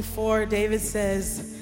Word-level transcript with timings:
Psalm 0.00 0.14
24, 0.14 0.46
David 0.46 0.80
says, 0.80 1.58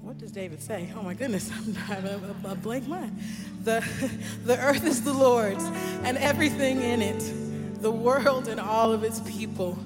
What 0.00 0.18
does 0.18 0.32
David 0.32 0.60
say? 0.60 0.92
Oh 0.96 1.02
my 1.02 1.14
goodness, 1.14 1.52
I'm 1.54 1.74
having 1.74 2.10
a, 2.10 2.50
a 2.50 2.54
blank 2.56 2.88
mind. 2.88 3.16
The, 3.62 3.84
the 4.44 4.58
earth 4.58 4.84
is 4.84 5.04
the 5.04 5.12
Lord's 5.12 5.62
and 6.02 6.18
everything 6.18 6.82
in 6.82 7.00
it, 7.00 7.80
the 7.80 7.92
world 7.92 8.48
and 8.48 8.58
all 8.58 8.92
of 8.92 9.04
its 9.04 9.20
people. 9.20 9.78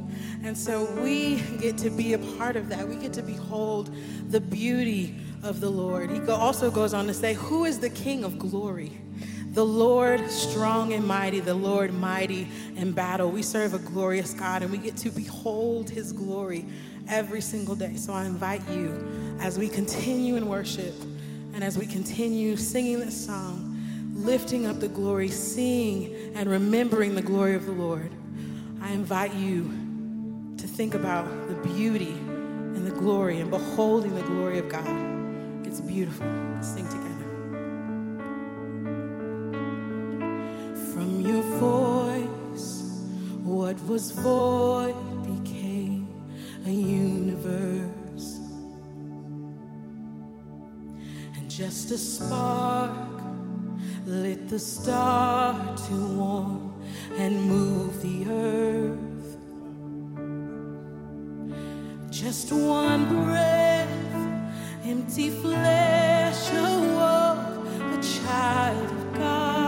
And 0.45 0.57
so 0.57 0.85
we 1.03 1.43
get 1.61 1.77
to 1.79 1.91
be 1.91 2.15
a 2.15 2.19
part 2.39 2.57
of 2.57 2.71
that. 2.71 2.89
We 2.89 2.97
get 2.97 3.13
to 3.15 3.23
behold 3.23 3.95
the 4.31 4.41
beauty 4.41 5.15
of 5.43 5.61
the 5.61 5.69
Lord. 5.71 6.11
He 6.11 6.21
also 6.31 6.71
goes 6.71 6.95
on 6.95 7.07
to 7.07 7.15
say, 7.15 7.35
Who 7.35 7.67
is 7.67 7.81
the 7.81 7.91
King 7.91 8.25
of 8.25 8.39
glory? 8.39 8.99
The 9.51 9.65
Lord 9.65 10.31
strong 10.31 10.93
and 10.93 11.07
mighty, 11.07 11.41
the 11.41 11.55
Lord 11.55 11.93
mighty 11.93 12.47
in 12.77 12.93
battle. 12.93 13.31
We 13.31 13.43
serve 13.43 13.75
a 13.75 13.79
glorious 13.79 14.33
God 14.35 14.63
and 14.63 14.71
we 14.71 14.79
get 14.79 14.97
to 14.99 15.11
behold 15.11 15.91
his 15.91 16.13
glory 16.13 16.67
every 17.09 17.41
single 17.41 17.75
day. 17.75 17.97
So 17.97 18.13
I 18.13 18.25
invite 18.25 18.67
you 18.69 19.37
as 19.41 19.59
we 19.59 19.69
continue 19.69 20.37
in 20.37 20.49
worship 20.49 20.95
and 21.55 21.63
as 21.63 21.79
we 21.79 21.87
continue 21.87 22.57
singing 22.57 23.01
this 23.01 23.27
song, 23.27 23.79
lifting 24.15 24.67
up 24.67 24.81
the 24.81 24.89
glory, 24.89 25.29
seeing 25.29 26.35
and 26.35 26.51
remembering 26.51 27.15
the 27.15 27.23
glory 27.23 27.55
of 27.55 27.67
the 27.67 27.73
Lord, 27.73 28.11
I 28.83 28.93
invite 28.93 29.35
you 29.35 29.65
to 30.59 30.67
think 30.67 30.95
about 30.95 31.27
the 31.49 31.55
beauty 31.69 32.13
and 32.13 32.87
the 32.87 32.91
glory 32.91 33.41
and 33.41 33.51
beholding 33.51 34.15
the 34.15 34.23
glory 34.23 34.59
of 34.59 34.69
God. 34.69 35.67
It's 35.67 35.81
beautiful. 35.81 36.27
sing 36.61 36.87
together. 36.87 37.07
From 40.93 41.21
your 41.21 41.43
voice, 41.59 42.83
what 43.43 43.81
was 43.87 44.11
void 44.11 45.16
a 46.67 46.71
universe. 46.71 48.41
And 51.37 51.49
just 51.49 51.91
a 51.93 51.99
spark 51.99 52.91
lit 54.05 54.49
the 54.49 54.59
star 54.59 55.55
to 55.77 55.95
warm 55.95 56.83
and 57.19 57.45
move 57.45 58.03
the 58.03 58.27
earth. 58.31 59.39
Just 62.11 62.53
one 62.53 63.09
breath, 63.09 63.89
empty 64.85 65.31
flesh 65.31 66.51
awoke 66.53 67.67
a 67.95 68.03
child 68.03 68.91
of 68.91 69.15
God. 69.15 69.67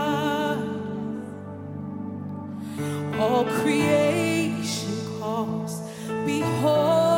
all 3.19 3.43
creation 3.45 5.19
calls. 5.19 5.88
Behold 6.29 7.08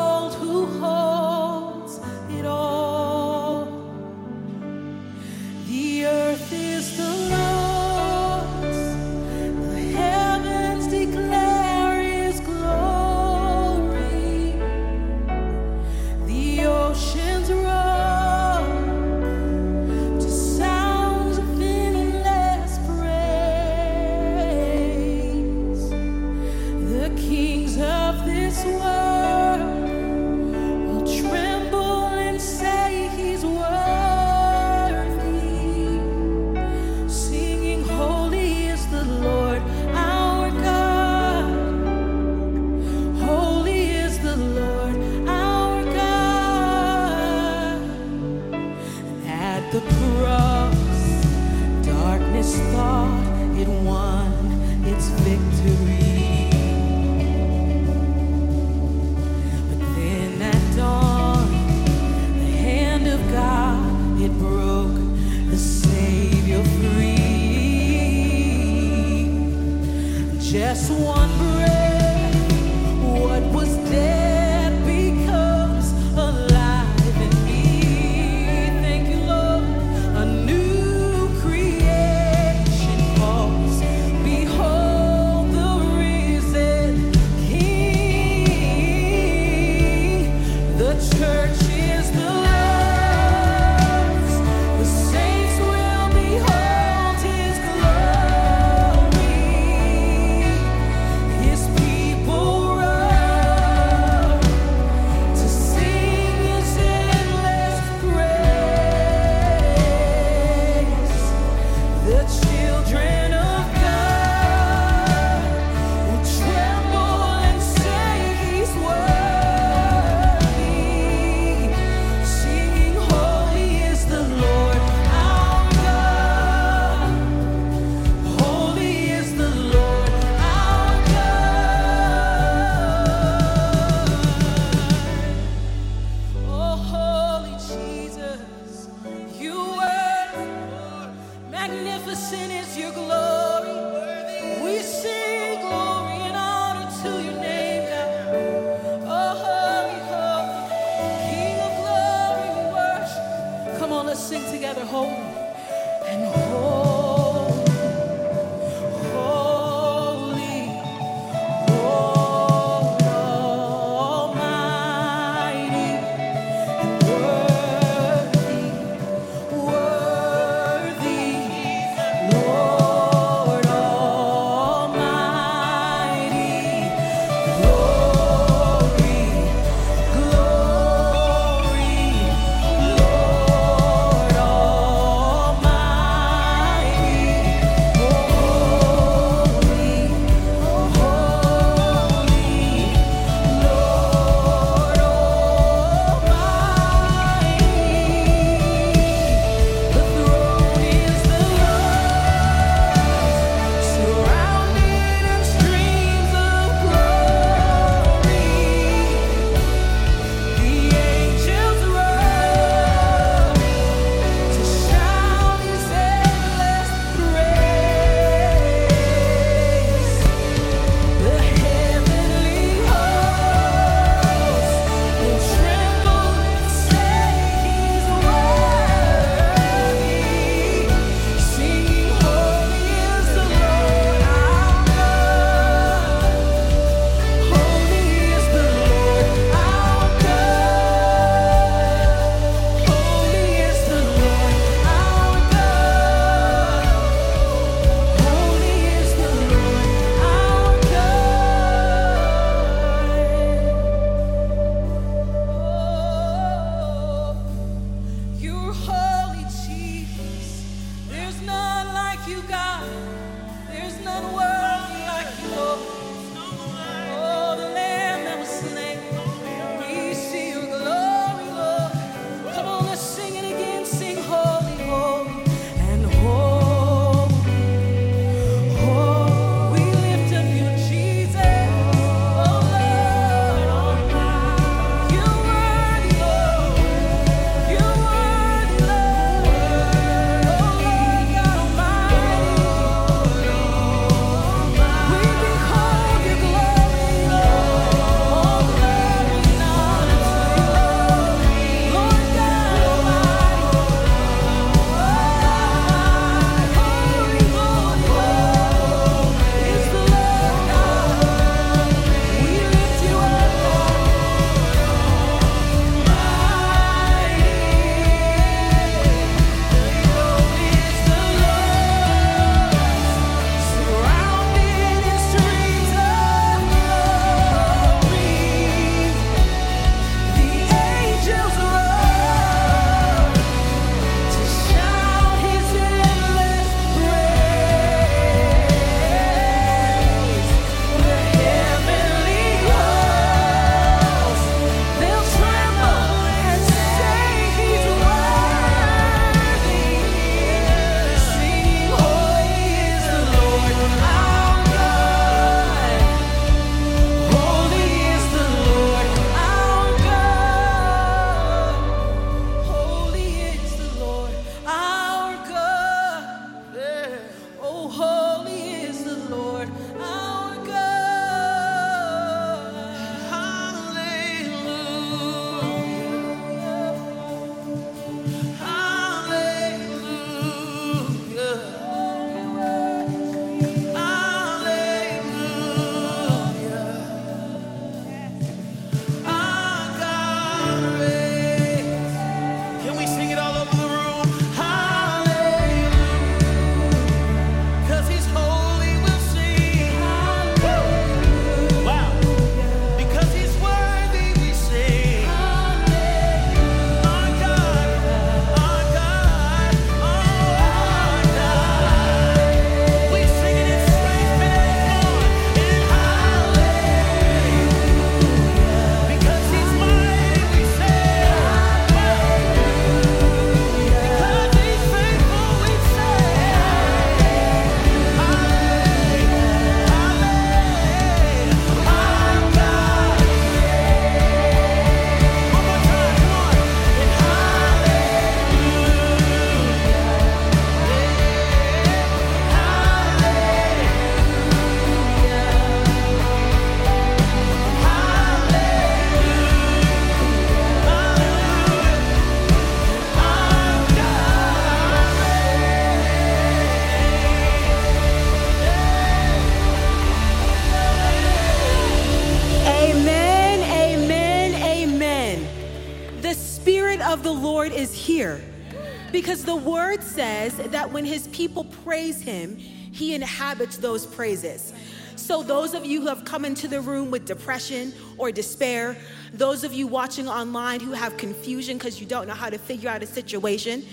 because 469.12 469.43
the 469.43 469.56
word 469.56 470.04
says 470.04 470.56
that 470.56 470.91
when 470.91 471.06
his 471.06 471.28
people 471.30 471.65
praise 471.84 472.21
him, 472.21 472.58
he 472.58 473.13
inhabits 473.13 473.78
those 473.78 474.06
praises. 474.06 474.74
So, 475.15 475.43
those 475.43 475.74
of 475.74 475.86
you 475.86 476.02
who 476.02 476.08
have 476.08 476.26
come 476.26 476.45
into 476.45 476.67
the 476.67 476.82
room 476.82 477.12
with 477.12 477.26
depression 477.26 477.93
or 478.17 478.32
despair, 478.32 478.97
those 479.34 479.63
of 479.63 479.71
you 479.71 479.86
watching 479.86 480.28
online 480.28 480.80
who 480.80 480.93
have 480.93 481.15
confusion 481.17 481.78
because 481.78 482.02
you 482.02 482.08
don't 482.08 482.28
know 482.28 482.34
how 482.34 482.50
to 482.50 482.58
figure 482.58 482.89
out 482.89 483.04
a 483.04 483.06
situation, 483.06 483.86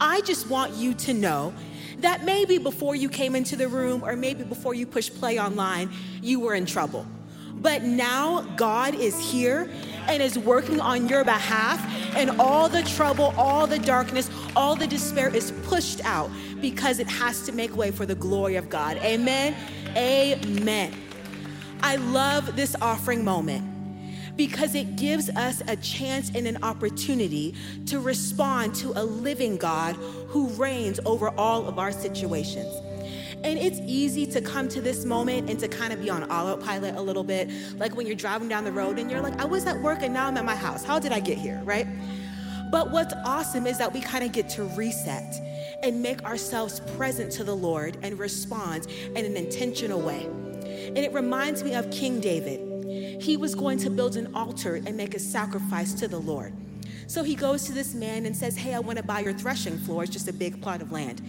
I 0.00 0.20
just 0.22 0.48
want 0.48 0.74
you 0.74 0.92
to 0.94 1.14
know 1.14 1.54
that 1.98 2.24
maybe 2.24 2.58
before 2.58 2.94
you 2.94 3.08
came 3.08 3.34
into 3.34 3.56
the 3.56 3.66
room 3.66 4.02
or 4.04 4.14
maybe 4.14 4.44
before 4.44 4.74
you 4.74 4.86
pushed 4.86 5.14
play 5.18 5.40
online, 5.40 5.90
you 6.20 6.40
were 6.40 6.54
in 6.54 6.66
trouble. 6.66 7.06
But 7.60 7.82
now 7.82 8.42
God 8.56 8.94
is 8.94 9.18
here 9.18 9.70
and 10.06 10.22
is 10.22 10.38
working 10.38 10.80
on 10.80 11.08
your 11.08 11.24
behalf, 11.24 11.80
and 12.14 12.30
all 12.40 12.68
the 12.68 12.82
trouble, 12.82 13.34
all 13.36 13.66
the 13.66 13.78
darkness, 13.78 14.30
all 14.54 14.76
the 14.76 14.86
despair 14.86 15.34
is 15.34 15.50
pushed 15.64 16.04
out 16.04 16.30
because 16.60 16.98
it 16.98 17.08
has 17.08 17.42
to 17.46 17.52
make 17.52 17.74
way 17.76 17.90
for 17.90 18.06
the 18.06 18.14
glory 18.14 18.56
of 18.56 18.68
God. 18.68 18.98
Amen. 18.98 19.54
Amen. 19.96 20.92
I 21.82 21.96
love 21.96 22.56
this 22.56 22.76
offering 22.80 23.24
moment 23.24 24.36
because 24.36 24.74
it 24.74 24.96
gives 24.96 25.30
us 25.30 25.62
a 25.68 25.76
chance 25.76 26.30
and 26.34 26.46
an 26.46 26.62
opportunity 26.62 27.54
to 27.86 28.00
respond 28.00 28.74
to 28.76 28.92
a 28.96 29.04
living 29.04 29.56
God 29.56 29.94
who 30.28 30.48
reigns 30.50 30.98
over 31.04 31.28
all 31.30 31.66
of 31.66 31.78
our 31.78 31.92
situations. 31.92 32.74
And 33.44 33.58
it's 33.58 33.78
easy 33.80 34.26
to 34.28 34.40
come 34.40 34.68
to 34.70 34.80
this 34.80 35.04
moment 35.04 35.50
and 35.50 35.60
to 35.60 35.68
kind 35.68 35.92
of 35.92 36.00
be 36.00 36.08
on 36.08 36.24
autopilot 36.24 36.96
a 36.96 37.00
little 37.00 37.22
bit. 37.22 37.50
Like 37.76 37.94
when 37.94 38.06
you're 38.06 38.16
driving 38.16 38.48
down 38.48 38.64
the 38.64 38.72
road 38.72 38.98
and 38.98 39.10
you're 39.10 39.20
like, 39.20 39.38
I 39.38 39.44
was 39.44 39.66
at 39.66 39.78
work 39.78 39.98
and 40.00 40.14
now 40.14 40.26
I'm 40.26 40.36
at 40.38 40.46
my 40.46 40.56
house. 40.56 40.82
How 40.82 40.98
did 40.98 41.12
I 41.12 41.20
get 41.20 41.36
here, 41.36 41.60
right? 41.62 41.86
But 42.70 42.90
what's 42.90 43.12
awesome 43.26 43.66
is 43.66 43.76
that 43.78 43.92
we 43.92 44.00
kind 44.00 44.24
of 44.24 44.32
get 44.32 44.48
to 44.50 44.64
reset 44.64 45.34
and 45.82 46.02
make 46.02 46.24
ourselves 46.24 46.80
present 46.96 47.30
to 47.32 47.44
the 47.44 47.54
Lord 47.54 47.98
and 48.02 48.18
respond 48.18 48.86
in 48.86 49.26
an 49.26 49.36
intentional 49.36 50.00
way. 50.00 50.24
And 50.24 50.98
it 50.98 51.12
reminds 51.12 51.62
me 51.62 51.74
of 51.74 51.90
King 51.90 52.20
David. 52.20 53.22
He 53.22 53.36
was 53.36 53.54
going 53.54 53.78
to 53.80 53.90
build 53.90 54.16
an 54.16 54.34
altar 54.34 54.76
and 54.76 54.96
make 54.96 55.14
a 55.14 55.18
sacrifice 55.18 55.92
to 55.94 56.08
the 56.08 56.18
Lord. 56.18 56.54
So 57.06 57.22
he 57.22 57.34
goes 57.34 57.64
to 57.64 57.72
this 57.72 57.94
man 57.94 58.24
and 58.24 58.34
says, 58.34 58.56
Hey, 58.56 58.72
I 58.72 58.78
want 58.78 58.96
to 58.98 59.04
buy 59.04 59.20
your 59.20 59.34
threshing 59.34 59.76
floor. 59.78 60.04
It's 60.04 60.12
just 60.12 60.28
a 60.28 60.32
big 60.32 60.62
plot 60.62 60.80
of 60.80 60.90
land. 60.90 61.20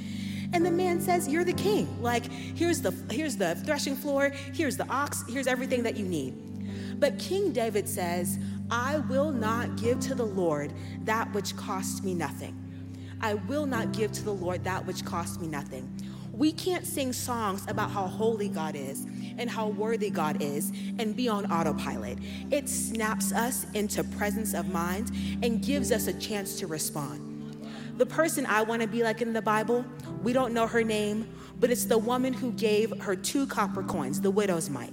And 0.53 0.65
the 0.65 0.71
man 0.71 1.01
says, 1.01 1.27
You're 1.27 1.43
the 1.43 1.53
king. 1.53 2.01
Like, 2.01 2.25
here's 2.31 2.81
the 2.81 2.91
here's 3.09 3.37
the 3.37 3.55
threshing 3.55 3.95
floor, 3.95 4.29
here's 4.53 4.77
the 4.77 4.87
ox, 4.89 5.23
here's 5.27 5.47
everything 5.47 5.83
that 5.83 5.97
you 5.97 6.05
need. 6.05 6.99
But 6.99 7.19
King 7.19 7.51
David 7.51 7.87
says, 7.87 8.39
I 8.71 8.99
will 8.99 9.31
not 9.31 9.75
give 9.77 9.99
to 10.01 10.15
the 10.15 10.25
Lord 10.25 10.73
that 11.03 11.31
which 11.33 11.55
costs 11.55 12.03
me 12.03 12.13
nothing. 12.13 12.61
I 13.21 13.35
will 13.35 13.65
not 13.65 13.91
give 13.91 14.11
to 14.13 14.23
the 14.23 14.33
Lord 14.33 14.63
that 14.63 14.85
which 14.85 15.05
costs 15.05 15.39
me 15.39 15.47
nothing. 15.47 15.89
We 16.31 16.51
can't 16.51 16.85
sing 16.85 17.13
songs 17.13 17.63
about 17.67 17.91
how 17.91 18.07
holy 18.07 18.49
God 18.49 18.75
is 18.75 19.05
and 19.37 19.49
how 19.49 19.67
worthy 19.69 20.09
God 20.09 20.41
is 20.41 20.71
and 20.99 21.15
be 21.15 21.29
on 21.29 21.49
autopilot. 21.51 22.17
It 22.51 22.67
snaps 22.67 23.31
us 23.31 23.65
into 23.73 24.03
presence 24.03 24.53
of 24.53 24.69
mind 24.69 25.11
and 25.43 25.63
gives 25.63 25.91
us 25.91 26.07
a 26.07 26.13
chance 26.13 26.59
to 26.59 26.67
respond. 26.67 27.31
The 27.97 28.05
person 28.05 28.45
I 28.45 28.63
want 28.63 28.81
to 28.81 28.87
be 28.87 29.01
like 29.03 29.21
in 29.21 29.31
the 29.31 29.41
Bible, 29.41 29.85
we 30.25 30.33
don't 30.33 30.53
know 30.53 30.65
her 30.65 30.83
name, 30.83 31.29
but 31.59 31.69
it's 31.69 31.85
the 31.85 31.99
woman 31.99 32.33
who 32.33 32.51
gave 32.53 32.91
her 32.99 33.15
two 33.15 33.45
copper 33.45 33.83
coins, 33.83 34.19
the 34.19 34.31
widow's 34.31 34.71
mite. 34.71 34.91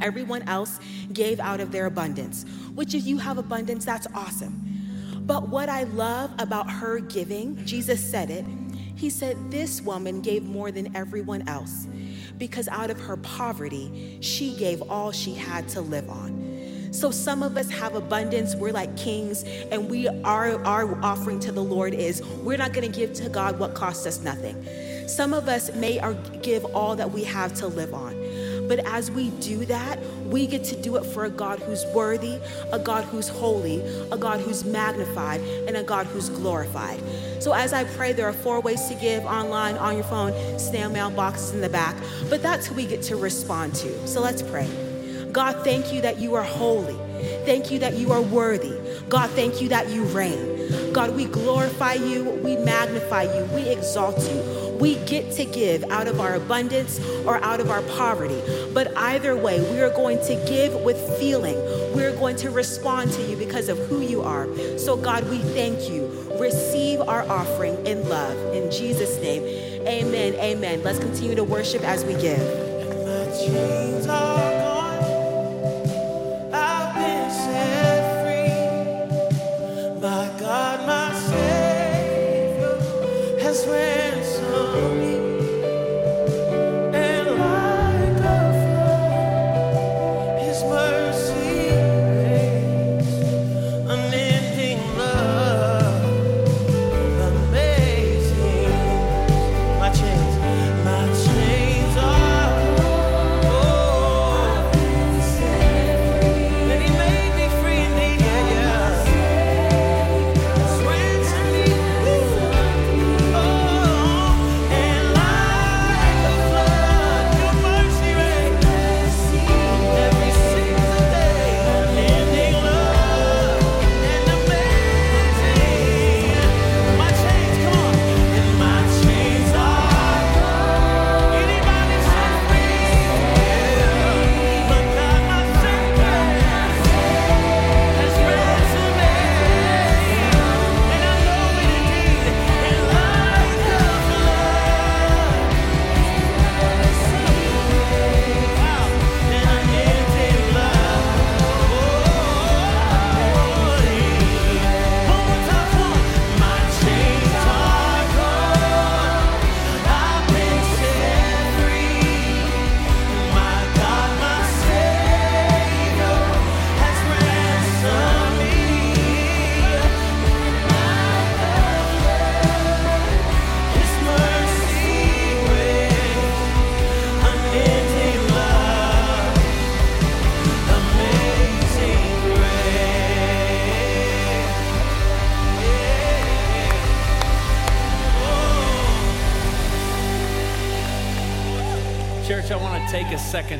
Everyone 0.00 0.42
else 0.42 0.78
gave 1.12 1.40
out 1.40 1.58
of 1.60 1.72
their 1.72 1.86
abundance, 1.86 2.44
which 2.74 2.94
if 2.94 3.06
you 3.06 3.16
have 3.16 3.38
abundance, 3.38 3.86
that's 3.86 4.06
awesome. 4.14 4.60
But 5.24 5.48
what 5.48 5.70
I 5.70 5.84
love 5.84 6.32
about 6.38 6.70
her 6.70 7.00
giving, 7.00 7.64
Jesus 7.64 8.04
said 8.04 8.30
it, 8.30 8.44
he 8.94 9.08
said, 9.08 9.50
This 9.50 9.80
woman 9.80 10.20
gave 10.20 10.44
more 10.44 10.70
than 10.70 10.94
everyone 10.94 11.48
else 11.48 11.86
because 12.36 12.68
out 12.68 12.90
of 12.90 13.00
her 13.00 13.16
poverty, 13.16 14.18
she 14.20 14.54
gave 14.56 14.82
all 14.82 15.12
she 15.12 15.32
had 15.34 15.66
to 15.70 15.80
live 15.80 16.10
on. 16.10 16.51
So 16.92 17.10
some 17.10 17.42
of 17.42 17.56
us 17.56 17.70
have 17.70 17.94
abundance. 17.94 18.54
We're 18.54 18.72
like 18.72 18.96
kings, 18.96 19.44
and 19.72 19.90
we 19.90 20.08
our 20.08 20.62
our 20.64 21.02
offering 21.02 21.40
to 21.40 21.52
the 21.52 21.62
Lord 21.62 21.94
is 21.94 22.22
we're 22.42 22.58
not 22.58 22.72
going 22.72 22.90
to 22.90 22.98
give 23.00 23.14
to 23.14 23.28
God 23.28 23.58
what 23.58 23.74
costs 23.74 24.06
us 24.06 24.20
nothing. 24.20 24.64
Some 25.08 25.34
of 25.34 25.48
us 25.48 25.74
may 25.74 26.00
give 26.42 26.64
all 26.66 26.94
that 26.96 27.10
we 27.10 27.24
have 27.24 27.54
to 27.54 27.66
live 27.66 27.92
on. 27.94 28.12
But 28.68 28.78
as 28.86 29.10
we 29.10 29.30
do 29.30 29.64
that, 29.66 29.98
we 30.26 30.46
get 30.46 30.64
to 30.64 30.80
do 30.80 30.96
it 30.96 31.04
for 31.04 31.24
a 31.24 31.30
God 31.30 31.58
who's 31.58 31.84
worthy, 31.86 32.38
a 32.72 32.78
God 32.78 33.04
who's 33.04 33.28
holy, 33.28 33.80
a 34.10 34.16
God 34.16 34.40
who's 34.40 34.64
magnified, 34.64 35.40
and 35.66 35.76
a 35.76 35.82
God 35.82 36.06
who's 36.06 36.28
glorified. 36.28 37.02
So 37.42 37.52
as 37.52 37.72
I 37.72 37.84
pray, 37.84 38.12
there 38.12 38.28
are 38.28 38.32
four 38.32 38.60
ways 38.60 38.86
to 38.88 38.94
give 38.94 39.24
online, 39.24 39.76
on 39.76 39.94
your 39.94 40.04
phone, 40.04 40.58
snail 40.58 40.88
mail 40.88 41.10
boxes 41.10 41.52
in 41.52 41.60
the 41.60 41.68
back. 41.68 41.96
But 42.30 42.42
that's 42.42 42.66
who 42.66 42.74
we 42.74 42.86
get 42.86 43.02
to 43.04 43.16
respond 43.16 43.74
to. 43.76 44.06
So 44.06 44.20
let's 44.20 44.42
pray. 44.42 44.68
God, 45.32 45.64
thank 45.64 45.92
you 45.92 46.02
that 46.02 46.18
you 46.18 46.34
are 46.34 46.42
holy. 46.42 46.96
Thank 47.44 47.70
you 47.70 47.78
that 47.80 47.94
you 47.94 48.12
are 48.12 48.20
worthy. 48.20 48.78
God, 49.08 49.30
thank 49.30 49.60
you 49.62 49.68
that 49.70 49.88
you 49.88 50.04
reign. 50.04 50.92
God, 50.92 51.16
we 51.16 51.24
glorify 51.24 51.94
you, 51.94 52.24
we 52.24 52.56
magnify 52.56 53.22
you, 53.22 53.44
we 53.54 53.68
exalt 53.68 54.18
you. 54.20 54.62
We 54.78 54.96
get 55.06 55.32
to 55.32 55.44
give 55.44 55.84
out 55.84 56.08
of 56.08 56.20
our 56.20 56.34
abundance 56.34 57.00
or 57.24 57.38
out 57.38 57.60
of 57.60 57.70
our 57.70 57.82
poverty. 57.82 58.40
But 58.74 58.96
either 58.96 59.36
way, 59.36 59.60
we 59.70 59.80
are 59.80 59.90
going 59.90 60.18
to 60.26 60.34
give 60.46 60.74
with 60.82 60.98
feeling. 61.18 61.56
We're 61.94 62.16
going 62.16 62.36
to 62.36 62.50
respond 62.50 63.12
to 63.12 63.22
you 63.22 63.36
because 63.36 63.68
of 63.68 63.78
who 63.78 64.00
you 64.00 64.22
are. 64.22 64.48
So, 64.78 64.96
God, 64.96 65.28
we 65.30 65.38
thank 65.38 65.88
you. 65.88 66.10
Receive 66.38 67.00
our 67.00 67.22
offering 67.28 67.86
in 67.86 68.08
love. 68.08 68.54
In 68.54 68.70
Jesus' 68.70 69.16
name, 69.20 69.44
amen. 69.86 70.34
Amen. 70.34 70.82
Let's 70.82 70.98
continue 70.98 71.36
to 71.36 71.44
worship 71.44 71.82
as 71.82 72.04
we 72.04 72.14
give. 72.14 72.72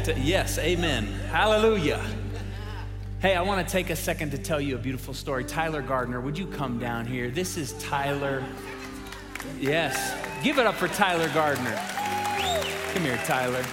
Second 0.04 0.22
to, 0.22 0.28
yes, 0.28 0.58
amen. 0.58 1.06
Hallelujah. 1.30 2.04
Hey, 3.20 3.34
I 3.34 3.42
want 3.42 3.66
to 3.66 3.72
take 3.72 3.90
a 3.90 3.96
second 3.96 4.30
to 4.30 4.38
tell 4.38 4.60
you 4.60 4.74
a 4.74 4.78
beautiful 4.78 5.14
story. 5.14 5.44
Tyler 5.44 5.82
Gardner, 5.82 6.20
would 6.20 6.36
you 6.36 6.46
come 6.46 6.78
down 6.78 7.06
here? 7.06 7.30
This 7.30 7.56
is 7.56 7.74
Tyler. 7.74 8.44
Yes. 9.60 10.14
Give 10.42 10.58
it 10.58 10.66
up 10.66 10.74
for 10.74 10.88
Tyler 10.88 11.28
Gardner. 11.32 11.78
Come 12.92 13.02
here, 13.02 13.20
Tyler. 13.24 13.64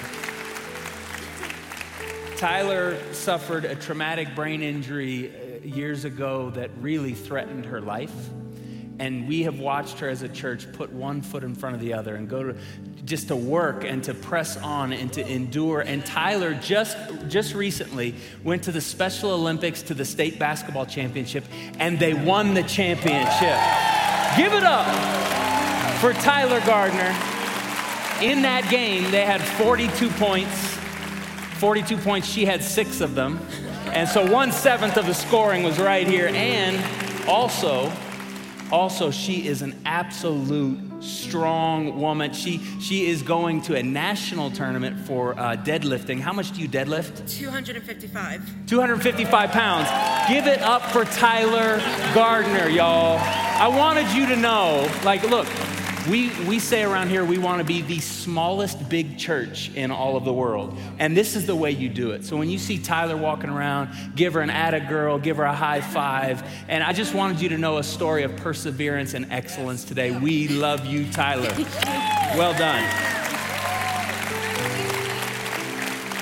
Tyler 2.37 2.97
suffered 3.13 3.65
a 3.65 3.75
traumatic 3.75 4.33
brain 4.35 4.61
injury 4.61 5.31
uh, 5.31 5.65
years 5.65 6.05
ago 6.05 6.51
that 6.51 6.69
really 6.79 7.13
threatened 7.13 7.65
her 7.65 7.81
life. 7.81 8.29
And 8.99 9.27
we 9.27 9.43
have 9.43 9.59
watched 9.59 9.99
her 9.99 10.09
as 10.09 10.21
a 10.21 10.29
church 10.29 10.71
put 10.73 10.91
one 10.91 11.21
foot 11.21 11.43
in 11.43 11.55
front 11.55 11.75
of 11.75 11.81
the 11.81 11.93
other 11.93 12.15
and 12.15 12.29
go 12.29 12.43
to 12.43 12.55
just 13.05 13.29
to 13.29 13.35
work 13.35 13.85
and 13.85 14.03
to 14.03 14.13
press 14.13 14.57
on 14.57 14.91
and 14.91 15.12
to 15.13 15.25
endure. 15.25 15.81
And 15.81 16.05
Tyler 16.05 16.53
just 16.55 16.97
just 17.27 17.55
recently 17.55 18.13
went 18.43 18.63
to 18.63 18.71
the 18.71 18.81
Special 18.81 19.31
Olympics 19.31 19.81
to 19.83 19.93
the 19.93 20.05
state 20.05 20.38
basketball 20.38 20.85
championship 20.85 21.45
and 21.79 21.97
they 21.97 22.13
won 22.13 22.53
the 22.53 22.63
championship. 22.63 23.57
Give 24.38 24.53
it 24.53 24.63
up 24.63 24.85
for 25.99 26.13
Tyler 26.13 26.59
Gardner. 26.62 27.15
In 28.21 28.41
that 28.41 28.69
game, 28.69 29.09
they 29.12 29.25
had 29.25 29.41
42 29.41 30.09
points. 30.12 30.77
42 31.59 31.97
points, 31.97 32.27
she 32.27 32.45
had 32.45 32.63
six 32.63 33.01
of 33.01 33.15
them. 33.15 33.39
And 33.88 34.07
so 34.07 34.29
one 34.31 34.51
seventh 34.51 34.97
of 34.97 35.05
the 35.05 35.13
scoring 35.13 35.63
was 35.63 35.79
right 35.79 36.07
here. 36.07 36.27
And 36.27 36.77
also, 37.27 37.91
also, 38.71 39.12
she 39.12 39.47
is 39.47 39.62
an 39.62 39.79
absolute 39.86 40.79
strong 41.01 41.99
woman. 41.99 42.34
She, 42.34 42.60
she 42.79 43.08
is 43.08 43.21
going 43.21 43.62
to 43.63 43.75
a 43.75 43.84
national 43.84 44.51
tournament 44.51 44.99
for 44.99 45.38
uh, 45.39 45.55
deadlifting. 45.55 46.19
How 46.19 46.34
much 46.34 46.51
do 46.51 46.62
you 46.62 46.69
deadlift? 46.69 47.29
255. 47.39 48.65
255 48.67 49.51
pounds. 49.51 50.29
Give 50.29 50.47
it 50.47 50.62
up 50.62 50.84
for 50.91 51.05
Tyler 51.05 51.79
Gardner, 52.13 52.69
y'all. 52.69 53.17
I 53.19 53.67
wanted 53.67 54.12
you 54.12 54.25
to 54.27 54.36
know, 54.36 54.89
like, 55.03 55.23
look, 55.29 55.47
we, 56.10 56.32
we 56.45 56.58
say 56.58 56.82
around 56.82 57.10
here 57.10 57.24
we 57.24 57.38
want 57.38 57.60
to 57.60 57.63
be 57.63 57.82
the 57.82 58.00
smallest 58.00 58.89
big 58.89 59.19
church 59.19 59.69
in 59.76 59.91
all 59.91 60.17
of 60.17 60.26
the 60.26 60.34
world. 60.34 60.76
And 60.98 61.15
this 61.15 61.36
is 61.36 61.45
the 61.45 61.56
way 61.56 61.69
you 61.69 61.88
do 61.88 62.12
it. 62.12 62.26
So 62.26 62.36
when 62.36 62.50
you 62.50 62.58
see 62.58 62.80
Tyler 62.80 63.15
walking 63.15 63.52
around, 63.52 63.89
give 64.15 64.34
her 64.34 64.41
an 64.41 64.50
atta 64.50 64.80
girl, 64.80 65.19
give 65.19 65.38
her 65.38 65.43
a 65.43 65.54
high 65.54 65.82
five. 65.82 66.43
And 66.67 66.84
I 66.84 66.93
just 66.93 67.13
wanted 67.13 67.41
you 67.41 67.50
to 67.50 67.60
know 67.60 67.78
a 67.78 67.84
story 67.84 68.24
of 68.24 68.36
perseverance 68.38 69.13
and 69.13 69.32
excellence 69.32 69.84
today. 69.84 70.17
We 70.17 70.48
love 70.48 70.84
you, 70.88 71.12
Tyler. 71.12 71.54
Well 72.36 72.58
done. 72.58 72.84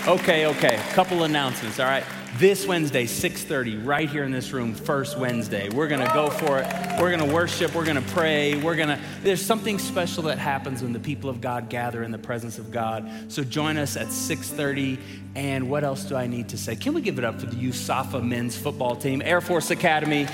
Okay, 0.06 0.48
okay. 0.48 0.82
Couple 0.92 1.24
announcements, 1.24 1.80
all 1.80 1.86
right? 1.86 2.04
This 2.40 2.68
Wednesday, 2.68 3.08
6:30, 3.08 3.84
right 3.84 4.08
here 4.08 4.24
in 4.24 4.32
this 4.32 4.52
room, 4.54 4.76
first 4.76 5.18
Wednesday. 5.18 5.70
We're 5.70 5.88
gonna 5.88 6.12
go 6.14 6.30
for 6.30 6.60
it. 6.60 6.68
We're 7.02 7.10
gonna 7.10 7.34
worship, 7.34 7.74
we're 7.74 7.86
gonna 7.86 8.04
pray, 8.14 8.54
we're 8.54 8.76
gonna 8.76 9.00
there's 9.24 9.44
something 9.44 9.80
special 9.80 10.22
that 10.24 10.38
happens 10.38 10.84
when 10.84 10.94
the 10.94 11.00
people 11.00 11.32
of 11.32 11.42
God 11.42 11.68
gather 11.68 12.04
in 12.04 12.12
the 12.12 12.20
presence 12.20 12.60
of 12.60 12.72
God. 12.72 13.10
So 13.30 13.44
join 13.44 13.78
us 13.78 13.98
at 13.98 14.12
6:30. 14.12 15.00
And 15.34 15.68
what 15.68 15.84
else 15.84 16.04
do 16.04 16.16
I 16.16 16.28
need 16.28 16.50
to 16.50 16.60
say? 16.60 16.76
Can 16.76 16.94
we 16.94 17.02
give 17.02 17.18
it 17.18 17.26
up 17.26 17.40
for 17.40 17.48
the 17.48 17.56
USAFA 17.56 18.24
men's 18.24 18.56
football 18.56 18.96
team, 18.96 19.24
Air 19.26 19.42
Force 19.42 19.72
Academy? 19.72 20.28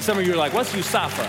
Some 0.00 0.16
of 0.16 0.26
you 0.26 0.32
are 0.32 0.36
like, 0.36 0.54
what's 0.54 0.72
USAFA? 0.72 1.26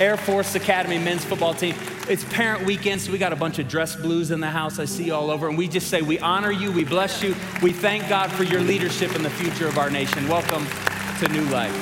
Air 0.00 0.16
Force 0.16 0.56
Academy 0.56 0.98
men's 0.98 1.24
football 1.24 1.54
team. 1.54 1.76
It's 2.08 2.22
parent 2.22 2.64
weekend, 2.64 3.00
so 3.00 3.10
we 3.10 3.18
got 3.18 3.32
a 3.32 3.36
bunch 3.36 3.58
of 3.58 3.66
dress 3.66 3.96
blues 3.96 4.30
in 4.30 4.38
the 4.38 4.46
house 4.46 4.78
I 4.78 4.84
see 4.84 5.10
all 5.10 5.28
over. 5.28 5.48
And 5.48 5.58
we 5.58 5.66
just 5.66 5.88
say, 5.88 6.02
we 6.02 6.20
honor 6.20 6.52
you, 6.52 6.70
we 6.70 6.84
bless 6.84 7.20
you, 7.20 7.34
we 7.60 7.72
thank 7.72 8.08
God 8.08 8.30
for 8.30 8.44
your 8.44 8.60
leadership 8.60 9.16
in 9.16 9.24
the 9.24 9.30
future 9.30 9.66
of 9.66 9.76
our 9.76 9.90
nation. 9.90 10.28
Welcome 10.28 10.64
to 11.18 11.28
New 11.32 11.42
Life. 11.46 11.74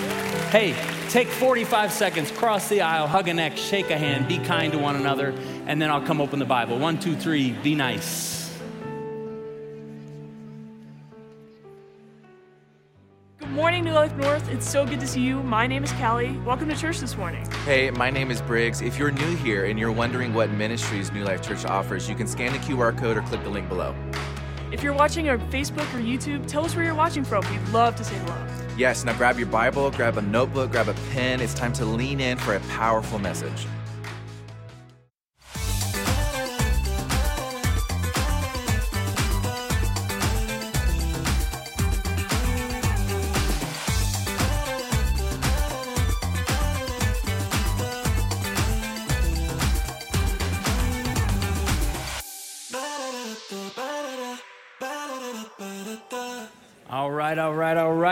Hey, 0.51 0.75
take 1.11 1.29
45 1.29 1.93
seconds, 1.93 2.31
cross 2.31 2.71
the 2.71 2.81
aisle, 2.81 3.07
hug 3.07 3.29
a 3.29 3.35
neck, 3.35 3.59
shake 3.59 3.91
a 3.91 3.99
hand, 3.99 4.27
be 4.27 4.39
kind 4.39 4.73
to 4.73 4.79
one 4.79 4.97
another, 4.97 5.35
and 5.67 5.81
then 5.81 5.91
I'll 5.91 6.01
come 6.01 6.23
open 6.23 6.39
the 6.39 6.47
Bible. 6.47 6.79
One, 6.79 6.99
two, 6.99 7.17
three, 7.17 7.51
be 7.53 7.75
nice. 7.75 8.44
Life 14.05 14.17
North. 14.19 14.51
It's 14.51 14.69
so 14.69 14.85
good 14.85 15.01
to 15.01 15.07
see 15.07 15.23
you. 15.23 15.43
My 15.43 15.67
name 15.67 15.83
is 15.83 15.91
Callie. 15.93 16.37
Welcome 16.45 16.69
to 16.69 16.77
church 16.77 16.99
this 16.99 17.17
morning. 17.17 17.51
Hey, 17.65 17.91
my 17.91 18.11
name 18.11 18.31
is 18.31 18.43
Briggs. 18.43 18.83
If 18.83 18.99
you're 18.99 19.11
new 19.11 19.35
here 19.37 19.65
and 19.65 19.79
you're 19.79 19.91
wondering 19.91 20.35
what 20.35 20.51
ministries 20.51 21.11
New 21.11 21.25
Life 21.25 21.41
Church 21.41 21.65
offers, 21.65 22.07
you 22.07 22.15
can 22.15 22.27
scan 22.27 22.53
the 22.53 22.59
QR 22.59 22.95
code 22.99 23.17
or 23.17 23.23
click 23.23 23.43
the 23.45 23.49
link 23.49 23.67
below. 23.67 23.95
If 24.71 24.83
you're 24.83 24.93
watching 24.93 25.31
on 25.31 25.41
Facebook 25.51 25.89
or 25.95 26.03
YouTube, 26.03 26.47
tell 26.47 26.67
us 26.67 26.77
where 26.77 26.85
you're 26.85 26.95
watching 26.95 27.25
from. 27.25 27.51
We'd 27.51 27.67
love 27.71 27.97
to 27.97 28.05
say 28.05 28.15
hello. 28.17 28.37
Yes, 28.77 29.07
now 29.07 29.17
grab 29.17 29.39
your 29.39 29.47
Bible, 29.47 29.91
grab 29.91 30.19
a 30.19 30.23
notebook, 30.23 30.73
grab 30.73 30.89
a 30.89 30.95
pen. 31.11 31.41
It's 31.41 31.55
time 31.55 31.73
to 31.73 31.87
lean 31.87 32.21
in 32.21 32.37
for 32.37 32.57
a 32.57 32.61
powerful 32.61 33.19
message. 33.19 33.67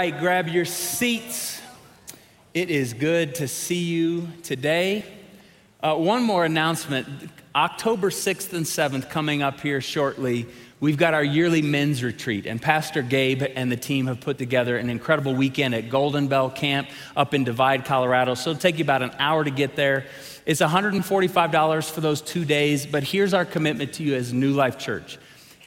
Right. 0.02 0.18
Grab 0.18 0.48
your 0.48 0.64
seats. 0.64 1.62
It 2.54 2.70
is 2.70 2.92
good 2.92 3.36
to 3.36 3.46
see 3.46 3.84
you 3.84 4.26
today. 4.42 5.04
Uh, 5.80 5.94
one 5.94 6.24
more 6.24 6.44
announcement 6.44 7.06
October 7.54 8.10
6th 8.10 8.52
and 8.52 8.66
7th, 8.66 9.08
coming 9.10 9.44
up 9.44 9.60
here 9.60 9.80
shortly, 9.80 10.48
we've 10.80 10.96
got 10.96 11.14
our 11.14 11.22
yearly 11.22 11.62
men's 11.62 12.02
retreat. 12.02 12.46
And 12.46 12.60
Pastor 12.60 13.00
Gabe 13.00 13.44
and 13.54 13.70
the 13.70 13.76
team 13.76 14.08
have 14.08 14.20
put 14.20 14.38
together 14.38 14.76
an 14.76 14.90
incredible 14.90 15.36
weekend 15.36 15.72
at 15.72 15.88
Golden 15.88 16.26
Bell 16.26 16.50
Camp 16.50 16.88
up 17.16 17.32
in 17.32 17.44
Divide, 17.44 17.84
Colorado. 17.84 18.34
So 18.34 18.50
it'll 18.50 18.60
take 18.60 18.78
you 18.78 18.84
about 18.84 19.02
an 19.02 19.12
hour 19.20 19.44
to 19.44 19.52
get 19.52 19.76
there. 19.76 20.06
It's 20.44 20.60
$145 20.60 21.90
for 21.92 22.00
those 22.00 22.20
two 22.20 22.44
days, 22.44 22.86
but 22.86 23.04
here's 23.04 23.34
our 23.34 23.44
commitment 23.44 23.92
to 23.92 24.02
you 24.02 24.16
as 24.16 24.32
New 24.32 24.52
Life 24.52 24.78
Church. 24.78 25.16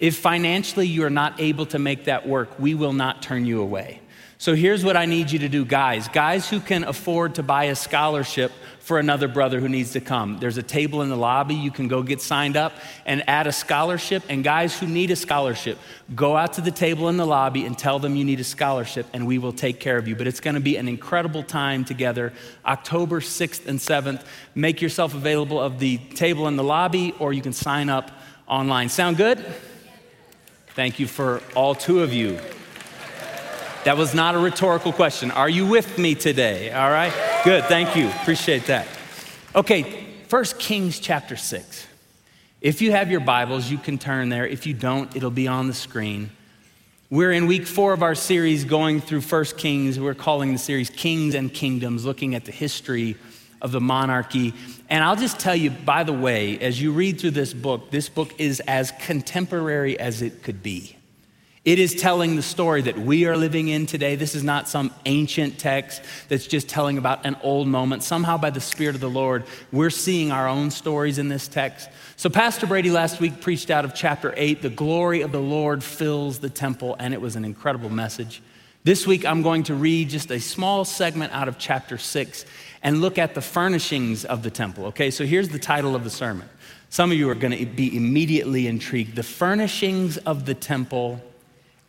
If 0.01 0.17
financially 0.17 0.87
you 0.87 1.05
are 1.05 1.09
not 1.09 1.39
able 1.39 1.67
to 1.67 1.79
make 1.79 2.03
that 2.03 2.27
work, 2.27 2.59
we 2.59 2.75
will 2.75 2.91
not 2.91 3.21
turn 3.21 3.45
you 3.45 3.61
away. 3.61 4.01
So 4.37 4.53
here's 4.53 4.83
what 4.83 4.97
I 4.97 5.05
need 5.05 5.31
you 5.31 5.39
to 5.39 5.49
do, 5.49 5.63
guys. 5.63 6.09
Guys 6.09 6.49
who 6.49 6.59
can 6.59 6.83
afford 6.83 7.35
to 7.35 7.43
buy 7.43 7.65
a 7.65 7.75
scholarship 7.75 8.51
for 8.79 8.99
another 8.99 9.27
brother 9.29 9.61
who 9.61 9.69
needs 9.69 9.93
to 9.93 10.01
come. 10.01 10.37
There's 10.39 10.57
a 10.57 10.63
table 10.63 11.01
in 11.01 11.09
the 11.09 11.15
lobby. 11.15 11.55
You 11.55 11.71
can 11.71 11.87
go 11.87 12.03
get 12.03 12.21
signed 12.21 12.57
up 12.57 12.73
and 13.05 13.27
add 13.27 13.47
a 13.47 13.51
scholarship. 13.51 14.23
And 14.29 14.43
guys 14.43 14.77
who 14.77 14.87
need 14.87 15.09
a 15.09 15.15
scholarship, 15.15 15.79
go 16.13 16.35
out 16.35 16.53
to 16.53 16.61
the 16.61 16.69
table 16.69 17.07
in 17.07 17.15
the 17.15 17.25
lobby 17.25 17.65
and 17.65 17.77
tell 17.77 17.97
them 17.97 18.15
you 18.17 18.25
need 18.25 18.41
a 18.41 18.43
scholarship, 18.43 19.07
and 19.13 19.25
we 19.25 19.37
will 19.37 19.53
take 19.53 19.79
care 19.79 19.97
of 19.97 20.07
you. 20.07 20.15
But 20.15 20.27
it's 20.27 20.41
going 20.41 20.55
to 20.55 20.61
be 20.61 20.75
an 20.75 20.87
incredible 20.87 21.41
time 21.41 21.85
together, 21.85 22.33
October 22.65 23.21
6th 23.21 23.65
and 23.65 23.79
7th. 23.79 24.21
Make 24.53 24.81
yourself 24.81 25.15
available 25.15 25.59
of 25.59 25.79
the 25.79 25.97
table 25.97 26.47
in 26.49 26.57
the 26.57 26.63
lobby, 26.63 27.13
or 27.19 27.31
you 27.31 27.41
can 27.41 27.53
sign 27.53 27.89
up 27.89 28.11
online. 28.47 28.89
Sound 28.89 29.17
good? 29.17 29.43
Thank 30.75 30.99
you 30.99 31.07
for 31.07 31.41
all 31.55 31.73
two 31.73 32.03
of 32.03 32.13
you. 32.13 32.37
That 33.85 33.97
was 33.97 34.15
not 34.15 34.33
a 34.33 34.39
rhetorical 34.39 34.91
question. 34.91 35.29
Are 35.29 35.47
you 35.47 35.67
with 35.67 35.99
me 35.99 36.15
today? 36.15 36.71
All 36.71 36.89
right? 36.89 37.13
Good. 37.43 37.65
Thank 37.65 37.95
you. 37.95 38.07
Appreciate 38.07 38.65
that. 38.65 38.87
Okay, 39.55 40.07
First 40.27 40.57
Kings 40.57 40.99
chapter 40.99 41.35
6. 41.35 41.85
If 42.61 42.81
you 42.81 42.93
have 42.93 43.11
your 43.11 43.19
Bibles, 43.19 43.69
you 43.69 43.77
can 43.77 43.99
turn 43.99 44.29
there. 44.29 44.47
If 44.47 44.65
you 44.65 44.73
don't, 44.73 45.15
it'll 45.15 45.29
be 45.29 45.47
on 45.47 45.67
the 45.67 45.73
screen. 45.75 46.31
We're 47.11 47.31
in 47.31 47.45
week 47.45 47.67
four 47.67 47.93
of 47.93 48.01
our 48.01 48.15
series 48.15 48.65
going 48.65 49.01
through 49.01 49.21
First 49.21 49.55
Kings. 49.55 49.99
We're 49.99 50.15
calling 50.15 50.51
the 50.51 50.57
series 50.57 50.89
Kings 50.89 51.35
and 51.35 51.53
Kingdoms, 51.53 52.05
looking 52.05 52.33
at 52.33 52.45
the 52.45 52.51
history 52.51 53.15
of 53.61 53.71
the 53.71 53.81
monarchy. 53.81 54.55
And 54.89 55.03
I'll 55.03 55.15
just 55.15 55.39
tell 55.39 55.55
you, 55.55 55.69
by 55.69 56.01
the 56.01 56.11
way, 56.11 56.57
as 56.57 56.81
you 56.81 56.91
read 56.91 57.21
through 57.21 57.31
this 57.31 57.53
book, 57.53 57.91
this 57.91 58.09
book 58.09 58.33
is 58.39 58.61
as 58.61 58.93
contemporary 58.99 59.99
as 59.99 60.23
it 60.23 60.41
could 60.41 60.63
be. 60.63 60.94
It 61.65 61.79
is 61.79 61.95
telling 61.95 62.35
the 62.35 62.43
story 62.43 62.83
that 62.83 62.95
we 62.95 63.25
are 63.25 63.35
living 63.35 63.69
in 63.69 63.87
today. 63.87 64.15
This 64.15 64.35
is 64.35 64.43
not 64.43 64.69
some 64.69 64.93
ancient 65.07 65.57
text 65.57 66.03
that's 66.29 66.45
just 66.45 66.69
telling 66.69 66.99
about 66.99 67.25
an 67.25 67.35
old 67.41 67.67
moment. 67.67 68.03
Somehow, 68.03 68.37
by 68.37 68.51
the 68.51 68.61
Spirit 68.61 68.93
of 68.93 69.01
the 69.01 69.09
Lord, 69.09 69.45
we're 69.71 69.89
seeing 69.89 70.31
our 70.31 70.47
own 70.47 70.69
stories 70.69 71.17
in 71.17 71.27
this 71.27 71.47
text. 71.47 71.89
So, 72.17 72.29
Pastor 72.29 72.67
Brady 72.67 72.91
last 72.91 73.19
week 73.19 73.41
preached 73.41 73.71
out 73.71 73.83
of 73.83 73.95
chapter 73.95 74.31
8, 74.37 74.61
The 74.61 74.69
Glory 74.69 75.21
of 75.21 75.31
the 75.31 75.41
Lord 75.41 75.83
Fills 75.83 76.37
the 76.37 76.51
Temple, 76.51 76.95
and 76.99 77.15
it 77.15 77.21
was 77.21 77.35
an 77.35 77.43
incredible 77.43 77.89
message. 77.89 78.43
This 78.83 79.07
week, 79.07 79.25
I'm 79.25 79.41
going 79.41 79.63
to 79.63 79.73
read 79.73 80.09
just 80.09 80.29
a 80.29 80.39
small 80.39 80.85
segment 80.85 81.33
out 81.33 81.47
of 81.47 81.57
chapter 81.57 81.97
6 81.97 82.45
and 82.83 83.01
look 83.01 83.17
at 83.17 83.33
the 83.33 83.41
furnishings 83.41 84.23
of 84.23 84.43
the 84.43 84.51
temple. 84.51 84.85
Okay, 84.85 85.09
so 85.09 85.25
here's 85.25 85.49
the 85.49 85.57
title 85.57 85.95
of 85.95 86.03
the 86.03 86.11
sermon. 86.11 86.47
Some 86.91 87.11
of 87.11 87.17
you 87.17 87.27
are 87.31 87.35
going 87.35 87.57
to 87.57 87.65
be 87.65 87.97
immediately 87.97 88.67
intrigued. 88.67 89.15
The 89.15 89.23
furnishings 89.23 90.17
of 90.17 90.45
the 90.45 90.53
temple 90.53 91.19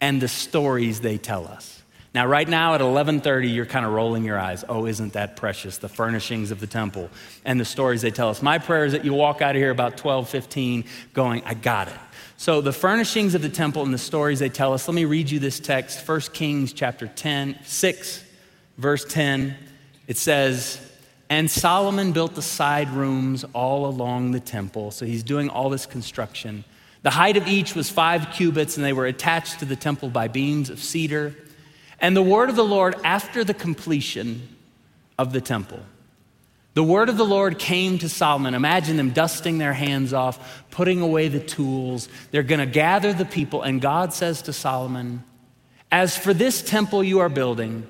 and 0.06 0.22
the 0.22 0.28
stories 0.28 1.00
they 1.00 1.18
tell 1.18 1.48
us. 1.48 1.82
Now, 2.14 2.26
right 2.26 2.48
now 2.48 2.74
at 2.74 2.80
11:30, 2.80 3.52
you're 3.52 3.66
kind 3.66 3.84
of 3.84 3.90
rolling 3.90 4.22
your 4.22 4.38
eyes. 4.38 4.64
Oh, 4.68 4.86
isn't 4.86 5.14
that 5.14 5.34
precious? 5.34 5.78
The 5.78 5.88
furnishings 5.88 6.52
of 6.52 6.60
the 6.60 6.66
temple 6.68 7.10
and 7.44 7.58
the 7.58 7.64
stories 7.64 8.02
they 8.02 8.12
tell 8.12 8.28
us. 8.28 8.40
My 8.40 8.58
prayer 8.58 8.84
is 8.84 8.92
that 8.92 9.04
you 9.04 9.12
walk 9.12 9.42
out 9.42 9.56
of 9.56 9.60
here 9.60 9.72
about 9.72 9.96
12:15, 9.96 10.84
going, 11.12 11.42
"I 11.44 11.54
got 11.54 11.88
it." 11.88 11.98
So, 12.36 12.60
the 12.60 12.72
furnishings 12.72 13.34
of 13.34 13.42
the 13.42 13.48
temple 13.48 13.82
and 13.82 13.92
the 13.92 13.98
stories 13.98 14.38
they 14.38 14.48
tell 14.48 14.72
us. 14.72 14.86
Let 14.86 14.94
me 14.94 15.06
read 15.06 15.28
you 15.28 15.40
this 15.40 15.58
text, 15.58 15.98
1 15.98 16.32
Kings 16.32 16.72
chapter 16.72 17.08
10, 17.08 17.56
6, 17.64 18.22
verse 18.78 19.04
10. 19.04 19.56
It 20.06 20.18
says, 20.18 20.78
and 21.28 21.50
Solomon 21.50 22.12
built 22.12 22.36
the 22.36 22.42
side 22.42 22.90
rooms 22.90 23.44
all 23.54 23.86
along 23.86 24.30
the 24.30 24.38
temple. 24.38 24.92
So 24.92 25.04
he's 25.04 25.24
doing 25.24 25.48
all 25.48 25.68
this 25.68 25.84
construction. 25.84 26.62
The 27.06 27.10
height 27.10 27.36
of 27.36 27.46
each 27.46 27.76
was 27.76 27.88
five 27.88 28.32
cubits, 28.32 28.76
and 28.76 28.84
they 28.84 28.92
were 28.92 29.06
attached 29.06 29.60
to 29.60 29.64
the 29.64 29.76
temple 29.76 30.08
by 30.08 30.26
beams 30.26 30.70
of 30.70 30.82
cedar. 30.82 31.36
And 32.00 32.16
the 32.16 32.20
word 32.20 32.48
of 32.50 32.56
the 32.56 32.64
Lord 32.64 32.96
after 33.04 33.44
the 33.44 33.54
completion 33.54 34.48
of 35.16 35.32
the 35.32 35.40
temple. 35.40 35.78
The 36.74 36.82
word 36.82 37.08
of 37.08 37.16
the 37.16 37.24
Lord 37.24 37.60
came 37.60 37.98
to 37.98 38.08
Solomon. 38.08 38.54
Imagine 38.54 38.96
them 38.96 39.10
dusting 39.10 39.58
their 39.58 39.72
hands 39.72 40.12
off, 40.12 40.64
putting 40.72 41.00
away 41.00 41.28
the 41.28 41.38
tools. 41.38 42.08
They're 42.32 42.42
going 42.42 42.58
to 42.58 42.66
gather 42.66 43.12
the 43.12 43.24
people, 43.24 43.62
and 43.62 43.80
God 43.80 44.12
says 44.12 44.42
to 44.42 44.52
Solomon, 44.52 45.22
As 45.92 46.16
for 46.16 46.34
this 46.34 46.60
temple 46.60 47.04
you 47.04 47.20
are 47.20 47.28
building, 47.28 47.86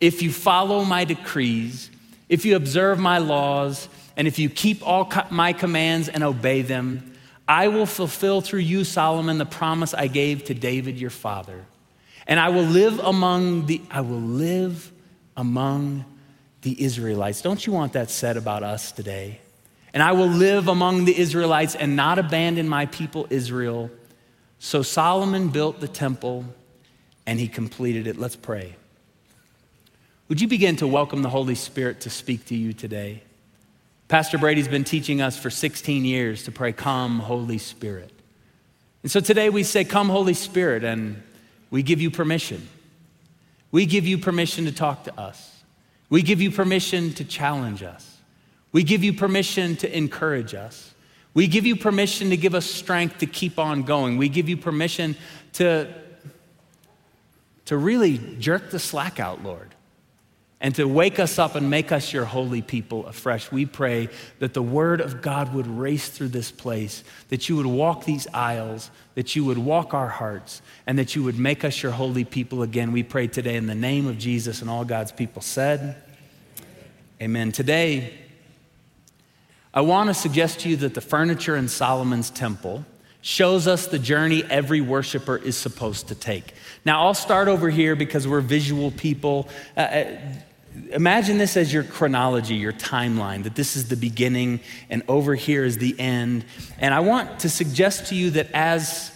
if 0.00 0.22
you 0.22 0.30
follow 0.30 0.84
my 0.84 1.02
decrees, 1.02 1.90
if 2.28 2.44
you 2.44 2.54
observe 2.54 3.00
my 3.00 3.18
laws, 3.18 3.88
and 4.16 4.28
if 4.28 4.38
you 4.38 4.48
keep 4.48 4.86
all 4.86 5.12
my 5.30 5.52
commands 5.52 6.08
and 6.08 6.22
obey 6.22 6.62
them, 6.62 7.11
I 7.52 7.68
will 7.68 7.84
fulfill 7.84 8.40
through 8.40 8.60
you, 8.60 8.82
Solomon, 8.82 9.36
the 9.36 9.44
promise 9.44 9.92
I 9.92 10.06
gave 10.06 10.44
to 10.44 10.54
David 10.54 10.98
your 10.98 11.10
father. 11.10 11.66
And 12.26 12.40
I 12.40 12.48
will 12.48 12.64
live 12.64 12.98
among 12.98 13.66
the 13.66 13.82
I 13.90 14.00
will 14.00 14.22
live 14.22 14.90
among 15.36 16.06
the 16.62 16.82
Israelites. 16.82 17.42
Don't 17.42 17.66
you 17.66 17.74
want 17.74 17.92
that 17.92 18.08
said 18.08 18.38
about 18.38 18.62
us 18.62 18.90
today? 18.90 19.40
And 19.92 20.02
I 20.02 20.12
will 20.12 20.28
live 20.28 20.66
among 20.66 21.04
the 21.04 21.14
Israelites 21.14 21.74
and 21.74 21.94
not 21.94 22.18
abandon 22.18 22.70
my 22.70 22.86
people 22.86 23.26
Israel. 23.28 23.90
So 24.58 24.80
Solomon 24.80 25.48
built 25.48 25.78
the 25.78 25.88
temple 25.88 26.46
and 27.26 27.38
he 27.38 27.48
completed 27.48 28.06
it. 28.06 28.16
Let's 28.16 28.36
pray. 28.36 28.76
Would 30.28 30.40
you 30.40 30.48
begin 30.48 30.76
to 30.76 30.86
welcome 30.86 31.20
the 31.20 31.28
Holy 31.28 31.54
Spirit 31.54 32.00
to 32.00 32.08
speak 32.08 32.46
to 32.46 32.56
you 32.56 32.72
today? 32.72 33.22
Pastor 34.12 34.36
Brady's 34.36 34.68
been 34.68 34.84
teaching 34.84 35.22
us 35.22 35.38
for 35.38 35.48
16 35.48 36.04
years 36.04 36.42
to 36.42 36.52
pray, 36.52 36.74
Come, 36.74 37.18
Holy 37.18 37.56
Spirit. 37.56 38.12
And 39.02 39.10
so 39.10 39.20
today 39.20 39.48
we 39.48 39.62
say, 39.62 39.84
Come, 39.84 40.10
Holy 40.10 40.34
Spirit, 40.34 40.84
and 40.84 41.22
we 41.70 41.82
give 41.82 41.98
you 42.02 42.10
permission. 42.10 42.68
We 43.70 43.86
give 43.86 44.06
you 44.06 44.18
permission 44.18 44.66
to 44.66 44.72
talk 44.72 45.04
to 45.04 45.18
us. 45.18 45.62
We 46.10 46.20
give 46.20 46.42
you 46.42 46.50
permission 46.50 47.14
to 47.14 47.24
challenge 47.24 47.82
us. 47.82 48.18
We 48.70 48.82
give 48.82 49.02
you 49.02 49.14
permission 49.14 49.76
to 49.76 49.96
encourage 49.96 50.54
us. 50.54 50.92
We 51.32 51.46
give 51.46 51.64
you 51.64 51.74
permission 51.74 52.28
to 52.28 52.36
give 52.36 52.54
us 52.54 52.66
strength 52.66 53.16
to 53.20 53.26
keep 53.26 53.58
on 53.58 53.82
going. 53.82 54.18
We 54.18 54.28
give 54.28 54.46
you 54.46 54.58
permission 54.58 55.16
to, 55.54 55.88
to 57.64 57.78
really 57.78 58.18
jerk 58.18 58.72
the 58.72 58.78
slack 58.78 59.18
out, 59.18 59.42
Lord 59.42 59.71
and 60.62 60.76
to 60.76 60.84
wake 60.84 61.18
us 61.18 61.40
up 61.40 61.56
and 61.56 61.68
make 61.68 61.90
us 61.90 62.12
your 62.12 62.24
holy 62.24 62.62
people 62.62 63.04
afresh. 63.08 63.50
We 63.50 63.66
pray 63.66 64.08
that 64.38 64.54
the 64.54 64.62
word 64.62 65.00
of 65.00 65.20
God 65.20 65.52
would 65.52 65.66
race 65.66 66.08
through 66.08 66.28
this 66.28 66.52
place, 66.52 67.02
that 67.30 67.48
you 67.48 67.56
would 67.56 67.66
walk 67.66 68.04
these 68.04 68.28
aisles, 68.32 68.88
that 69.16 69.34
you 69.34 69.44
would 69.44 69.58
walk 69.58 69.92
our 69.92 70.06
hearts, 70.06 70.62
and 70.86 70.96
that 71.00 71.16
you 71.16 71.24
would 71.24 71.36
make 71.36 71.64
us 71.64 71.82
your 71.82 71.90
holy 71.90 72.24
people 72.24 72.62
again. 72.62 72.92
We 72.92 73.02
pray 73.02 73.26
today 73.26 73.56
in 73.56 73.66
the 73.66 73.74
name 73.74 74.06
of 74.06 74.18
Jesus 74.18 74.60
and 74.60 74.70
all 74.70 74.84
God's 74.84 75.10
people 75.10 75.42
said, 75.42 76.00
Amen. 77.20 77.50
Today, 77.50 78.14
I 79.74 79.80
want 79.80 80.10
to 80.10 80.14
suggest 80.14 80.60
to 80.60 80.68
you 80.68 80.76
that 80.76 80.94
the 80.94 81.00
furniture 81.00 81.56
in 81.56 81.66
Solomon's 81.66 82.30
temple 82.30 82.84
shows 83.20 83.66
us 83.66 83.88
the 83.88 83.98
journey 83.98 84.44
every 84.48 84.80
worshiper 84.80 85.36
is 85.36 85.56
supposed 85.56 86.08
to 86.08 86.14
take. 86.14 86.54
Now, 86.84 87.04
I'll 87.04 87.14
start 87.14 87.48
over 87.48 87.68
here 87.68 87.96
because 87.96 88.28
we're 88.28 88.40
visual 88.40 88.92
people. 88.92 89.48
Uh, 89.76 89.80
uh 89.80 90.20
imagine 90.90 91.38
this 91.38 91.56
as 91.56 91.72
your 91.72 91.84
chronology, 91.84 92.54
your 92.54 92.72
timeline, 92.72 93.44
that 93.44 93.54
this 93.54 93.76
is 93.76 93.88
the 93.88 93.96
beginning 93.96 94.60
and 94.90 95.02
over 95.08 95.34
here 95.34 95.64
is 95.64 95.78
the 95.78 95.98
end. 95.98 96.44
And 96.78 96.94
I 96.94 97.00
want 97.00 97.40
to 97.40 97.50
suggest 97.50 98.06
to 98.08 98.14
you 98.14 98.30
that 98.30 98.50
as 98.52 99.10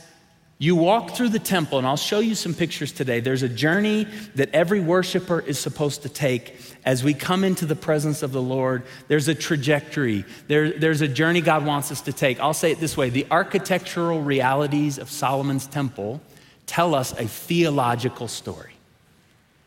you 0.58 0.74
walk 0.74 1.10
through 1.10 1.28
the 1.28 1.38
temple, 1.38 1.76
and 1.76 1.86
I'll 1.86 1.98
show 1.98 2.20
you 2.20 2.34
some 2.34 2.54
pictures 2.54 2.90
today, 2.90 3.20
there's 3.20 3.42
a 3.42 3.48
journey 3.48 4.06
that 4.36 4.48
every 4.54 4.80
worshiper 4.80 5.40
is 5.40 5.58
supposed 5.58 6.02
to 6.02 6.08
take 6.08 6.56
as 6.84 7.04
we 7.04 7.12
come 7.12 7.44
into 7.44 7.66
the 7.66 7.76
presence 7.76 8.22
of 8.22 8.32
the 8.32 8.40
Lord. 8.40 8.84
There's 9.08 9.28
a 9.28 9.34
trajectory, 9.34 10.24
there, 10.48 10.70
there's 10.70 11.02
a 11.02 11.08
journey 11.08 11.42
God 11.42 11.66
wants 11.66 11.92
us 11.92 12.00
to 12.02 12.12
take. 12.12 12.40
I'll 12.40 12.54
say 12.54 12.72
it 12.72 12.80
this 12.80 12.96
way 12.96 13.10
the 13.10 13.26
architectural 13.30 14.22
realities 14.22 14.98
of 14.98 15.10
Solomon's 15.10 15.66
temple 15.66 16.22
tell 16.64 16.94
us 16.94 17.12
a 17.12 17.26
theological 17.26 18.28
story. 18.28 18.75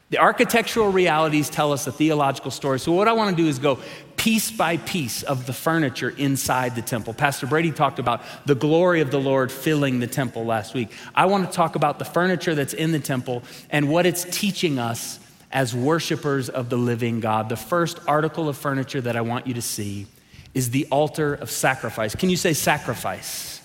The 0.10 0.18
architectural 0.18 0.92
realities 0.92 1.50
tell 1.50 1.72
us 1.72 1.86
a 1.86 1.92
theological 1.92 2.50
story. 2.50 2.80
So, 2.80 2.92
what 2.92 3.08
I 3.08 3.14
want 3.14 3.36
to 3.36 3.42
do 3.42 3.48
is 3.48 3.60
go 3.60 3.78
piece 4.18 4.50
by 4.50 4.78
piece 4.78 5.22
of 5.22 5.46
the 5.46 5.54
furniture 5.54 6.10
inside 6.10 6.76
the 6.76 6.82
temple. 6.82 7.14
Pastor 7.14 7.46
Brady 7.46 7.72
talked 7.72 8.00
about 8.00 8.22
the 8.46 8.56
glory 8.56 9.02
of 9.02 9.12
the 9.12 9.20
Lord 9.20 9.52
filling 9.52 10.00
the 10.00 10.08
temple 10.08 10.46
last 10.46 10.74
week. 10.74 10.92
I 11.14 11.28
want 11.28 11.48
to 11.48 11.56
talk 11.56 11.76
about 11.76 12.00
the 12.00 12.06
furniture 12.06 12.56
that's 12.56 12.74
in 12.74 12.92
the 12.92 13.00
temple 13.00 13.44
and 13.70 13.88
what 13.88 14.08
it's 14.08 14.26
teaching 14.26 14.80
us 14.80 15.20
as 15.52 15.76
worshipers 15.76 16.50
of 16.50 16.70
the 16.70 16.78
living 16.78 17.20
God. 17.20 17.48
The 17.48 17.56
first 17.56 18.00
article 18.08 18.50
of 18.50 18.58
furniture 18.58 19.02
that 19.02 19.16
I 19.16 19.22
want 19.22 19.46
you 19.46 19.54
to 19.54 19.62
see 19.62 20.08
is 20.56 20.72
the 20.72 20.88
altar 20.92 21.36
of 21.36 21.52
sacrifice. 21.52 22.16
Can 22.16 22.32
you 22.32 22.38
say 22.38 22.54
sacrifice? 22.54 23.62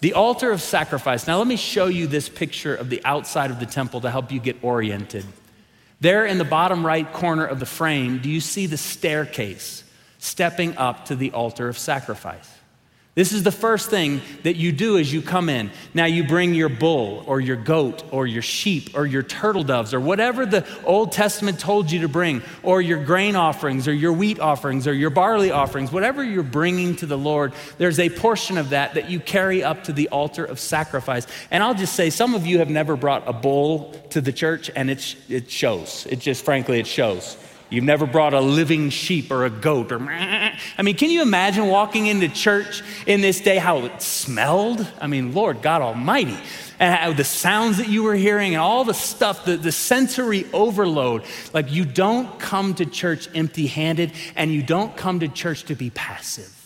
The 0.00 0.14
altar 0.14 0.50
of 0.50 0.60
sacrifice. 0.60 1.28
Now, 1.28 1.38
let 1.38 1.46
me 1.46 1.56
show 1.56 1.86
you 1.86 2.08
this 2.08 2.28
picture 2.28 2.74
of 2.74 2.90
the 2.90 3.00
outside 3.04 3.52
of 3.52 3.60
the 3.60 3.66
temple 3.66 4.00
to 4.00 4.10
help 4.10 4.32
you 4.32 4.40
get 4.40 4.56
oriented. 4.62 5.24
There 6.02 6.26
in 6.26 6.38
the 6.38 6.44
bottom 6.44 6.84
right 6.84 7.10
corner 7.12 7.46
of 7.46 7.60
the 7.60 7.66
frame, 7.66 8.18
do 8.18 8.28
you 8.28 8.40
see 8.40 8.66
the 8.66 8.76
staircase 8.76 9.84
stepping 10.18 10.76
up 10.76 11.04
to 11.04 11.14
the 11.14 11.30
altar 11.30 11.68
of 11.68 11.78
sacrifice? 11.78 12.50
This 13.14 13.34
is 13.34 13.42
the 13.42 13.52
first 13.52 13.90
thing 13.90 14.22
that 14.42 14.56
you 14.56 14.72
do 14.72 14.96
as 14.96 15.12
you 15.12 15.20
come 15.20 15.50
in. 15.50 15.70
Now, 15.92 16.06
you 16.06 16.24
bring 16.24 16.54
your 16.54 16.70
bull 16.70 17.22
or 17.26 17.42
your 17.42 17.56
goat 17.56 18.04
or 18.10 18.26
your 18.26 18.40
sheep 18.40 18.92
or 18.94 19.04
your 19.04 19.22
turtle 19.22 19.64
doves 19.64 19.92
or 19.92 20.00
whatever 20.00 20.46
the 20.46 20.66
Old 20.84 21.12
Testament 21.12 21.60
told 21.60 21.90
you 21.90 22.00
to 22.00 22.08
bring, 22.08 22.40
or 22.62 22.80
your 22.80 23.04
grain 23.04 23.36
offerings 23.36 23.86
or 23.86 23.92
your 23.92 24.14
wheat 24.14 24.40
offerings 24.40 24.88
or 24.88 24.94
your 24.94 25.10
barley 25.10 25.50
offerings, 25.50 25.92
whatever 25.92 26.24
you're 26.24 26.42
bringing 26.42 26.96
to 26.96 27.06
the 27.06 27.18
Lord, 27.18 27.52
there's 27.76 27.98
a 27.98 28.08
portion 28.08 28.56
of 28.56 28.70
that 28.70 28.94
that 28.94 29.10
you 29.10 29.20
carry 29.20 29.62
up 29.62 29.84
to 29.84 29.92
the 29.92 30.08
altar 30.08 30.46
of 30.46 30.58
sacrifice. 30.58 31.26
And 31.50 31.62
I'll 31.62 31.74
just 31.74 31.94
say, 31.94 32.08
some 32.08 32.34
of 32.34 32.46
you 32.46 32.60
have 32.60 32.70
never 32.70 32.96
brought 32.96 33.28
a 33.28 33.34
bull 33.34 33.92
to 34.10 34.22
the 34.22 34.32
church, 34.32 34.70
and 34.74 34.90
it, 34.90 35.16
it 35.28 35.50
shows. 35.50 36.06
It 36.08 36.18
just, 36.18 36.46
frankly, 36.46 36.80
it 36.80 36.86
shows. 36.86 37.36
You've 37.72 37.84
never 37.84 38.04
brought 38.04 38.34
a 38.34 38.40
living 38.40 38.90
sheep 38.90 39.30
or 39.30 39.46
a 39.46 39.50
goat 39.50 39.92
or 39.92 39.98
I 39.98 40.82
mean, 40.82 40.94
can 40.94 41.08
you 41.08 41.22
imagine 41.22 41.68
walking 41.68 42.06
into 42.06 42.28
church 42.28 42.82
in 43.06 43.22
this 43.22 43.40
day 43.40 43.56
how 43.56 43.86
it 43.86 44.02
smelled? 44.02 44.86
I 45.00 45.06
mean, 45.06 45.32
Lord 45.32 45.62
God 45.62 45.80
Almighty. 45.80 46.36
And 46.78 46.94
how 46.94 47.14
the 47.14 47.24
sounds 47.24 47.78
that 47.78 47.88
you 47.88 48.02
were 48.02 48.14
hearing 48.14 48.54
and 48.54 48.60
all 48.60 48.84
the 48.84 48.92
stuff, 48.92 49.46
the, 49.46 49.56
the 49.56 49.72
sensory 49.72 50.44
overload. 50.52 51.24
Like, 51.54 51.72
you 51.72 51.86
don't 51.86 52.38
come 52.38 52.74
to 52.74 52.84
church 52.84 53.30
empty 53.34 53.68
handed 53.68 54.12
and 54.36 54.52
you 54.52 54.62
don't 54.62 54.94
come 54.94 55.20
to 55.20 55.28
church 55.28 55.64
to 55.64 55.74
be 55.74 55.88
passive. 55.88 56.61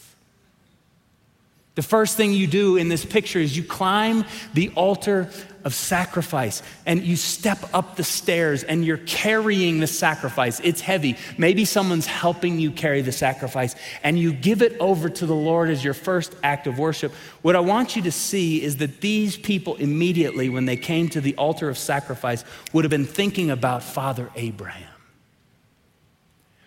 The 1.77 1.83
first 1.83 2.17
thing 2.17 2.33
you 2.33 2.47
do 2.47 2.79
in 2.79 2.89
this 2.89 3.05
picture 3.05 3.39
is 3.39 3.55
you 3.55 3.63
climb 3.63 4.25
the 4.55 4.71
altar 4.71 5.29
of 5.63 5.75
sacrifice 5.75 6.63
and 6.87 7.03
you 7.03 7.17
step 7.17 7.59
up 7.75 7.97
the 7.97 8.03
stairs 8.03 8.63
and 8.65 8.83
you're 8.83 8.97
carrying 8.97 9.81
the 9.81 9.87
sacrifice. 9.87 10.59
It's 10.61 10.81
heavy. 10.81 11.19
Maybe 11.37 11.67
someone's 11.67 12.07
helping 12.07 12.59
you 12.59 12.71
carry 12.71 13.03
the 13.03 13.13
sacrifice 13.13 13.75
and 14.03 14.19
you 14.19 14.33
give 14.33 14.63
it 14.63 14.75
over 14.81 15.11
to 15.11 15.27
the 15.27 15.35
Lord 15.35 15.69
as 15.69 15.85
your 15.85 15.93
first 15.93 16.35
act 16.43 16.67
of 16.67 16.79
worship. 16.79 17.13
What 17.43 17.57
I 17.57 17.61
want 17.61 17.95
you 17.95 18.01
to 18.03 18.13
see 18.13 18.63
is 18.63 18.79
that 18.79 19.03
these 19.03 19.37
people 19.37 19.75
immediately, 19.75 20.49
when 20.49 20.65
they 20.65 20.79
came 20.79 21.11
to 21.11 21.21
the 21.21 21.37
altar 21.37 21.69
of 21.69 21.77
sacrifice, 21.77 22.43
would 22.73 22.85
have 22.85 22.91
been 22.91 23.05
thinking 23.05 23.51
about 23.51 23.83
Father 23.83 24.31
Abraham 24.35 24.96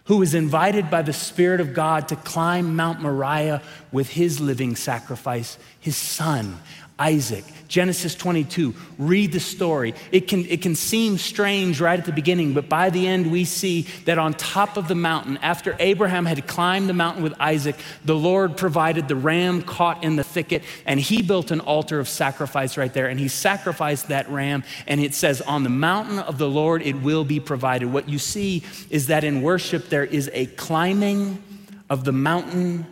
who 0.10 0.18
was 0.18 0.34
invited 0.34 0.90
by 0.90 1.04
the 1.04 1.14
Spirit 1.14 1.62
of 1.62 1.76
God 1.76 2.08
to 2.08 2.16
climb 2.16 2.76
Mount 2.76 3.00
Moriah 3.00 3.62
with 3.92 4.10
his 4.10 4.40
living 4.40 4.76
sacrifice, 4.76 5.60
his 5.80 5.96
son, 5.96 6.58
Isaac. 6.98 7.46
Genesis 7.70 8.16
22, 8.16 8.74
read 8.98 9.32
the 9.32 9.40
story. 9.40 9.94
It 10.12 10.28
can, 10.28 10.44
it 10.48 10.64
can 10.64 10.74
seem 10.74 11.20
strange 11.20 11.80
right 11.80 12.00
at 12.00 12.06
the 12.06 12.12
beginning, 12.12 12.54
but 12.54 12.68
by 12.68 12.90
the 12.90 13.08
end, 13.08 13.32
we 13.32 13.46
see 13.46 13.84
that 14.06 14.18
on 14.18 14.34
top 14.34 14.76
of 14.76 14.88
the 14.88 14.96
mountain, 14.96 15.38
after 15.38 15.76
Abraham 15.80 16.26
had 16.26 16.48
climbed 16.48 16.90
the 16.90 16.94
mountain 16.94 17.22
with 17.22 17.40
Isaac, 17.40 17.76
the 18.04 18.16
Lord 18.16 18.58
provided 18.58 19.08
the 19.08 19.16
ram 19.16 19.62
caught 19.62 20.04
in 20.04 20.16
the 20.16 20.24
thicket, 20.24 20.64
and 20.88 21.00
he 21.00 21.22
built 21.22 21.52
an 21.52 21.60
altar 21.60 22.00
of 22.00 22.10
sacrifice 22.10 22.76
right 22.76 22.92
there, 22.92 23.08
and 23.08 23.20
he 23.20 23.28
sacrificed 23.28 24.08
that 24.08 24.28
ram. 24.32 24.64
And 24.88 25.00
it 25.00 25.14
says, 25.14 25.40
On 25.42 25.62
the 25.62 25.70
mountain 25.70 26.18
of 26.18 26.40
the 26.40 26.50
Lord, 26.50 26.82
it 26.82 26.96
will 27.04 27.24
be 27.24 27.40
provided. 27.40 27.94
What 27.94 28.10
you 28.10 28.18
see 28.18 28.64
is 28.90 29.08
that 29.08 29.24
in 29.24 29.44
worship, 29.44 29.90
there 29.90 30.06
is 30.06 30.28
a 30.34 30.48
climbing 30.48 31.44
of 31.88 32.04
the 32.04 32.14
mountain 32.14 32.88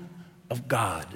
of 0.51 0.67
God. 0.67 1.07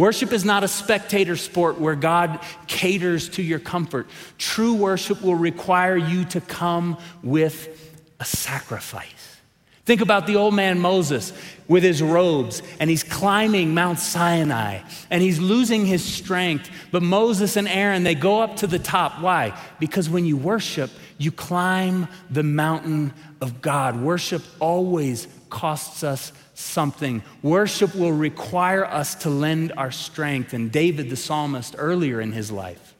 Worship 0.00 0.32
is 0.32 0.46
not 0.46 0.64
a 0.64 0.68
spectator 0.68 1.36
sport 1.36 1.78
where 1.78 1.94
God 1.94 2.40
caters 2.66 3.28
to 3.30 3.42
your 3.42 3.58
comfort. 3.58 4.08
True 4.38 4.72
worship 4.72 5.20
will 5.20 5.34
require 5.34 5.94
you 5.94 6.24
to 6.24 6.40
come 6.40 6.96
with 7.22 8.00
a 8.18 8.24
sacrifice. 8.24 9.36
Think 9.84 10.00
about 10.00 10.26
the 10.26 10.36
old 10.36 10.54
man 10.54 10.80
Moses 10.80 11.34
with 11.68 11.82
his 11.82 12.02
robes, 12.02 12.62
and 12.78 12.88
he's 12.88 13.02
climbing 13.04 13.74
Mount 13.74 13.98
Sinai, 13.98 14.80
and 15.10 15.22
he's 15.22 15.38
losing 15.38 15.84
his 15.84 16.02
strength. 16.02 16.70
But 16.90 17.02
Moses 17.02 17.58
and 17.58 17.68
Aaron, 17.68 18.02
they 18.02 18.14
go 18.14 18.40
up 18.40 18.56
to 18.56 18.66
the 18.66 18.78
top. 18.78 19.20
Why? 19.20 19.54
Because 19.78 20.08
when 20.08 20.24
you 20.24 20.38
worship, 20.38 20.90
you 21.18 21.30
climb 21.30 22.08
the 22.30 22.42
mountain 22.42 23.12
of 23.42 23.60
God. 23.60 24.00
Worship 24.00 24.42
always 24.60 25.28
costs 25.50 26.02
us 26.02 26.32
something. 26.60 27.22
Worship 27.42 27.94
will 27.94 28.12
require 28.12 28.84
us 28.84 29.14
to 29.16 29.30
lend 29.30 29.72
our 29.76 29.90
strength. 29.90 30.52
And 30.52 30.70
David, 30.70 31.10
the 31.10 31.16
psalmist, 31.16 31.74
earlier 31.78 32.20
in 32.20 32.32
his 32.32 32.50
life, 32.52 32.94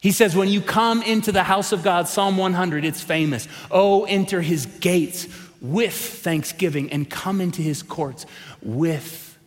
he 0.00 0.12
says, 0.12 0.36
When 0.36 0.48
you 0.48 0.60
come 0.60 1.02
into 1.02 1.32
the 1.32 1.42
house 1.42 1.72
of 1.72 1.82
God, 1.82 2.08
Psalm 2.08 2.36
100, 2.36 2.84
it's 2.84 3.02
famous. 3.02 3.48
Oh, 3.70 4.04
enter 4.04 4.40
his 4.40 4.66
gates 4.66 5.26
with 5.60 5.94
thanksgiving 5.94 6.92
and 6.92 7.08
come 7.08 7.40
into 7.40 7.62
his 7.62 7.82
courts 7.82 8.26
with 8.62 9.38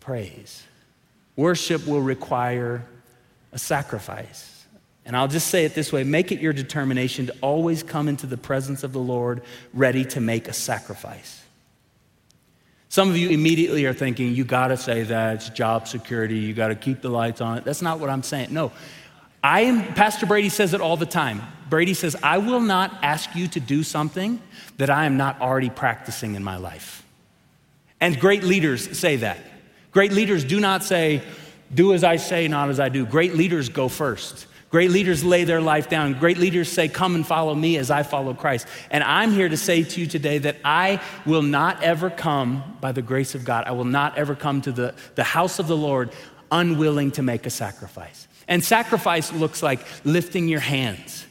praise. 0.00 0.62
Worship 1.36 1.86
will 1.86 2.02
require 2.02 2.86
a 3.52 3.58
sacrifice. 3.58 4.66
And 5.06 5.16
I'll 5.16 5.28
just 5.28 5.48
say 5.48 5.64
it 5.64 5.74
this 5.74 5.92
way 5.92 6.04
make 6.04 6.32
it 6.32 6.40
your 6.40 6.52
determination 6.52 7.26
to 7.26 7.34
always 7.40 7.82
come 7.82 8.08
into 8.08 8.26
the 8.26 8.36
presence 8.36 8.84
of 8.84 8.92
the 8.92 9.00
Lord 9.00 9.42
ready 9.72 10.04
to 10.06 10.20
make 10.20 10.48
a 10.48 10.52
sacrifice. 10.52 11.43
Some 12.94 13.10
of 13.10 13.16
you 13.16 13.30
immediately 13.30 13.86
are 13.86 13.92
thinking, 13.92 14.36
you 14.36 14.44
got 14.44 14.68
to 14.68 14.76
say 14.76 15.02
that 15.02 15.34
it's 15.34 15.48
job 15.48 15.88
security, 15.88 16.36
you 16.36 16.54
got 16.54 16.68
to 16.68 16.76
keep 16.76 17.00
the 17.00 17.08
lights 17.08 17.40
on. 17.40 17.60
That's 17.64 17.82
not 17.82 17.98
what 17.98 18.08
I'm 18.08 18.22
saying. 18.22 18.54
No. 18.54 18.70
I 19.42 19.62
am, 19.62 19.94
Pastor 19.94 20.26
Brady 20.26 20.48
says 20.48 20.74
it 20.74 20.80
all 20.80 20.96
the 20.96 21.04
time. 21.04 21.42
Brady 21.68 21.94
says, 21.94 22.14
I 22.22 22.38
will 22.38 22.60
not 22.60 22.92
ask 23.02 23.34
you 23.34 23.48
to 23.48 23.58
do 23.58 23.82
something 23.82 24.40
that 24.76 24.90
I 24.90 25.06
am 25.06 25.16
not 25.16 25.40
already 25.40 25.70
practicing 25.70 26.36
in 26.36 26.44
my 26.44 26.56
life. 26.56 27.04
And 28.00 28.20
great 28.20 28.44
leaders 28.44 28.96
say 28.96 29.16
that. 29.16 29.38
Great 29.90 30.12
leaders 30.12 30.44
do 30.44 30.60
not 30.60 30.84
say, 30.84 31.20
do 31.74 31.94
as 31.94 32.04
I 32.04 32.14
say, 32.14 32.46
not 32.46 32.68
as 32.68 32.78
I 32.78 32.90
do. 32.90 33.04
Great 33.04 33.34
leaders 33.34 33.70
go 33.70 33.88
first. 33.88 34.46
Great 34.74 34.90
leaders 34.90 35.22
lay 35.22 35.44
their 35.44 35.60
life 35.60 35.88
down. 35.88 36.14
Great 36.14 36.36
leaders 36.36 36.68
say, 36.68 36.88
Come 36.88 37.14
and 37.14 37.24
follow 37.24 37.54
me 37.54 37.76
as 37.76 37.92
I 37.92 38.02
follow 38.02 38.34
Christ. 38.34 38.66
And 38.90 39.04
I'm 39.04 39.30
here 39.30 39.48
to 39.48 39.56
say 39.56 39.84
to 39.84 40.00
you 40.00 40.08
today 40.08 40.38
that 40.38 40.56
I 40.64 41.00
will 41.24 41.42
not 41.42 41.84
ever 41.84 42.10
come, 42.10 42.76
by 42.80 42.90
the 42.90 43.00
grace 43.00 43.36
of 43.36 43.44
God, 43.44 43.68
I 43.68 43.70
will 43.70 43.84
not 43.84 44.18
ever 44.18 44.34
come 44.34 44.62
to 44.62 44.72
the, 44.72 44.96
the 45.14 45.22
house 45.22 45.60
of 45.60 45.68
the 45.68 45.76
Lord 45.76 46.10
unwilling 46.50 47.12
to 47.12 47.22
make 47.22 47.46
a 47.46 47.50
sacrifice. 47.50 48.26
And 48.48 48.64
sacrifice 48.64 49.32
looks 49.32 49.62
like 49.62 49.78
lifting 50.02 50.48
your 50.48 50.58
hands 50.58 51.24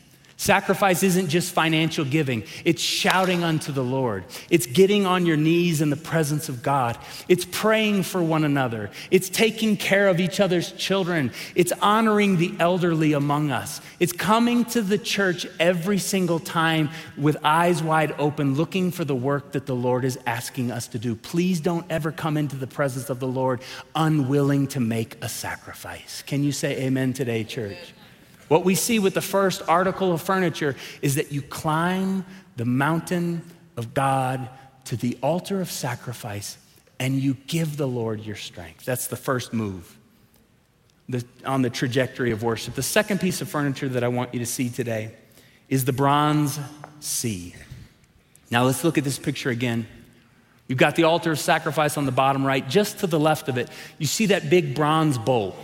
Sacrifice 0.44 1.04
isn't 1.04 1.30
just 1.30 1.54
financial 1.54 2.04
giving, 2.04 2.44
it's 2.66 2.82
shouting 2.82 3.46
unto 3.46 3.72
the 3.72 3.82
Lord. 3.82 4.26
It's 4.50 4.66
getting 4.66 5.06
on 5.06 5.26
your 5.26 5.38
knees 5.38 5.80
in 5.80 5.90
the 5.90 5.96
presence 5.96 6.50
of 6.50 6.62
God. 6.62 6.98
It's 7.30 7.46
praying 7.46 8.04
for 8.04 8.22
one 8.22 8.44
another. 8.44 8.92
It's 9.10 9.30
taking 9.30 9.78
care 9.78 10.10
of 10.10 10.20
each 10.20 10.42
other's 10.42 10.74
children. 10.74 11.32
It's 11.56 11.72
honoring 11.82 12.36
the 12.36 12.54
elderly 12.60 13.14
among 13.14 13.52
us. 13.52 13.80
It's 14.02 14.12
coming 14.12 14.66
to 14.66 14.82
the 14.82 14.98
church 14.98 15.48
every 15.62 15.98
single 15.98 16.40
time 16.40 16.90
with 17.16 17.38
eyes 17.42 17.82
wide 17.82 18.14
open, 18.20 18.56
looking 18.56 18.92
for 18.92 19.06
the 19.06 19.16
work 19.16 19.54
that 19.54 19.66
the 19.66 19.78
Lord 19.78 20.04
is 20.04 20.20
asking 20.26 20.72
us 20.72 20.90
to 20.90 21.00
do. 21.00 21.16
Please 21.16 21.62
don't 21.62 21.86
ever 21.90 22.12
come 22.12 22.36
into 22.36 22.58
the 22.58 22.68
presence 22.68 23.10
of 23.10 23.22
the 23.22 23.28
Lord 23.30 23.62
unwilling 23.96 24.68
to 24.68 24.82
make 24.82 25.16
a 25.24 25.30
sacrifice. 25.30 26.22
Can 26.24 26.44
you 26.44 26.52
say 26.52 26.84
amen 26.84 27.14
today, 27.14 27.46
church? 27.46 27.94
What 28.48 28.66
we 28.66 28.76
see 28.76 29.00
with 29.00 29.14
the 29.14 29.22
first 29.22 29.62
article 29.68 30.12
of 30.12 30.22
furniture 30.22 30.76
is 31.02 31.16
that 31.16 31.32
you 31.32 31.42
climb 31.42 32.26
the 32.56 32.66
mountain 32.66 33.42
of 33.78 33.94
God 33.94 34.50
to 34.86 34.96
the 34.96 35.18
altar 35.22 35.62
of 35.62 35.72
sacrifice 35.72 36.58
and 37.00 37.16
you 37.16 37.36
give 37.48 37.78
the 37.78 37.88
Lord 37.88 38.22
your 38.22 38.36
strength. 38.36 38.86
That's 38.86 39.08
the 39.08 39.16
first 39.16 39.54
move 39.54 39.98
the, 41.10 41.26
on 41.46 41.62
the 41.62 41.70
trajectory 41.70 42.32
of 42.32 42.44
worship. 42.44 42.76
The 42.76 42.84
second 42.84 43.20
piece 43.20 43.42
of 43.42 43.50
furniture 43.50 43.90
that 43.90 44.04
I 44.04 44.08
want 44.08 44.34
you 44.34 44.40
to 44.40 44.46
see 44.46 44.70
today 44.70 45.14
is 45.70 45.86
the 45.86 45.94
bronze 45.94 46.60
sea. 47.00 47.56
Now 48.52 48.66
let's 48.66 48.84
look 48.84 48.98
at 48.98 49.04
this 49.04 49.20
picture 49.20 49.50
again. 49.50 49.88
You've 50.68 50.80
got 50.80 50.96
the 50.96 51.04
altar 51.04 51.32
of 51.32 51.40
sacrifice 51.40 51.98
on 51.98 52.06
the 52.06 52.12
bottom 52.12 52.46
right. 52.46 52.68
Just 52.68 53.00
to 53.00 53.08
the 53.08 53.20
left 53.20 53.50
of 53.50 53.58
it, 53.58 53.70
you 53.98 54.08
see 54.08 54.28
that 54.28 54.50
big 54.50 54.76
bronze 54.76 55.18
bowl. 55.18 55.56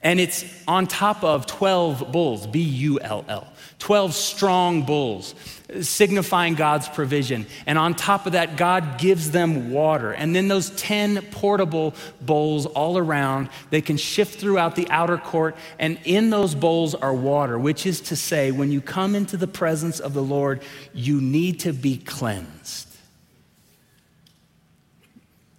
And 0.00 0.20
it's 0.20 0.44
on 0.68 0.86
top 0.86 1.24
of 1.24 1.46
12 1.46 2.12
bulls, 2.12 2.46
B 2.46 2.60
U 2.60 3.00
L 3.00 3.24
L, 3.28 3.48
12 3.80 4.14
strong 4.14 4.82
bulls, 4.84 5.34
signifying 5.80 6.54
God's 6.54 6.88
provision. 6.88 7.46
And 7.66 7.76
on 7.76 7.94
top 7.94 8.24
of 8.26 8.32
that, 8.32 8.56
God 8.56 8.98
gives 8.98 9.32
them 9.32 9.72
water. 9.72 10.12
And 10.12 10.36
then 10.36 10.46
those 10.46 10.70
10 10.70 11.22
portable 11.32 11.94
bowls 12.20 12.64
all 12.64 12.96
around, 12.96 13.48
they 13.70 13.80
can 13.80 13.96
shift 13.96 14.38
throughout 14.38 14.76
the 14.76 14.88
outer 14.88 15.18
court. 15.18 15.56
And 15.80 15.98
in 16.04 16.30
those 16.30 16.54
bowls 16.54 16.94
are 16.94 17.12
water, 17.12 17.58
which 17.58 17.84
is 17.84 18.00
to 18.02 18.14
say, 18.14 18.52
when 18.52 18.70
you 18.70 18.80
come 18.80 19.16
into 19.16 19.36
the 19.36 19.48
presence 19.48 19.98
of 19.98 20.14
the 20.14 20.22
Lord, 20.22 20.62
you 20.94 21.20
need 21.20 21.58
to 21.60 21.72
be 21.72 21.96
cleansed. 21.96 22.86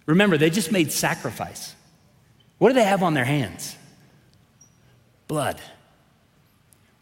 Remember, 0.06 0.38
they 0.38 0.48
just 0.50 0.72
made 0.72 0.92
sacrifice. 0.92 1.74
What 2.56 2.70
do 2.70 2.74
they 2.74 2.84
have 2.84 3.02
on 3.02 3.12
their 3.12 3.26
hands? 3.26 3.76
Blood. 5.30 5.60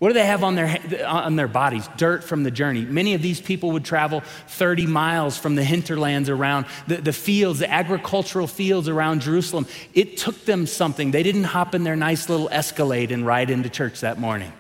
What 0.01 0.09
do 0.09 0.15
they 0.15 0.27
have 0.27 0.45
on 0.45 0.55
their, 0.55 0.79
on 1.07 1.37
their 1.37 1.49
bodies? 1.49 1.89
Dirt 1.97 2.23
from 2.23 2.43
the 2.43 2.51
journey. 2.51 2.85
Many 2.85 3.15
of 3.15 3.23
these 3.23 3.41
people 3.41 3.71
would 3.71 3.87
travel 3.87 4.21
30 4.49 4.87
miles 4.87 5.39
from 5.39 5.55
the 5.55 5.65
hinterlands 5.65 6.29
around 6.29 6.67
the, 6.87 6.99
the 6.99 7.15
fields, 7.15 7.61
the 7.61 7.71
agricultural 7.71 8.47
fields 8.47 8.87
around 8.87 9.23
Jerusalem. 9.23 9.67
It 9.95 10.19
took 10.19 10.45
them 10.45 10.67
something. 10.67 11.11
They 11.11 11.23
didn't 11.23 11.45
hop 11.45 11.75
in 11.75 11.85
their 11.85 11.97
nice 11.97 12.29
little 12.29 12.51
escalade 12.51 13.13
and 13.13 13.25
ride 13.25 13.49
into 13.49 13.71
church 13.71 14.03
that 14.03 14.19
morning, 14.19 14.53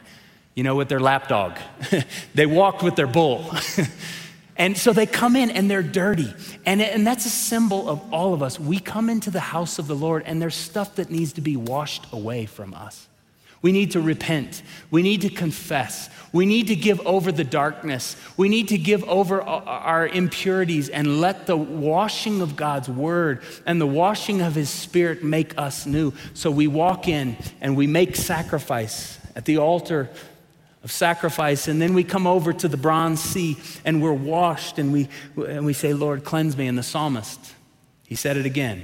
you 0.54 0.64
know, 0.64 0.74
with 0.74 0.88
their 0.88 0.98
lapdog. 0.98 1.58
they 2.34 2.46
walked 2.46 2.82
with 2.82 2.96
their 2.96 3.06
bull. 3.06 3.52
and 4.56 4.78
so 4.78 4.94
they 4.94 5.04
come 5.04 5.36
in 5.36 5.50
and 5.50 5.70
they're 5.70 5.82
dirty. 5.82 6.32
And, 6.64 6.80
and 6.80 7.06
that's 7.06 7.26
a 7.26 7.30
symbol 7.30 7.86
of 7.86 8.14
all 8.14 8.32
of 8.32 8.42
us. 8.42 8.58
We 8.58 8.80
come 8.80 9.10
into 9.10 9.30
the 9.30 9.40
house 9.40 9.78
of 9.78 9.88
the 9.88 9.94
Lord 9.94 10.22
and 10.24 10.40
there's 10.40 10.56
stuff 10.56 10.94
that 10.94 11.10
needs 11.10 11.34
to 11.34 11.42
be 11.42 11.54
washed 11.54 12.06
away 12.12 12.46
from 12.46 12.72
us. 12.72 13.08
We 13.60 13.72
need 13.72 13.92
to 13.92 14.00
repent. 14.00 14.62
We 14.90 15.02
need 15.02 15.22
to 15.22 15.28
confess. 15.28 16.10
We 16.32 16.46
need 16.46 16.68
to 16.68 16.76
give 16.76 17.00
over 17.06 17.32
the 17.32 17.44
darkness. 17.44 18.16
We 18.36 18.48
need 18.48 18.68
to 18.68 18.78
give 18.78 19.02
over 19.04 19.40
our 19.42 20.06
impurities 20.06 20.88
and 20.88 21.20
let 21.20 21.46
the 21.46 21.56
washing 21.56 22.40
of 22.40 22.54
God's 22.54 22.88
word 22.88 23.42
and 23.66 23.80
the 23.80 23.86
washing 23.86 24.42
of 24.42 24.54
his 24.54 24.68
spirit 24.68 25.24
make 25.24 25.58
us 25.58 25.86
new. 25.86 26.12
So 26.34 26.50
we 26.50 26.66
walk 26.66 27.08
in 27.08 27.36
and 27.60 27.76
we 27.76 27.86
make 27.86 28.14
sacrifice 28.14 29.18
at 29.34 29.44
the 29.44 29.58
altar 29.58 30.10
of 30.84 30.92
sacrifice. 30.92 31.66
And 31.66 31.80
then 31.80 31.94
we 31.94 32.04
come 32.04 32.26
over 32.26 32.52
to 32.52 32.68
the 32.68 32.76
bronze 32.76 33.20
sea 33.20 33.56
and 33.84 34.02
we're 34.02 34.12
washed 34.12 34.78
and 34.78 34.92
we, 34.92 35.08
and 35.36 35.64
we 35.64 35.72
say, 35.72 35.94
Lord, 35.94 36.24
cleanse 36.24 36.56
me. 36.56 36.68
And 36.68 36.76
the 36.76 36.82
psalmist, 36.82 37.54
he 38.04 38.14
said 38.14 38.36
it 38.36 38.46
again. 38.46 38.82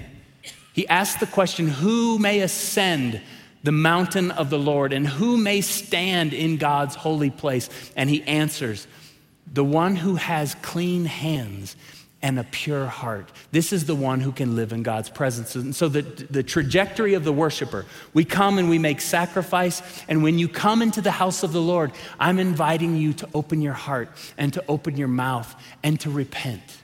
He 0.72 0.88
asked 0.88 1.20
the 1.20 1.26
question, 1.26 1.68
Who 1.68 2.18
may 2.18 2.40
ascend? 2.40 3.20
The 3.64 3.72
mountain 3.72 4.30
of 4.30 4.50
the 4.50 4.58
Lord, 4.58 4.92
and 4.92 5.06
who 5.06 5.36
may 5.36 5.60
stand 5.60 6.32
in 6.32 6.58
God's 6.58 6.94
holy 6.94 7.30
place? 7.30 7.68
And 7.96 8.08
he 8.08 8.22
answers, 8.22 8.86
The 9.52 9.64
one 9.64 9.96
who 9.96 10.14
has 10.14 10.54
clean 10.62 11.06
hands 11.06 11.74
and 12.22 12.38
a 12.38 12.44
pure 12.44 12.86
heart. 12.86 13.30
This 13.52 13.72
is 13.72 13.86
the 13.86 13.94
one 13.94 14.20
who 14.20 14.32
can 14.32 14.54
live 14.54 14.72
in 14.72 14.82
God's 14.82 15.10
presence. 15.10 15.56
And 15.56 15.74
so, 15.74 15.88
the, 15.88 16.02
the 16.02 16.42
trajectory 16.42 17.14
of 17.14 17.24
the 17.24 17.32
worshiper, 17.32 17.86
we 18.12 18.24
come 18.24 18.58
and 18.58 18.70
we 18.70 18.78
make 18.78 19.00
sacrifice. 19.00 19.82
And 20.08 20.22
when 20.22 20.38
you 20.38 20.48
come 20.48 20.80
into 20.80 21.00
the 21.00 21.10
house 21.10 21.42
of 21.42 21.52
the 21.52 21.60
Lord, 21.60 21.90
I'm 22.20 22.38
inviting 22.38 22.96
you 22.96 23.14
to 23.14 23.28
open 23.34 23.60
your 23.60 23.74
heart 23.74 24.10
and 24.38 24.52
to 24.54 24.64
open 24.68 24.96
your 24.96 25.08
mouth 25.08 25.54
and 25.82 25.98
to 26.00 26.10
repent 26.10 26.83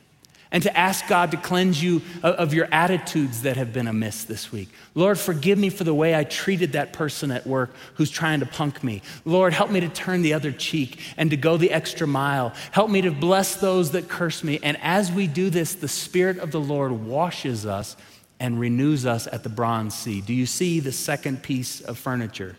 and 0.53 0.63
to 0.65 0.77
ask 0.77 1.07
God 1.07 1.31
to 1.31 1.37
cleanse 1.37 1.83
you 1.83 2.03
of 2.23 2.53
your 2.53 2.69
attitudes 2.73 3.43
that 3.43 3.57
have 3.57 3.73
been 3.73 3.87
amiss 3.87 4.25
this 4.25 4.51
week. 4.51 4.69
Lord, 4.95 5.19
forgive 5.19 5.59
me 5.59 5.71
for 5.71 5.85
the 5.85 5.95
way 5.95 6.15
I 6.15 6.25
treated 6.25 6.73
that 6.73 6.93
person 6.93 7.31
at 7.31 7.47
work 7.47 7.71
who's 7.95 8.11
trying 8.11 8.41
to 8.41 8.47
punk 8.47 8.83
me. 8.83 9.03
Lord, 9.25 9.53
help 9.53 9.71
me 9.71 9.81
to 9.81 9.89
turn 9.89 10.23
the 10.23 10.35
other 10.35 10.51
cheek 10.51 11.01
and 11.17 11.31
to 11.31 11.37
go 11.37 11.57
the 11.57 11.71
extra 11.71 12.07
mile. 12.07 12.53
Help 12.73 12.91
me 12.91 13.01
to 13.03 13.13
bless 13.13 13.57
those 13.57 13.93
that 13.93 14.09
curse 14.09 14.43
me. 14.43 14.59
And 14.63 14.77
as 14.83 15.13
we 15.13 15.27
do 15.27 15.51
this, 15.51 15.75
the 15.75 15.89
Spirit 15.89 16.39
of 16.39 16.51
the 16.51 16.61
Lord 16.61 16.93
washes 16.93 17.65
us 17.65 17.97
and 18.41 18.59
renews 18.59 19.07
us 19.07 19.29
at 19.29 19.43
the 19.43 19.49
bronze 19.49 19.95
sea. 19.95 20.21
Do 20.21 20.35
you 20.35 20.47
see 20.47 20.81
the 20.81 20.93
second 20.93 21.43
piece 21.43 21.81
of 21.81 21.99
furniture? 21.99 22.57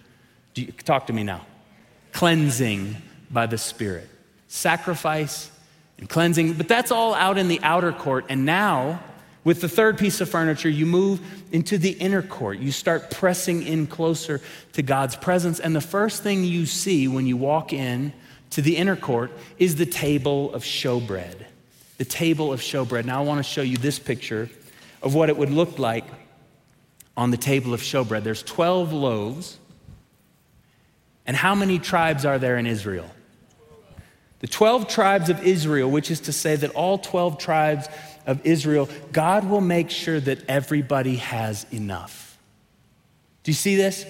You, 0.55 0.71
talk 0.71 1.07
to 1.07 1.13
me 1.13 1.23
now. 1.23 1.45
Cleansing 2.13 2.95
by 3.29 3.47
the 3.47 3.57
Spirit. 3.57 4.07
Sacrifice 4.47 5.49
and 6.01 6.09
cleansing, 6.09 6.53
but 6.53 6.67
that's 6.67 6.91
all 6.91 7.13
out 7.13 7.37
in 7.37 7.47
the 7.47 7.61
outer 7.63 7.93
court. 7.93 8.25
And 8.27 8.45
now, 8.45 9.01
with 9.43 9.61
the 9.61 9.69
third 9.69 9.97
piece 9.97 10.19
of 10.19 10.29
furniture, 10.29 10.69
you 10.69 10.85
move 10.85 11.21
into 11.51 11.77
the 11.77 11.91
inner 11.91 12.21
court. 12.21 12.59
You 12.59 12.71
start 12.71 13.09
pressing 13.09 13.63
in 13.63 13.87
closer 13.87 14.41
to 14.73 14.81
God's 14.81 15.15
presence. 15.15 15.59
And 15.59 15.75
the 15.75 15.81
first 15.81 16.21
thing 16.21 16.43
you 16.43 16.65
see 16.65 17.07
when 17.07 17.25
you 17.25 17.37
walk 17.37 17.71
in 17.71 18.13
to 18.51 18.61
the 18.61 18.75
inner 18.77 18.95
court 18.95 19.31
is 19.57 19.77
the 19.77 19.85
table 19.85 20.53
of 20.53 20.63
showbread. 20.63 21.45
The 21.97 22.05
table 22.05 22.51
of 22.51 22.59
showbread. 22.59 23.05
Now, 23.05 23.21
I 23.21 23.25
want 23.25 23.39
to 23.39 23.43
show 23.43 23.61
you 23.61 23.77
this 23.77 23.97
picture 23.97 24.49
of 25.01 25.15
what 25.15 25.29
it 25.29 25.37
would 25.37 25.49
look 25.49 25.79
like 25.79 26.05
on 27.15 27.31
the 27.31 27.37
table 27.37 27.73
of 27.73 27.81
showbread. 27.81 28.23
There's 28.23 28.43
12 28.43 28.93
loaves. 28.93 29.57
And 31.25 31.37
how 31.37 31.55
many 31.55 31.79
tribes 31.79 32.25
are 32.25 32.39
there 32.39 32.57
in 32.57 32.65
Israel? 32.65 33.09
The 34.41 34.47
12 34.47 34.87
tribes 34.87 35.29
of 35.29 35.43
Israel, 35.43 35.89
which 35.89 36.09
is 36.11 36.19
to 36.21 36.33
say 36.33 36.55
that 36.55 36.71
all 36.71 36.97
12 36.97 37.37
tribes 37.37 37.87
of 38.25 38.45
Israel, 38.45 38.89
God 39.11 39.47
will 39.47 39.61
make 39.61 39.89
sure 39.91 40.19
that 40.19 40.39
everybody 40.49 41.17
has 41.17 41.65
enough. 41.71 42.39
Do 43.43 43.51
you 43.51 43.55
see 43.55 43.75
this? 43.75 44.05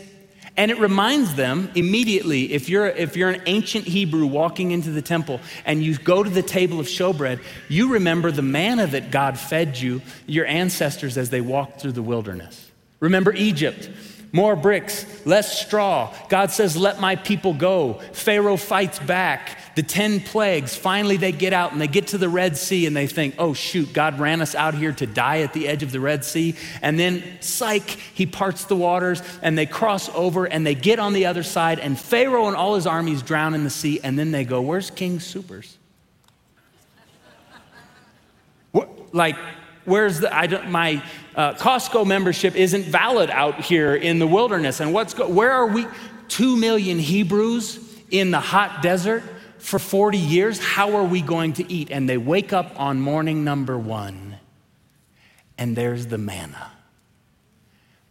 And 0.56 0.72
it 0.72 0.80
reminds 0.80 1.36
them 1.36 1.70
immediately 1.76 2.54
if 2.54 2.70
you're, 2.70 2.88
if 2.88 3.16
you're 3.16 3.30
an 3.30 3.42
ancient 3.46 3.86
Hebrew 3.86 4.26
walking 4.26 4.72
into 4.72 4.92
the 4.92 5.02
temple 5.02 5.40
and 5.66 5.84
you 5.84 5.98
go 5.98 6.24
to 6.24 6.30
the 6.30 6.42
table 6.42 6.80
of 6.80 6.88
showbread, 6.88 7.42
you 7.70 7.94
remember 7.94 8.32
the 8.32 8.42
manna 8.42 8.88
that 8.88 9.12
God 9.12 9.38
fed 9.38 9.78
you, 9.78 10.02
your 10.28 10.46
ancestors, 10.46 11.18
as 11.18 11.30
they 11.30 11.42
walked 11.42 11.82
through 11.82 11.94
the 11.94 12.02
wilderness. 12.02 12.72
Remember 13.00 13.34
Egypt 13.34 13.90
more 14.34 14.56
bricks, 14.56 15.06
less 15.26 15.62
straw. 15.62 16.16
God 16.30 16.52
says, 16.52 16.78
Let 16.78 17.02
my 17.02 17.18
people 17.18 17.54
go. 17.54 17.96
Pharaoh 18.14 18.56
fights 18.56 18.98
back. 19.00 19.58
The 19.76 19.84
10 19.84 20.22
plagues, 20.22 20.76
finally 20.76 21.18
they 21.18 21.32
get 21.32 21.54
out 21.54 21.72
and 21.72 21.82
they 21.82 21.88
get 21.88 22.08
to 22.08 22.18
the 22.18 22.30
Red 22.30 22.56
Sea 22.58 22.86
and 22.86 22.96
they 22.96 23.08
think, 23.08 23.36
Oh, 23.38 23.54
shoot, 23.54 23.92
God 23.92 24.20
ran 24.20 24.42
us 24.42 24.56
out 24.56 24.74
here 24.74 24.94
to 24.94 25.06
die 25.06 25.42
at 25.42 25.52
the 25.52 25.68
edge 25.68 25.84
of 25.84 25.92
the 25.92 26.00
Red 26.00 26.24
Sea. 26.24 26.56
And 26.82 26.98
then, 26.98 27.24
psych, 27.42 27.90
he 27.90 28.26
parts 28.26 28.66
the 28.66 28.76
waters 28.76 29.22
and 29.42 29.58
they 29.58 29.66
cross 29.66 30.10
over 30.10 30.46
and 30.46 30.66
they 30.66 30.76
get 30.76 31.00
on 31.00 31.12
the 31.12 31.26
other 31.26 31.44
side 31.44 31.80
and 31.80 32.00
Pharaoh 32.00 32.48
and 32.48 32.56
all 32.56 32.76
his 32.76 32.88
armies 32.88 33.22
drown 33.22 33.54
in 33.54 33.66
the 33.66 33.70
sea. 33.70 34.00
And 34.02 34.18
then 34.18 34.32
they 34.32 34.46
go, 34.46 34.62
Where's 34.62 34.92
King 34.92 35.20
Soopers? 35.20 35.76
What, 38.72 39.14
like, 39.14 39.36
where's 39.86 40.20
the, 40.20 40.36
I 40.36 40.48
don't, 40.48 40.70
my 40.70 41.04
uh, 41.36 41.54
Costco 41.54 42.06
membership 42.06 42.56
isn't 42.56 42.86
valid 42.86 43.30
out 43.30 43.62
here 43.62 43.96
in 43.96 44.20
the 44.20 44.28
wilderness. 44.28 44.80
And 44.80 44.94
what's, 44.94 45.14
go, 45.14 45.28
where 45.28 45.52
are 45.52 45.68
we? 45.68 45.88
Two 46.28 46.56
million 46.56 47.00
Hebrews 47.00 47.80
in 48.10 48.32
the 48.32 48.40
hot 48.40 48.82
desert 48.82 49.24
for 49.58 49.80
40 49.80 50.18
years. 50.18 50.60
How 50.60 50.96
are 50.96 51.04
we 51.04 51.22
going 51.22 51.54
to 51.54 51.72
eat? 51.72 51.92
And 51.92 52.08
they 52.08 52.18
wake 52.18 52.54
up 52.54 52.80
on 52.80 53.00
morning 53.00 53.44
number 53.44 53.78
one, 53.78 54.38
and 55.58 55.76
there's 55.76 56.08
the 56.08 56.18
manna. 56.18 56.72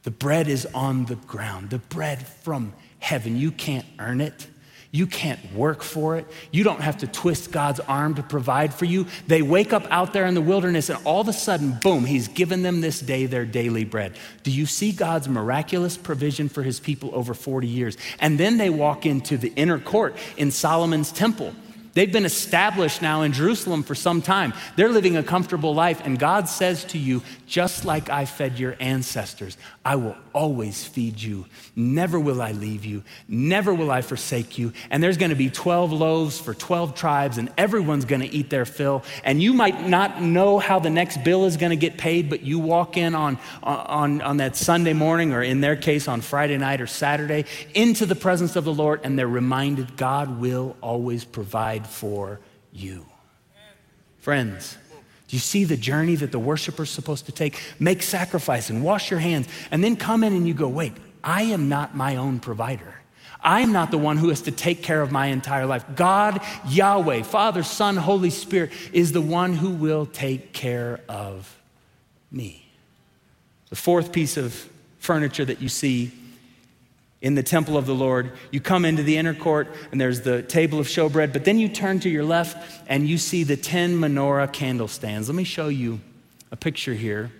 The 0.02 0.10
bread 0.10 0.48
is 0.48 0.66
on 0.66 1.06
the 1.06 1.16
ground, 1.16 1.70
the 1.70 1.78
bread 1.78 2.26
from 2.26 2.72
heaven. 2.98 3.36
You 3.36 3.50
can't 3.50 3.86
earn 3.98 4.20
it. 4.20 4.46
You 4.92 5.06
can't 5.06 5.54
work 5.54 5.84
for 5.84 6.16
it. 6.16 6.26
You 6.50 6.64
don't 6.64 6.80
have 6.80 6.98
to 6.98 7.06
twist 7.06 7.52
God's 7.52 7.78
arm 7.78 8.16
to 8.16 8.24
provide 8.24 8.74
for 8.74 8.86
you. 8.86 9.06
They 9.28 9.40
wake 9.40 9.72
up 9.72 9.86
out 9.88 10.12
there 10.12 10.26
in 10.26 10.34
the 10.34 10.40
wilderness, 10.40 10.88
and 10.88 10.98
all 11.04 11.20
of 11.20 11.28
a 11.28 11.32
sudden, 11.32 11.78
boom, 11.80 12.04
He's 12.04 12.26
given 12.26 12.62
them 12.62 12.80
this 12.80 12.98
day 12.98 13.26
their 13.26 13.44
daily 13.44 13.84
bread. 13.84 14.16
Do 14.42 14.50
you 14.50 14.66
see 14.66 14.90
God's 14.90 15.28
miraculous 15.28 15.96
provision 15.96 16.48
for 16.48 16.64
His 16.64 16.80
people 16.80 17.10
over 17.14 17.34
40 17.34 17.68
years? 17.68 17.96
And 18.18 18.36
then 18.36 18.56
they 18.56 18.68
walk 18.68 19.06
into 19.06 19.36
the 19.36 19.52
inner 19.54 19.78
court 19.78 20.16
in 20.36 20.50
Solomon's 20.50 21.12
temple. 21.12 21.54
They've 21.92 22.12
been 22.12 22.24
established 22.24 23.02
now 23.02 23.22
in 23.22 23.32
Jerusalem 23.32 23.82
for 23.82 23.94
some 23.94 24.22
time. 24.22 24.54
They're 24.76 24.88
living 24.88 25.16
a 25.16 25.22
comfortable 25.22 25.74
life, 25.74 26.00
and 26.04 26.18
God 26.18 26.48
says 26.48 26.84
to 26.86 26.98
you, 26.98 27.22
just 27.50 27.84
like 27.84 28.08
I 28.08 28.26
fed 28.26 28.60
your 28.60 28.76
ancestors, 28.78 29.58
I 29.84 29.96
will 29.96 30.16
always 30.32 30.84
feed 30.84 31.20
you. 31.20 31.46
Never 31.74 32.18
will 32.20 32.40
I 32.40 32.52
leave 32.52 32.84
you. 32.84 33.02
Never 33.26 33.74
will 33.74 33.90
I 33.90 34.02
forsake 34.02 34.56
you. 34.56 34.72
And 34.88 35.02
there's 35.02 35.16
going 35.16 35.30
to 35.30 35.36
be 35.36 35.50
12 35.50 35.90
loaves 35.90 36.38
for 36.38 36.54
12 36.54 36.94
tribes, 36.94 37.38
and 37.38 37.52
everyone's 37.58 38.04
going 38.04 38.20
to 38.20 38.32
eat 38.32 38.50
their 38.50 38.64
fill. 38.64 39.02
And 39.24 39.42
you 39.42 39.52
might 39.52 39.88
not 39.88 40.22
know 40.22 40.60
how 40.60 40.78
the 40.78 40.90
next 40.90 41.24
bill 41.24 41.44
is 41.44 41.56
going 41.56 41.70
to 41.70 41.76
get 41.76 41.98
paid, 41.98 42.30
but 42.30 42.42
you 42.42 42.60
walk 42.60 42.96
in 42.96 43.16
on, 43.16 43.36
on, 43.64 44.22
on 44.22 44.36
that 44.36 44.54
Sunday 44.54 44.92
morning, 44.92 45.32
or 45.32 45.42
in 45.42 45.60
their 45.60 45.74
case, 45.74 46.06
on 46.06 46.20
Friday 46.20 46.56
night 46.56 46.80
or 46.80 46.86
Saturday, 46.86 47.46
into 47.74 48.06
the 48.06 48.14
presence 48.14 48.54
of 48.54 48.64
the 48.64 48.72
Lord, 48.72 49.00
and 49.02 49.18
they're 49.18 49.26
reminded 49.26 49.96
God 49.96 50.38
will 50.38 50.76
always 50.80 51.24
provide 51.24 51.84
for 51.84 52.38
you. 52.72 53.04
Friends, 54.20 54.78
do 55.30 55.36
you 55.36 55.40
see 55.40 55.62
the 55.62 55.76
journey 55.76 56.16
that 56.16 56.32
the 56.32 56.40
worshiper's 56.40 56.90
supposed 56.90 57.26
to 57.26 57.32
take? 57.32 57.62
Make 57.78 58.02
sacrifice 58.02 58.68
and 58.68 58.82
wash 58.82 59.12
your 59.12 59.20
hands, 59.20 59.46
and 59.70 59.82
then 59.84 59.94
come 59.94 60.24
in 60.24 60.32
and 60.32 60.48
you 60.48 60.54
go, 60.54 60.66
wait, 60.66 60.92
I 61.22 61.42
am 61.42 61.68
not 61.68 61.94
my 61.94 62.16
own 62.16 62.40
provider. 62.40 62.96
I'm 63.40 63.70
not 63.70 63.92
the 63.92 63.98
one 63.98 64.16
who 64.16 64.30
has 64.30 64.42
to 64.42 64.50
take 64.50 64.82
care 64.82 65.00
of 65.00 65.12
my 65.12 65.26
entire 65.26 65.66
life. 65.66 65.84
God, 65.94 66.40
Yahweh, 66.66 67.22
Father, 67.22 67.62
Son, 67.62 67.96
Holy 67.96 68.30
Spirit 68.30 68.72
is 68.92 69.12
the 69.12 69.20
one 69.20 69.54
who 69.54 69.70
will 69.70 70.04
take 70.04 70.52
care 70.52 70.98
of 71.08 71.56
me. 72.32 72.66
The 73.68 73.76
fourth 73.76 74.10
piece 74.10 74.36
of 74.36 74.68
furniture 74.98 75.44
that 75.44 75.62
you 75.62 75.68
see 75.68 76.10
in 77.22 77.34
the 77.34 77.42
temple 77.42 77.76
of 77.76 77.86
the 77.86 77.94
Lord. 77.94 78.32
You 78.50 78.60
come 78.60 78.84
into 78.84 79.02
the 79.02 79.16
inner 79.16 79.34
court, 79.34 79.68
and 79.92 80.00
there's 80.00 80.22
the 80.22 80.42
table 80.42 80.78
of 80.78 80.86
showbread, 80.86 81.32
but 81.32 81.44
then 81.44 81.58
you 81.58 81.68
turn 81.68 82.00
to 82.00 82.08
your 82.08 82.24
left 82.24 82.82
and 82.88 83.06
you 83.06 83.18
see 83.18 83.44
the 83.44 83.56
10 83.56 83.96
menorah 83.96 84.52
candle 84.52 84.88
stands. 84.88 85.28
Let 85.28 85.36
me 85.36 85.44
show 85.44 85.68
you 85.68 86.00
a 86.50 86.56
picture 86.56 86.94
here. 86.94 87.30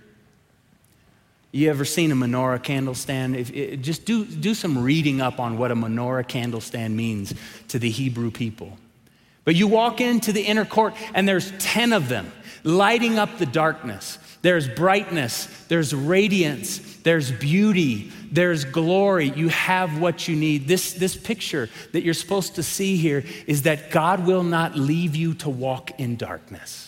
You 1.53 1.69
ever 1.69 1.85
seen 1.85 2.13
a 2.13 2.15
menorah 2.15 2.63
candle 2.63 2.95
stand? 2.95 3.35
If, 3.35 3.81
just 3.81 4.05
do, 4.05 4.25
do 4.25 4.55
some 4.55 4.79
reading 4.79 5.21
up 5.21 5.41
on 5.41 5.59
what 5.59 5.73
a 5.73 5.75
menorah 5.75 6.29
candle 6.29 6.61
stand 6.61 6.97
means 6.97 7.35
to 7.69 7.79
the 7.79 7.91
Hebrew 7.91 8.31
people. 8.31 8.79
But 9.45 9.57
you 9.57 9.67
walk 9.67 10.01
into 10.01 10.33
the 10.33 10.43
inner 10.43 10.65
court, 10.65 10.95
and 11.15 11.27
there's 11.27 11.51
10 11.59 11.93
of 11.93 12.09
them 12.09 12.31
lighting 12.63 13.19
up 13.19 13.39
the 13.39 13.47
darkness. 13.47 14.19
There's 14.43 14.69
brightness, 14.69 15.47
there's 15.69 15.95
radiance, 15.95 16.79
there's 17.03 17.31
beauty, 17.31 18.11
there's 18.33 18.65
glory. 18.65 19.31
You 19.31 19.49
have 19.49 20.01
what 20.01 20.29
you 20.29 20.37
need. 20.37 20.67
This, 20.67 20.95
this 20.95 21.17
picture 21.17 21.69
that 21.93 22.03
you're 22.03 22.15
supposed 22.15 22.55
to 22.55 22.63
see 22.63 22.97
here 22.97 23.25
is 23.47 23.63
that 23.63 23.91
God 23.91 24.27
will 24.27 24.43
not 24.43 24.77
leave 24.77 25.15
you 25.15 25.35
to 25.35 25.51
walk 25.51 25.99
in 26.01 26.17
darkness. 26.17 26.87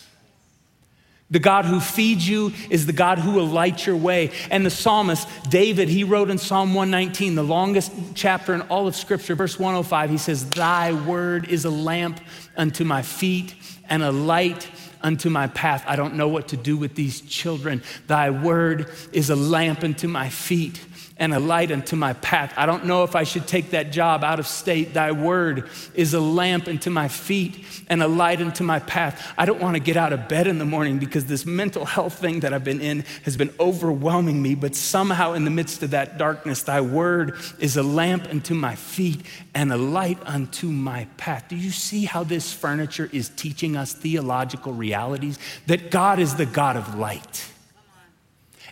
The 1.33 1.39
God 1.39 1.65
who 1.65 1.81
feeds 1.81 2.29
you 2.29 2.53
is 2.69 2.85
the 2.85 2.93
God 2.93 3.19
who 3.19 3.33
will 3.33 3.47
light 3.47 3.87
your 3.87 3.97
way. 3.97 4.31
And 4.51 4.67
the 4.67 4.71
psalmist, 4.71 5.27
David, 5.49 5.89
he 5.89 6.05
wrote 6.05 6.29
in 6.29 6.37
Psalm 6.37 6.75
119, 6.75 7.35
the 7.35 7.43
longest 7.43 7.91
chapter 8.15 8.53
in 8.53 8.61
all 8.63 8.87
of 8.87 8.95
Scripture, 8.95 9.35
verse 9.35 9.59
105, 9.59 10.11
he 10.11 10.19
says, 10.19 10.49
Thy 10.51 10.93
word 10.93 11.49
is 11.49 11.65
a 11.65 11.71
lamp 11.71 12.21
unto 12.55 12.85
my 12.85 13.01
feet 13.01 13.55
and 13.89 14.03
a 14.03 14.13
light 14.13 14.69
unto 15.03 15.31
my 15.31 15.47
path. 15.49 15.85
I 15.87 15.97
don't 15.97 16.15
know 16.15 16.29
what 16.29 16.49
to 16.49 16.57
do 16.57 16.77
with 16.77 16.95
these 16.95 17.21
children. 17.21 17.83
Thy 18.07 18.31
word 18.31 18.91
is 19.13 19.31
a 19.31 19.37
lamp 19.37 19.83
unto 19.83 20.09
my 20.09 20.29
feet 20.29 20.81
and 21.23 21.33
a 21.33 21.39
light 21.39 21.71
unto 21.71 21.95
my 21.95 22.15
path. 22.15 22.53
I 22.57 22.67
don't 22.67 22.85
know 22.85 23.05
if 23.05 23.15
I 23.15 23.23
should 23.23 23.47
take 23.47 23.71
that 23.71 23.93
job 23.93 24.25
out 24.25 24.41
of 24.41 24.47
state. 24.49 24.93
Thy 24.93 25.13
word 25.13 25.71
is 25.95 26.15
a 26.15 26.21
lamp 26.21 26.67
unto 26.67 26.91
my 26.91 27.07
feet 27.07 27.65
and 27.89 28.03
a 28.03 28.09
light 28.09 28.41
unto 28.41 28.65
my 28.65 28.81
path. 28.81 29.33
I 29.39 29.45
don't 29.45 29.61
want 29.61 29.77
to 29.77 29.81
get 29.81 29.97
out 29.97 30.13
of 30.13 30.29
bed 30.29 30.49
in 30.49 30.59
the 30.59 30.65
morning 30.65 30.99
because 30.99 31.27
this 31.27 31.47
mental 31.47 31.85
health 31.85 32.15
thing 32.15 32.41
that 32.41 32.53
I've 32.53 32.65
been 32.65 32.81
in 32.81 33.05
has 33.23 33.37
been 33.37 33.55
overwhelming 33.61 34.43
me. 34.43 34.57
But 34.57 34.75
somehow, 34.75 35.35
in 35.35 35.45
the 35.45 35.51
midst 35.53 35.85
of 35.85 35.91
that 35.93 36.19
darkness, 36.19 36.65
thy 36.65 36.81
word 36.81 37.37
is 37.61 37.77
a 37.77 37.85
lamp 37.85 38.29
unto 38.29 38.55
my 38.55 38.75
feet 38.75 39.25
and 39.55 39.73
a 39.73 39.77
light 39.77 40.19
unto 40.27 40.73
my 40.73 41.07
path. 41.19 41.45
Do 41.49 41.55
you 41.55 41.71
see 41.71 42.05
how 42.05 42.25
this 42.25 42.53
furniture 42.53 43.09
is 43.13 43.29
teaching 43.29 43.77
us 43.77 43.93
theological 43.93 44.73
realities? 44.73 45.39
That 45.69 45.93
God 45.93 46.19
is 46.19 46.35
the 46.35 46.47
God 46.47 46.77
of 46.77 46.99
light 46.99 47.52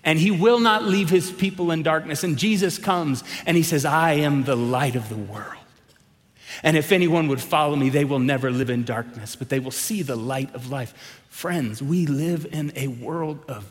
and 0.04 0.18
he 0.18 0.30
will 0.30 0.60
not 0.60 0.84
leave 0.84 1.10
his 1.10 1.30
people 1.30 1.70
in 1.70 1.82
darkness. 1.82 2.24
And 2.24 2.38
Jesus 2.38 2.78
comes 2.78 3.22
and 3.46 3.56
he 3.56 3.62
says, 3.62 3.84
I 3.84 4.12
am 4.14 4.44
the 4.44 4.56
light 4.56 4.96
of 4.96 5.08
the 5.08 5.16
world. 5.16 5.56
And 6.62 6.76
if 6.76 6.92
anyone 6.92 7.28
would 7.28 7.40
follow 7.40 7.76
me, 7.76 7.88
they 7.88 8.04
will 8.04 8.18
never 8.18 8.50
live 8.50 8.70
in 8.70 8.84
darkness, 8.84 9.36
but 9.36 9.48
they 9.48 9.60
will 9.60 9.70
see 9.70 10.02
the 10.02 10.16
light 10.16 10.54
of 10.54 10.70
life. 10.70 11.22
Friends, 11.28 11.82
we 11.82 12.06
live 12.06 12.46
in 12.50 12.72
a 12.76 12.88
world 12.88 13.44
of 13.48 13.70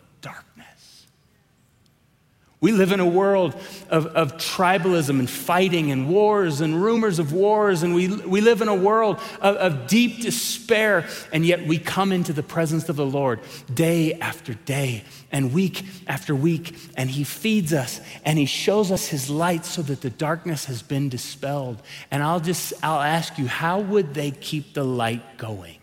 we 2.62 2.74
live 2.74 2.92
in 2.92 3.00
a 3.00 3.08
world 3.08 3.56
of, 3.90 4.08
of 4.08 4.34
tribalism 4.36 5.18
and 5.20 5.30
fighting 5.30 5.92
and 5.92 6.10
wars 6.10 6.60
and 6.60 6.84
rumors 6.84 7.18
of 7.18 7.32
wars, 7.32 7.84
and 7.84 7.96
we, 7.96 8.10
we 8.10 8.42
live 8.42 8.62
in 8.62 8.68
a 8.68 8.76
world 8.76 9.22
of, 9.40 9.56
of 9.56 9.88
deep 9.88 10.22
despair, 10.22 11.08
and 11.32 11.46
yet 11.46 11.66
we 11.66 11.78
come 11.78 12.12
into 12.12 12.34
the 12.34 12.44
presence 12.44 12.90
of 12.90 12.98
the 12.98 13.06
Lord 13.06 13.40
day 13.74 14.14
after 14.16 14.56
day 14.56 15.06
and 15.32 15.54
week 15.54 15.86
after 16.06 16.36
week, 16.36 16.76
and 16.98 17.10
He 17.10 17.24
feeds 17.24 17.72
us 17.72 18.02
and 18.26 18.38
He 18.38 18.46
shows 18.46 18.92
us 18.92 19.08
His 19.08 19.30
light 19.30 19.64
so 19.64 19.82
that 19.84 20.02
the 20.02 20.10
darkness 20.10 20.66
has 20.66 20.82
been 20.82 21.08
dispelled. 21.08 21.82
And 22.12 22.22
I'll 22.22 22.42
just 22.42 22.74
I'll 22.84 23.00
ask 23.00 23.38
you, 23.38 23.48
how 23.48 23.80
would 23.80 24.14
they 24.14 24.32
keep 24.32 24.74
the 24.74 24.84
light 24.84 25.38
going? 25.38 25.78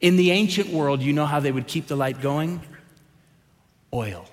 In 0.00 0.16
the 0.16 0.32
ancient 0.32 0.70
world, 0.70 1.00
you 1.00 1.12
know 1.12 1.26
how 1.26 1.38
they 1.38 1.52
would 1.52 1.68
keep 1.68 1.86
the 1.86 1.96
light 1.96 2.20
going? 2.20 2.60
Oil 3.92 4.26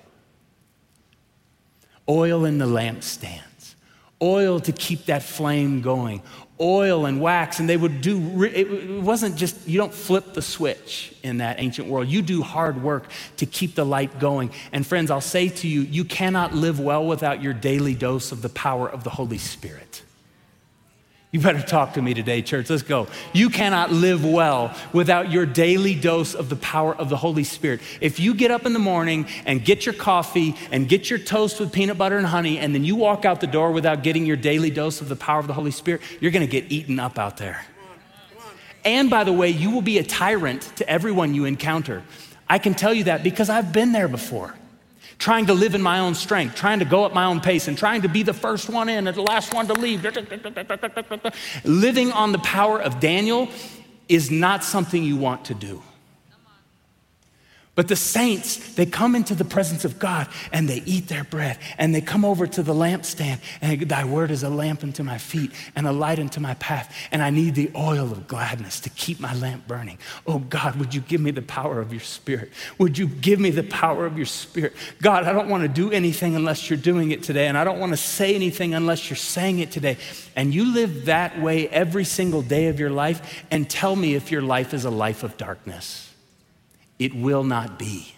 oil 2.08 2.44
in 2.44 2.58
the 2.58 2.66
lampstands, 2.66 3.74
oil 4.20 4.60
to 4.60 4.72
keep 4.72 5.06
that 5.06 5.22
flame 5.22 5.80
going, 5.82 6.22
oil 6.60 7.06
and 7.06 7.20
wax. 7.20 7.58
And 7.60 7.68
they 7.68 7.76
would 7.76 8.00
do, 8.00 8.44
it 8.44 9.02
wasn't 9.02 9.36
just, 9.36 9.66
you 9.68 9.78
don't 9.78 9.92
flip 9.92 10.34
the 10.34 10.42
switch 10.42 11.14
in 11.22 11.38
that 11.38 11.60
ancient 11.60 11.88
world. 11.88 12.08
You 12.08 12.22
do 12.22 12.42
hard 12.42 12.82
work 12.82 13.10
to 13.38 13.46
keep 13.46 13.74
the 13.74 13.84
light 13.84 14.18
going. 14.20 14.50
And 14.72 14.86
friends, 14.86 15.10
I'll 15.10 15.20
say 15.20 15.48
to 15.48 15.68
you, 15.68 15.82
you 15.82 16.04
cannot 16.04 16.54
live 16.54 16.78
well 16.78 17.04
without 17.04 17.42
your 17.42 17.52
daily 17.52 17.94
dose 17.94 18.32
of 18.32 18.42
the 18.42 18.48
power 18.48 18.88
of 18.88 19.04
the 19.04 19.10
Holy 19.10 19.38
Spirit. 19.38 20.02
You 21.32 21.40
better 21.40 21.62
talk 21.62 21.94
to 21.94 22.02
me 22.02 22.12
today, 22.12 22.42
church. 22.42 22.68
Let's 22.68 22.82
go. 22.82 23.08
You 23.32 23.48
cannot 23.48 23.90
live 23.90 24.22
well 24.22 24.76
without 24.92 25.30
your 25.30 25.46
daily 25.46 25.94
dose 25.94 26.34
of 26.34 26.50
the 26.50 26.56
power 26.56 26.94
of 26.94 27.08
the 27.08 27.16
Holy 27.16 27.42
Spirit. 27.42 27.80
If 28.02 28.20
you 28.20 28.34
get 28.34 28.50
up 28.50 28.66
in 28.66 28.74
the 28.74 28.78
morning 28.78 29.26
and 29.46 29.64
get 29.64 29.86
your 29.86 29.94
coffee 29.94 30.54
and 30.70 30.86
get 30.86 31.08
your 31.08 31.18
toast 31.18 31.58
with 31.58 31.72
peanut 31.72 31.96
butter 31.96 32.18
and 32.18 32.26
honey, 32.26 32.58
and 32.58 32.74
then 32.74 32.84
you 32.84 32.96
walk 32.96 33.24
out 33.24 33.40
the 33.40 33.46
door 33.46 33.72
without 33.72 34.02
getting 34.02 34.26
your 34.26 34.36
daily 34.36 34.68
dose 34.68 35.00
of 35.00 35.08
the 35.08 35.16
power 35.16 35.40
of 35.40 35.46
the 35.46 35.54
Holy 35.54 35.70
Spirit, 35.70 36.02
you're 36.20 36.32
going 36.32 36.46
to 36.46 36.60
get 36.60 36.70
eaten 36.70 37.00
up 37.00 37.18
out 37.18 37.38
there. 37.38 37.64
And 38.84 39.08
by 39.08 39.24
the 39.24 39.32
way, 39.32 39.48
you 39.48 39.70
will 39.70 39.80
be 39.80 39.96
a 39.96 40.04
tyrant 40.04 40.60
to 40.76 40.86
everyone 40.86 41.34
you 41.34 41.46
encounter. 41.46 42.02
I 42.46 42.58
can 42.58 42.74
tell 42.74 42.92
you 42.92 43.04
that 43.04 43.22
because 43.22 43.48
I've 43.48 43.72
been 43.72 43.92
there 43.92 44.08
before 44.08 44.54
trying 45.22 45.46
to 45.46 45.54
live 45.54 45.76
in 45.76 45.80
my 45.80 46.00
own 46.00 46.16
strength, 46.16 46.56
trying 46.56 46.80
to 46.80 46.84
go 46.84 47.06
at 47.06 47.14
my 47.14 47.24
own 47.26 47.40
pace, 47.40 47.68
and 47.68 47.78
trying 47.78 48.02
to 48.02 48.08
be 48.08 48.24
the 48.24 48.34
first 48.34 48.68
one 48.68 48.88
in 48.88 49.06
and 49.06 49.16
the 49.16 49.22
last 49.22 49.54
one 49.54 49.68
to 49.68 49.72
leave. 49.72 50.02
Living 51.64 52.10
on 52.10 52.32
the 52.32 52.40
power 52.40 52.82
of 52.82 52.98
Daniel 52.98 53.48
is 54.08 54.32
not 54.32 54.64
something 54.64 55.04
you 55.04 55.16
want 55.16 55.44
to 55.44 55.54
do. 55.54 55.80
But 57.74 57.88
the 57.88 57.96
saints, 57.96 58.74
they 58.74 58.84
come 58.84 59.14
into 59.14 59.34
the 59.34 59.46
presence 59.46 59.86
of 59.86 59.98
God 59.98 60.28
and 60.52 60.68
they 60.68 60.82
eat 60.84 61.08
their 61.08 61.24
bread 61.24 61.58
and 61.78 61.94
they 61.94 62.02
come 62.02 62.22
over 62.22 62.46
to 62.46 62.62
the 62.62 62.74
lampstand 62.74 63.40
and 63.62 63.80
thy 63.88 64.04
word 64.04 64.30
is 64.30 64.42
a 64.42 64.50
lamp 64.50 64.82
unto 64.82 65.02
my 65.02 65.16
feet 65.16 65.52
and 65.74 65.86
a 65.86 65.92
light 65.92 66.18
unto 66.18 66.38
my 66.38 66.52
path. 66.54 66.94
And 67.10 67.22
I 67.22 67.30
need 67.30 67.54
the 67.54 67.70
oil 67.74 68.12
of 68.12 68.28
gladness 68.28 68.78
to 68.80 68.90
keep 68.90 69.20
my 69.20 69.34
lamp 69.34 69.66
burning. 69.66 69.96
Oh 70.26 70.38
God, 70.38 70.76
would 70.76 70.94
you 70.94 71.00
give 71.00 71.22
me 71.22 71.30
the 71.30 71.40
power 71.40 71.80
of 71.80 71.92
your 71.92 72.02
spirit? 72.02 72.50
Would 72.76 72.98
you 72.98 73.06
give 73.06 73.40
me 73.40 73.48
the 73.48 73.62
power 73.62 74.04
of 74.04 74.18
your 74.18 74.26
spirit? 74.26 74.74
God, 75.00 75.24
I 75.24 75.32
don't 75.32 75.48
want 75.48 75.62
to 75.62 75.68
do 75.68 75.90
anything 75.90 76.36
unless 76.36 76.68
you're 76.68 76.76
doing 76.76 77.10
it 77.10 77.22
today. 77.22 77.46
And 77.46 77.56
I 77.56 77.64
don't 77.64 77.80
want 77.80 77.92
to 77.92 77.96
say 77.96 78.34
anything 78.34 78.74
unless 78.74 79.08
you're 79.08 79.16
saying 79.16 79.60
it 79.60 79.70
today. 79.70 79.96
And 80.36 80.52
you 80.52 80.74
live 80.74 81.06
that 81.06 81.40
way 81.40 81.70
every 81.70 82.04
single 82.04 82.42
day 82.42 82.66
of 82.66 82.78
your 82.78 82.90
life 82.90 83.46
and 83.50 83.68
tell 83.68 83.96
me 83.96 84.14
if 84.14 84.30
your 84.30 84.42
life 84.42 84.74
is 84.74 84.84
a 84.84 84.90
life 84.90 85.22
of 85.22 85.38
darkness. 85.38 86.11
It 86.98 87.14
will 87.14 87.44
not 87.44 87.78
be. 87.78 88.14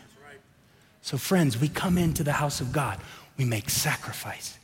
So, 1.03 1.19
friends, 1.19 1.61
we 1.61 1.69
come 1.69 1.99
into 1.99 2.25
the 2.25 2.33
house 2.33 2.61
of 2.61 2.73
God, 2.73 2.99
we 3.37 3.45
make 3.45 3.69
sacrifice. 3.69 4.59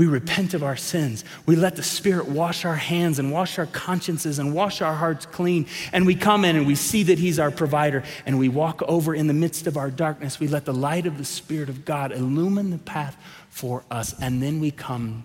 We 0.00 0.06
repent 0.06 0.54
of 0.54 0.62
our 0.62 0.76
sins. 0.76 1.24
We 1.44 1.56
let 1.56 1.76
the 1.76 1.82
Spirit 1.82 2.26
wash 2.26 2.64
our 2.64 2.74
hands 2.74 3.18
and 3.18 3.30
wash 3.30 3.58
our 3.58 3.66
consciences 3.66 4.38
and 4.38 4.54
wash 4.54 4.80
our 4.80 4.94
hearts 4.94 5.26
clean. 5.26 5.66
And 5.92 6.06
we 6.06 6.14
come 6.14 6.46
in 6.46 6.56
and 6.56 6.66
we 6.66 6.74
see 6.74 7.02
that 7.02 7.18
He's 7.18 7.38
our 7.38 7.50
provider 7.50 8.02
and 8.24 8.38
we 8.38 8.48
walk 8.48 8.80
over 8.88 9.14
in 9.14 9.26
the 9.26 9.34
midst 9.34 9.66
of 9.66 9.76
our 9.76 9.90
darkness. 9.90 10.40
We 10.40 10.48
let 10.48 10.64
the 10.64 10.72
light 10.72 11.04
of 11.04 11.18
the 11.18 11.24
Spirit 11.26 11.68
of 11.68 11.84
God 11.84 12.12
illumine 12.12 12.70
the 12.70 12.78
path 12.78 13.14
for 13.50 13.84
us. 13.90 14.18
And 14.18 14.42
then 14.42 14.58
we 14.58 14.70
come 14.70 15.24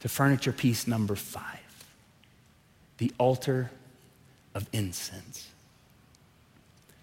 to 0.00 0.08
furniture 0.08 0.52
piece 0.52 0.86
number 0.86 1.14
five 1.14 1.60
the 2.96 3.12
altar 3.18 3.70
of 4.54 4.66
incense. 4.72 5.43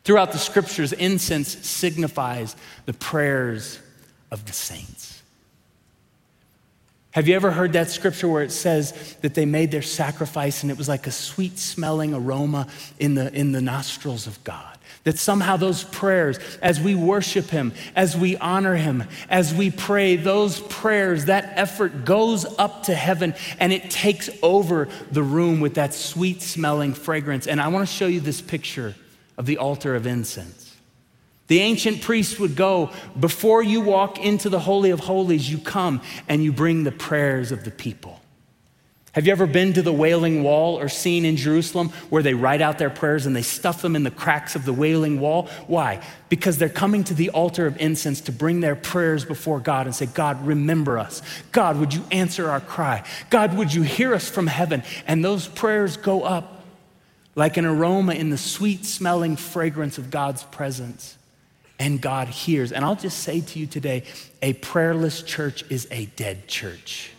Throughout 0.04 0.32
the 0.32 0.39
scriptures, 0.39 0.93
incense 0.93 1.49
signifies 1.68 2.56
the 2.86 2.93
prayers 2.93 3.80
of 4.32 4.45
the 4.45 4.54
saints. 4.54 5.22
Have 7.12 7.28
you 7.28 7.36
ever 7.36 7.52
heard 7.52 7.74
that 7.74 7.89
scripture 7.89 8.28
where 8.28 8.41
it 8.41 8.54
says 8.54 9.18
that 9.22 9.34
they 9.34 9.45
made 9.45 9.70
their 9.70 9.82
sacrifice 9.82 10.64
and 10.64 10.72
it 10.72 10.78
was 10.78 10.88
like 10.88 11.08
a 11.08 11.12
sweet 11.12 11.60
smelling 11.60 12.14
aroma 12.14 12.68
in 12.99 13.16
the, 13.16 13.32
in 13.34 13.52
the 13.52 13.62
nostrils 13.62 14.28
of 14.28 14.41
God? 14.45 14.78
That 15.04 15.20
somehow 15.20 15.58
those 15.58 15.84
prayers, 15.84 16.39
as 16.62 16.80
we 16.80 16.95
worship 16.95 17.49
Him, 17.49 17.74
as 17.95 18.16
we 18.16 18.38
honor 18.38 18.76
Him, 18.76 19.04
as 19.30 19.54
we 19.54 19.72
pray, 19.72 20.16
those 20.16 20.62
prayers, 20.62 21.26
that 21.26 21.52
effort 21.58 22.06
goes 22.06 22.45
up 22.58 22.84
to 22.84 22.95
heaven 22.95 23.36
and 23.60 23.74
it 23.74 23.91
takes 23.91 24.30
over 24.41 24.88
the 25.12 25.24
room 25.24 25.60
with 25.60 25.74
that 25.74 25.93
sweet 25.93 26.41
smelling 26.41 26.93
fragrance. 26.93 27.45
And 27.45 27.60
I 27.60 27.68
want 27.68 27.88
to 27.88 27.93
show 27.93 28.08
you 28.08 28.22
this 28.22 28.41
picture 28.41 28.95
of 29.38 29.46
the 29.46 29.58
altar 29.58 29.96
of 29.96 30.06
incense. 30.06 30.76
The 31.48 31.60
ancient 31.60 32.02
priests 32.02 32.40
would 32.40 32.56
go, 32.56 32.92
before 33.20 33.62
you 33.62 33.82
walk 33.82 34.18
into 34.20 34.48
the 34.50 34.60
Holy 34.60 34.92
of 34.92 35.02
Holies, 35.02 35.52
you 35.52 35.58
come 35.58 36.02
and 36.30 36.44
you 36.44 36.54
bring 36.54 36.86
the 36.86 36.92
prayers 36.92 37.52
of 37.52 37.66
the 37.66 37.72
people. 37.72 38.22
Have 39.14 39.26
you 39.26 39.34
ever 39.34 39.46
been 39.46 39.74
to 39.74 39.82
the 39.82 39.92
Wailing 39.92 40.42
Wall 40.42 40.80
or 40.80 40.88
seen 40.88 41.26
in 41.26 41.36
Jerusalem 41.36 41.90
where 42.10 42.24
they 42.24 42.34
write 42.34 42.62
out 42.62 42.78
their 42.78 42.90
prayers 42.90 43.26
and 43.26 43.36
they 43.36 43.42
stuff 43.42 43.82
them 43.82 43.98
in 43.98 44.04
the 44.04 44.12
cracks 44.12 44.56
of 44.56 44.64
the 44.64 44.72
Wailing 44.72 45.20
Wall? 45.20 45.50
Why? 45.68 46.02
Because 46.30 46.58
they're 46.58 46.70
coming 46.70 47.04
to 47.04 47.14
the 47.14 47.30
altar 47.32 47.66
of 47.66 47.76
incense 47.82 48.22
to 48.22 48.32
bring 48.32 48.62
their 48.62 48.78
prayers 48.78 49.26
before 49.26 49.60
God 49.60 49.86
and 49.86 49.94
say, 49.94 50.06
God, 50.06 50.48
remember 50.48 50.98
us. 50.98 51.22
God, 51.52 51.78
would 51.78 51.94
you 51.94 52.06
answer 52.10 52.50
our 52.50 52.62
cry? 52.62 53.04
God, 53.30 53.58
would 53.58 53.74
you 53.74 53.82
hear 53.82 54.14
us 54.14 54.30
from 54.30 54.48
heaven? 54.48 54.84
And 55.06 55.26
those 55.26 55.46
prayers 55.50 55.98
go 55.98 56.24
up 56.24 56.61
like 57.36 57.58
an 57.58 57.66
aroma 57.66 58.14
in 58.14 58.30
the 58.30 58.38
sweet 58.38 58.86
smelling 58.86 59.36
fragrance 59.36 59.98
of 59.98 60.12
God's 60.12 60.44
presence. 60.44 61.18
And 61.80 62.00
God 62.00 62.28
hears. 62.28 62.72
And 62.72 62.86
I'll 62.86 62.96
just 62.96 63.20
say 63.20 63.42
to 63.42 63.60
you 63.60 63.66
today 63.66 64.04
a 64.42 64.54
prayerless 64.54 65.24
church 65.24 65.64
is 65.70 65.88
a 65.90 66.06
dead 66.06 66.48
church. 66.48 67.12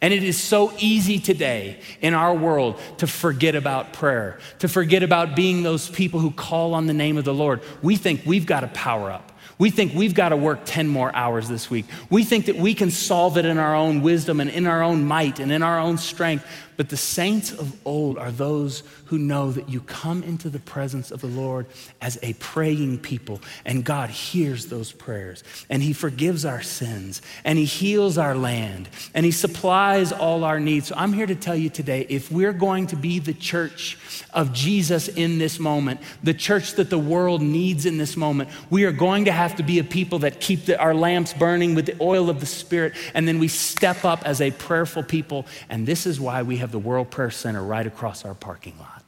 And 0.00 0.12
it 0.12 0.22
is 0.22 0.38
so 0.38 0.72
easy 0.78 1.18
today 1.18 1.80
in 2.02 2.12
our 2.12 2.34
world 2.34 2.78
to 2.98 3.06
forget 3.06 3.54
about 3.54 3.94
prayer, 3.94 4.38
to 4.58 4.68
forget 4.68 5.02
about 5.02 5.34
being 5.34 5.62
those 5.62 5.88
people 5.88 6.20
who 6.20 6.30
call 6.30 6.74
on 6.74 6.86
the 6.86 6.92
name 6.92 7.16
of 7.16 7.24
the 7.24 7.32
Lord. 7.32 7.62
We 7.80 7.96
think 7.96 8.20
we've 8.26 8.44
got 8.44 8.60
to 8.60 8.66
power 8.68 9.10
up. 9.10 9.32
We 9.58 9.70
think 9.70 9.94
we've 9.94 10.14
got 10.14 10.30
to 10.30 10.36
work 10.36 10.60
10 10.64 10.88
more 10.88 11.14
hours 11.14 11.48
this 11.48 11.70
week. 11.70 11.86
We 12.10 12.24
think 12.24 12.46
that 12.46 12.56
we 12.56 12.74
can 12.74 12.90
solve 12.90 13.38
it 13.38 13.44
in 13.44 13.56
our 13.56 13.74
own 13.74 14.02
wisdom 14.02 14.40
and 14.40 14.50
in 14.50 14.66
our 14.66 14.82
own 14.82 15.04
might 15.04 15.38
and 15.38 15.52
in 15.52 15.62
our 15.62 15.78
own 15.78 15.96
strength. 15.96 16.44
But 16.76 16.88
the 16.88 16.96
saints 16.96 17.52
of 17.52 17.76
old 17.86 18.18
are 18.18 18.30
those 18.30 18.82
who 19.06 19.18
know 19.18 19.52
that 19.52 19.68
you 19.68 19.80
come 19.80 20.22
into 20.22 20.48
the 20.48 20.58
presence 20.58 21.10
of 21.10 21.20
the 21.20 21.26
Lord 21.26 21.66
as 22.00 22.18
a 22.22 22.32
praying 22.34 22.98
people, 22.98 23.40
and 23.64 23.84
God 23.84 24.10
hears 24.10 24.66
those 24.66 24.92
prayers, 24.92 25.44
and 25.70 25.82
He 25.82 25.92
forgives 25.92 26.44
our 26.44 26.62
sins, 26.62 27.22
and 27.44 27.58
He 27.58 27.64
heals 27.64 28.18
our 28.18 28.34
land, 28.34 28.88
and 29.14 29.24
He 29.24 29.32
supplies 29.32 30.10
all 30.10 30.44
our 30.44 30.58
needs. 30.58 30.88
So 30.88 30.94
I'm 30.96 31.12
here 31.12 31.26
to 31.26 31.34
tell 31.34 31.56
you 31.56 31.70
today 31.70 32.06
if 32.08 32.32
we're 32.32 32.52
going 32.52 32.88
to 32.88 32.96
be 32.96 33.18
the 33.18 33.34
church 33.34 33.98
of 34.32 34.52
Jesus 34.52 35.08
in 35.08 35.38
this 35.38 35.58
moment, 35.58 36.00
the 36.22 36.34
church 36.34 36.74
that 36.74 36.90
the 36.90 36.98
world 36.98 37.42
needs 37.42 37.86
in 37.86 37.98
this 37.98 38.16
moment, 38.16 38.48
we 38.70 38.84
are 38.84 38.92
going 38.92 39.26
to 39.26 39.32
have 39.32 39.56
to 39.56 39.62
be 39.62 39.78
a 39.78 39.84
people 39.84 40.20
that 40.20 40.40
keep 40.40 40.64
the, 40.64 40.78
our 40.80 40.94
lamps 40.94 41.32
burning 41.32 41.74
with 41.74 41.86
the 41.86 41.96
oil 42.00 42.30
of 42.30 42.40
the 42.40 42.46
Spirit, 42.46 42.94
and 43.14 43.28
then 43.28 43.38
we 43.38 43.48
step 43.48 44.04
up 44.04 44.26
as 44.26 44.40
a 44.40 44.50
prayerful 44.50 45.02
people. 45.02 45.46
And 45.68 45.86
this 45.86 46.06
is 46.06 46.20
why 46.20 46.42
we 46.42 46.56
have 46.56 46.63
the 46.72 46.78
World 46.78 47.10
Prayer 47.10 47.30
Center 47.30 47.62
right 47.62 47.86
across 47.86 48.24
our 48.24 48.34
parking 48.34 48.78
lot. 48.78 49.04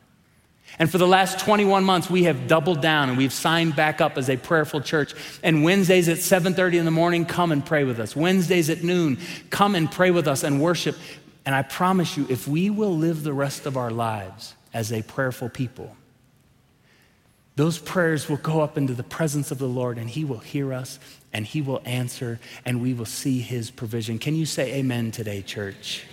And 0.78 0.90
for 0.90 0.98
the 0.98 1.06
last 1.06 1.38
21 1.38 1.84
months, 1.84 2.10
we 2.10 2.24
have 2.24 2.48
doubled 2.48 2.82
down 2.82 3.08
and 3.08 3.16
we've 3.16 3.32
signed 3.32 3.76
back 3.76 4.00
up 4.00 4.18
as 4.18 4.28
a 4.28 4.36
prayerful 4.36 4.82
church. 4.82 5.14
And 5.42 5.64
Wednesdays 5.64 6.08
at 6.08 6.18
7:30 6.18 6.78
in 6.78 6.84
the 6.84 6.90
morning, 6.90 7.24
come 7.24 7.50
and 7.50 7.64
pray 7.64 7.84
with 7.84 7.98
us. 7.98 8.14
Wednesdays 8.14 8.68
at 8.68 8.82
noon, 8.82 9.18
come 9.48 9.74
and 9.74 9.90
pray 9.90 10.10
with 10.10 10.28
us 10.28 10.42
and 10.42 10.60
worship. 10.60 10.96
And 11.46 11.54
I 11.54 11.62
promise 11.62 12.16
you, 12.16 12.26
if 12.28 12.46
we 12.46 12.68
will 12.68 12.94
live 12.94 13.22
the 13.22 13.32
rest 13.32 13.64
of 13.66 13.76
our 13.76 13.90
lives 13.90 14.54
as 14.74 14.92
a 14.92 15.02
prayerful 15.02 15.48
people, 15.48 15.96
those 17.54 17.78
prayers 17.78 18.28
will 18.28 18.36
go 18.36 18.60
up 18.60 18.76
into 18.76 18.92
the 18.92 19.02
presence 19.02 19.50
of 19.50 19.58
the 19.58 19.68
Lord 19.68 19.96
and 19.96 20.10
He 20.10 20.24
will 20.26 20.40
hear 20.40 20.74
us 20.74 20.98
and 21.32 21.46
He 21.46 21.62
will 21.62 21.80
answer 21.86 22.38
and 22.66 22.82
we 22.82 22.92
will 22.92 23.06
see 23.06 23.40
His 23.40 23.70
provision. 23.70 24.18
Can 24.18 24.34
you 24.34 24.44
say 24.44 24.74
amen 24.74 25.10
today, 25.10 25.40
church? 25.40 26.04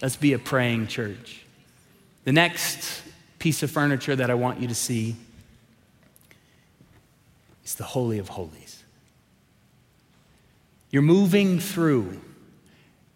Let's 0.00 0.16
be 0.16 0.32
a 0.32 0.38
praying 0.38 0.86
church. 0.86 1.44
The 2.24 2.32
next 2.32 3.02
piece 3.38 3.62
of 3.62 3.70
furniture 3.70 4.14
that 4.14 4.30
I 4.30 4.34
want 4.34 4.60
you 4.60 4.68
to 4.68 4.74
see 4.74 5.16
is 7.64 7.74
the 7.74 7.84
Holy 7.84 8.18
of 8.18 8.28
Holies. 8.28 8.82
You're 10.90 11.02
moving 11.02 11.58
through 11.58 12.20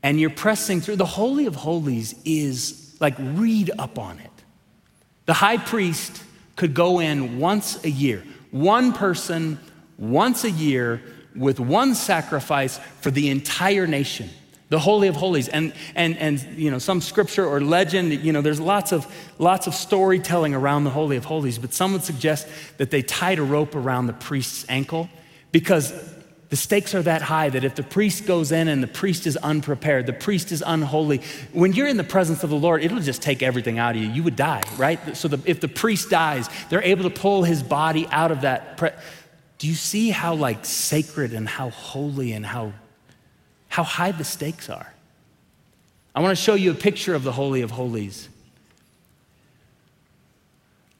and 0.03 0.21
you're 0.21 0.31
pressing 0.31 0.81
through. 0.81 0.97
The 0.97 1.07
Holy 1.07 1.47
of 1.47 1.55
Holies 1.55 2.15
is 2.25 2.97
like, 3.01 3.15
read 3.19 3.71
up 3.79 3.99
on 3.99 4.19
it. 4.19 4.31
The 5.27 5.35
high 5.35 5.59
priest 5.59 6.23
could 6.57 6.75
go 6.75 6.99
in 6.99 7.39
once 7.39 7.83
a 7.85 7.91
year, 7.91 8.25
one 8.51 8.93
person 8.93 9.59
once 9.99 10.45
a 10.45 10.51
year 10.51 11.01
with 11.35 11.61
one 11.61 11.95
sacrifice 11.95 12.79
for 13.01 13.11
the 13.11 13.31
entire 13.31 13.87
nation 13.87 14.29
the 14.73 14.79
holy 14.79 15.07
of 15.07 15.17
holies. 15.17 15.49
And 15.49 15.75
and 15.95 16.17
and 16.17 16.41
you 16.57 16.71
know 16.71 16.79
some 16.79 17.03
scripture 17.03 17.47
or 17.47 17.61
legend 17.61 18.11
you 18.25 18.33
know 18.33 18.41
there's 18.41 18.59
lots 18.59 18.91
of 18.91 19.07
lots 19.39 19.67
of 19.67 19.75
storytelling 19.75 20.55
around 20.55 20.85
the 20.85 20.91
holy 20.91 21.17
of 21.19 21.27
holies 21.27 21.59
but 21.59 21.75
some 21.75 21.93
would 21.93 22.03
suggest 22.03 22.49
that 22.79 22.91
they 22.91 23.03
tied 23.03 23.39
a 23.39 23.43
rope 23.43 23.75
around 23.75 24.07
the 24.07 24.15
priest's 24.15 24.65
ankle 24.71 25.11
because 25.53 25.93
the 26.49 26.57
stakes 26.57 26.95
are 26.95 27.03
that 27.03 27.21
high 27.21 27.51
that 27.51 27.65
if 27.65 27.75
the 27.75 27.83
priest 27.83 28.25
goes 28.25 28.51
in 28.51 28.67
and 28.67 28.83
the 28.83 28.87
priest 28.87 29.27
is 29.27 29.37
unprepared 29.37 30.07
the 30.07 30.13
priest 30.15 30.51
is 30.53 30.63
unholy 30.67 31.21
when 31.53 31.75
you're 31.75 31.87
in 31.87 31.99
the 31.99 32.11
presence 32.17 32.43
of 32.43 32.49
the 32.49 32.57
lord 32.57 32.83
it'll 32.83 32.99
just 33.01 33.21
take 33.21 33.43
everything 33.43 33.79
out 33.79 33.95
of 33.95 34.01
you. 34.01 34.09
You 34.09 34.23
would 34.23 34.37
die 34.37 34.63
right? 34.79 35.15
So 35.15 35.29
the, 35.29 35.39
if 35.45 35.61
the 35.61 35.69
priest 35.69 36.09
dies 36.09 36.49
they're 36.71 36.83
able 36.83 37.03
to 37.03 37.21
pull 37.21 37.43
his 37.43 37.63
body 37.63 38.07
out 38.11 38.31
of 38.31 38.41
that 38.41 38.79
pre- 38.79 38.97
do 39.59 39.69
you 39.69 39.75
see 39.75 40.09
how 40.09 40.35
like 40.35 40.65
sacred 40.65 41.35
and 41.35 41.47
how 41.47 41.69
holy 41.69 42.33
and 42.33 42.47
how 42.47 42.73
how 43.73 43.83
high 43.83 44.13
the 44.13 44.23
stakes 44.23 44.69
are. 44.69 44.93
I 46.15 46.21
want 46.21 46.37
to 46.37 46.45
show 46.45 46.53
you 46.53 46.73
a 46.73 46.75
picture 46.75 47.15
of 47.15 47.25
the 47.25 47.33
Holy 47.33 47.63
of 47.63 47.71
Holies. 47.71 48.29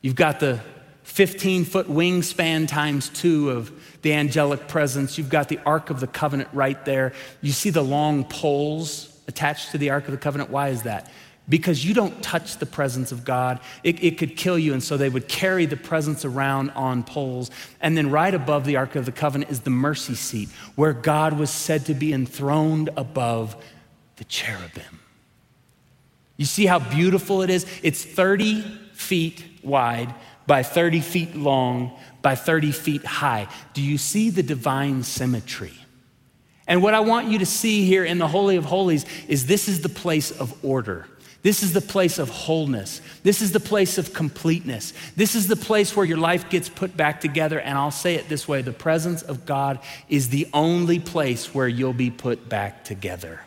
You've 0.01 0.15
got 0.15 0.41
the 0.41 0.59
15 1.03 1.67
foot 1.67 1.87
wingspan 1.89 2.67
times 2.67 3.11
two 3.11 3.51
of 3.51 3.71
the 4.01 4.15
angelic 4.15 4.69
presence. 4.69 5.19
You've 5.19 5.29
got 5.29 5.51
the 5.51 5.61
Ark 5.67 5.91
of 5.91 6.01
the 6.01 6.07
Covenant 6.07 6.49
right 6.55 6.83
there. 6.87 7.13
You 7.43 7.53
see 7.53 7.69
the 7.69 7.85
long 7.85 8.25
poles 8.25 9.21
attached 9.29 9.73
to 9.73 9.79
the 9.79 9.91
Ark 9.91 10.07
of 10.07 10.13
the 10.13 10.17
Covenant. 10.17 10.49
Why 10.49 10.71
is 10.71 10.85
that? 10.85 11.13
Because 11.49 11.85
you 11.85 11.93
don't 11.93 12.23
touch 12.23 12.59
the 12.59 12.67
presence 12.67 13.11
of 13.11 13.25
God. 13.25 13.61
It, 13.83 14.03
it, 14.03 14.19
could 14.19 14.37
kill 14.37 14.59
you. 14.59 14.73
And 14.73 14.83
so 14.83 14.97
they 14.97 15.09
would 15.09 15.29
carry 15.29 15.67
the 15.67 15.77
presence 15.77 16.25
around 16.25 16.71
on 16.71 17.03
poles. 17.03 17.51
And 17.81 17.97
then 17.97 18.11
right 18.11 18.33
above 18.33 18.65
the 18.65 18.77
Ark 18.77 18.95
of 18.95 19.07
the 19.07 19.13
Covenant 19.13 19.51
is 19.51 19.61
the 19.61 19.71
mercy 19.71 20.15
seat, 20.15 20.49
where 20.77 20.93
God 20.93 21.39
was 21.39 21.51
said 21.51 21.87
to 21.87 21.95
be 21.95 22.13
enthroned 22.13 22.91
above 22.97 23.57
the 24.17 24.25
cherubim. 24.25 25.01
You 26.37 26.47
see 26.47 26.67
how 26.67 26.79
beautiful 26.79 27.43
it 27.43 27.51
is? 27.51 27.67
It's 27.83 28.05
30 28.05 28.63
feet 28.93 29.45
wide 29.63 30.15
by 30.47 30.63
30 30.63 31.01
feet 31.01 31.37
long 31.37 31.99
by 32.21 32.35
30 32.35 32.73
feet 32.73 33.05
high. 33.05 33.49
Do 33.75 33.83
you 33.83 33.99
see 33.99 34.31
the 34.31 34.43
divine 34.43 35.03
symmetry? 35.03 35.75
And 36.67 36.83
what 36.83 36.95
I 36.95 37.01
want 37.01 37.29
you 37.29 37.39
to 37.39 37.47
see 37.47 37.85
here 37.85 38.05
in 38.05 38.19
the 38.19 38.29
Holy 38.29 38.57
of 38.57 38.65
Holies 38.65 39.05
is 39.29 39.47
this 39.47 39.69
is 39.69 39.81
the 39.81 39.89
place 39.89 40.31
of 40.31 40.65
order. 40.65 41.07
This 41.43 41.65
is 41.65 41.73
the 41.73 41.81
place 41.81 42.19
of 42.19 42.29
wholeness. 42.29 43.01
This 43.25 43.43
is 43.43 43.51
the 43.51 43.61
place 43.61 43.99
of 43.99 44.15
completeness. 44.15 44.93
This 45.17 45.35
is 45.35 45.49
the 45.49 45.57
place 45.57 45.97
where 45.97 46.07
your 46.07 46.19
life 46.19 46.49
gets 46.49 46.69
put 46.69 46.97
back 46.97 47.21
together. 47.21 47.59
And 47.59 47.77
I'll 47.77 47.91
say 47.91 48.15
it 48.15 48.29
this 48.29 48.47
way 48.47 48.63
the 48.63 48.73
presence 48.73 49.23
of 49.23 49.45
God 49.45 49.81
is 50.09 50.29
the 50.29 50.47
only 50.53 51.01
place 51.01 51.53
where 51.53 51.67
you'll 51.67 51.93
be 51.93 52.11
put 52.11 52.49
back 52.49 52.85
together. 52.85 53.41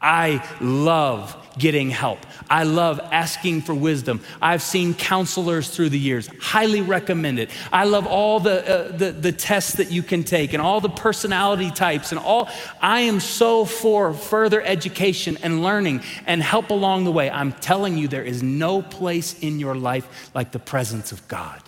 I 0.00 0.48
love 0.60 1.36
getting 1.58 1.90
help. 1.90 2.20
I 2.48 2.64
love 2.64 3.00
asking 3.12 3.62
for 3.62 3.74
wisdom. 3.74 4.22
I've 4.40 4.62
seen 4.62 4.94
counselors 4.94 5.68
through 5.68 5.90
the 5.90 5.98
years. 5.98 6.28
Highly 6.40 6.80
recommend 6.80 7.38
it. 7.38 7.50
I 7.72 7.84
love 7.84 8.06
all 8.06 8.40
the, 8.40 8.66
uh, 8.66 8.96
the, 8.96 9.12
the 9.12 9.32
tests 9.32 9.74
that 9.74 9.90
you 9.90 10.02
can 10.02 10.24
take 10.24 10.52
and 10.54 10.62
all 10.62 10.80
the 10.80 10.88
personality 10.88 11.70
types 11.70 12.12
and 12.12 12.18
all. 12.18 12.48
I 12.80 13.00
am 13.00 13.20
so 13.20 13.64
for 13.64 14.14
further 14.14 14.62
education 14.62 15.38
and 15.42 15.62
learning 15.62 16.02
and 16.26 16.42
help 16.42 16.70
along 16.70 17.04
the 17.04 17.12
way. 17.12 17.30
I'm 17.30 17.52
telling 17.52 17.98
you, 17.98 18.08
there 18.08 18.24
is 18.24 18.42
no 18.42 18.82
place 18.82 19.38
in 19.40 19.58
your 19.58 19.74
life 19.74 20.30
like 20.34 20.52
the 20.52 20.58
presence 20.58 21.12
of 21.12 21.26
God. 21.28 21.60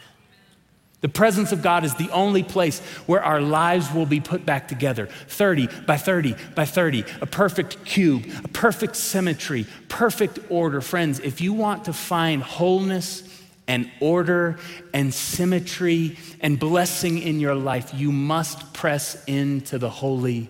The 1.02 1.08
presence 1.08 1.50
of 1.50 1.62
God 1.62 1.82
is 1.84 1.96
the 1.96 2.10
only 2.10 2.44
place 2.44 2.78
where 3.06 3.22
our 3.22 3.40
lives 3.40 3.92
will 3.92 4.06
be 4.06 4.20
put 4.20 4.46
back 4.46 4.68
together 4.68 5.06
30 5.06 5.68
by 5.84 5.96
30 5.96 6.36
by 6.54 6.64
30, 6.64 7.04
a 7.20 7.26
perfect 7.26 7.84
cube, 7.84 8.24
a 8.44 8.48
perfect 8.48 8.94
symmetry, 8.94 9.66
perfect 9.88 10.38
order. 10.48 10.80
Friends, 10.80 11.18
if 11.18 11.40
you 11.40 11.52
want 11.52 11.86
to 11.86 11.92
find 11.92 12.40
wholeness 12.40 13.28
and 13.66 13.90
order 13.98 14.58
and 14.94 15.12
symmetry 15.12 16.16
and 16.40 16.58
blessing 16.58 17.18
in 17.18 17.40
your 17.40 17.56
life, 17.56 17.92
you 17.92 18.12
must 18.12 18.72
press 18.72 19.22
into 19.24 19.78
the 19.78 19.90
Holy 19.90 20.48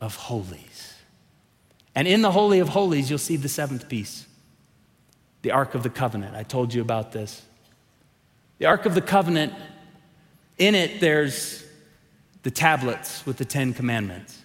of 0.00 0.16
Holies. 0.16 0.94
And 1.94 2.08
in 2.08 2.22
the 2.22 2.32
Holy 2.32 2.58
of 2.58 2.70
Holies, 2.70 3.08
you'll 3.08 3.18
see 3.18 3.36
the 3.36 3.48
seventh 3.48 3.88
piece 3.88 4.26
the 5.42 5.50
Ark 5.50 5.74
of 5.74 5.82
the 5.82 5.90
Covenant. 5.90 6.36
I 6.36 6.44
told 6.44 6.72
you 6.72 6.82
about 6.82 7.12
this. 7.12 7.42
The 8.58 8.66
Ark 8.66 8.86
of 8.86 8.94
the 8.94 9.00
Covenant 9.00 9.52
in 10.58 10.74
it, 10.74 11.00
there's 11.00 11.64
the 12.42 12.50
tablets 12.50 13.24
with 13.24 13.36
the 13.36 13.44
Ten 13.44 13.72
Commandments, 13.72 14.42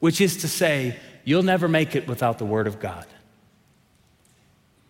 which 0.00 0.20
is 0.20 0.38
to 0.38 0.48
say, 0.48 0.96
you'll 1.24 1.42
never 1.42 1.68
make 1.68 1.94
it 1.94 2.08
without 2.08 2.38
the 2.38 2.44
Word 2.44 2.66
of 2.66 2.80
God. 2.80 3.06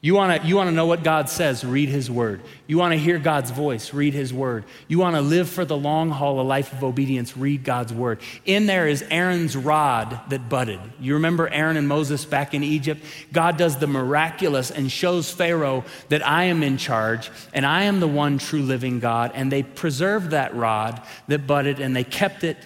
You 0.00 0.14
wanna, 0.14 0.40
you 0.44 0.54
wanna 0.54 0.70
know 0.70 0.86
what 0.86 1.02
God 1.02 1.28
says, 1.28 1.64
read 1.64 1.88
His 1.88 2.08
Word. 2.08 2.42
You 2.68 2.78
wanna 2.78 2.96
hear 2.96 3.18
God's 3.18 3.50
voice, 3.50 3.92
read 3.92 4.14
His 4.14 4.32
Word. 4.32 4.64
You 4.86 5.00
wanna 5.00 5.20
live 5.20 5.48
for 5.48 5.64
the 5.64 5.76
long 5.76 6.10
haul, 6.10 6.40
a 6.40 6.42
life 6.42 6.72
of 6.72 6.84
obedience, 6.84 7.36
read 7.36 7.64
God's 7.64 7.92
Word. 7.92 8.20
In 8.44 8.66
there 8.66 8.86
is 8.86 9.04
Aaron's 9.10 9.56
rod 9.56 10.20
that 10.28 10.48
budded. 10.48 10.78
You 11.00 11.14
remember 11.14 11.48
Aaron 11.48 11.76
and 11.76 11.88
Moses 11.88 12.24
back 12.24 12.54
in 12.54 12.62
Egypt? 12.62 13.04
God 13.32 13.56
does 13.56 13.78
the 13.78 13.88
miraculous 13.88 14.70
and 14.70 14.90
shows 14.90 15.32
Pharaoh 15.32 15.84
that 16.10 16.24
I 16.24 16.44
am 16.44 16.62
in 16.62 16.76
charge 16.76 17.32
and 17.52 17.66
I 17.66 17.82
am 17.84 17.98
the 17.98 18.06
one 18.06 18.38
true 18.38 18.62
living 18.62 19.00
God. 19.00 19.32
And 19.34 19.50
they 19.50 19.64
preserved 19.64 20.30
that 20.30 20.54
rod 20.54 21.02
that 21.26 21.48
budded 21.48 21.80
and 21.80 21.96
they 21.96 22.04
kept 22.04 22.44
it 22.44 22.56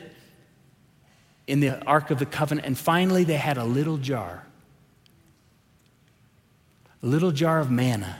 in 1.46 1.60
the 1.60 1.82
Ark 1.86 2.10
of 2.10 2.18
the 2.18 2.26
Covenant. 2.26 2.66
And 2.66 2.76
finally, 2.76 3.24
they 3.24 3.38
had 3.38 3.56
a 3.56 3.64
little 3.64 3.96
jar 3.96 4.44
a 7.02 7.06
little 7.06 7.32
jar 7.32 7.60
of 7.60 7.70
manna. 7.70 8.18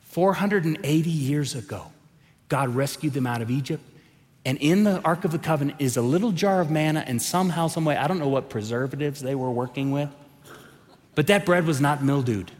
480 0.00 1.10
years 1.10 1.54
ago, 1.54 1.86
God 2.48 2.74
rescued 2.74 3.12
them 3.12 3.26
out 3.26 3.42
of 3.42 3.50
Egypt. 3.50 3.82
And 4.44 4.58
in 4.58 4.84
the 4.84 5.00
Ark 5.02 5.24
of 5.24 5.32
the 5.32 5.38
Covenant 5.38 5.80
is 5.80 5.96
a 5.96 6.02
little 6.02 6.32
jar 6.32 6.60
of 6.60 6.70
manna, 6.70 7.04
and 7.06 7.20
somehow, 7.20 7.68
some 7.68 7.84
way, 7.84 7.96
I 7.96 8.06
don't 8.06 8.18
know 8.18 8.28
what 8.28 8.48
preservatives 8.48 9.20
they 9.20 9.34
were 9.34 9.50
working 9.50 9.90
with, 9.90 10.08
but 11.14 11.26
that 11.26 11.44
bread 11.44 11.66
was 11.66 11.80
not 11.80 12.02
mildewed. 12.02 12.50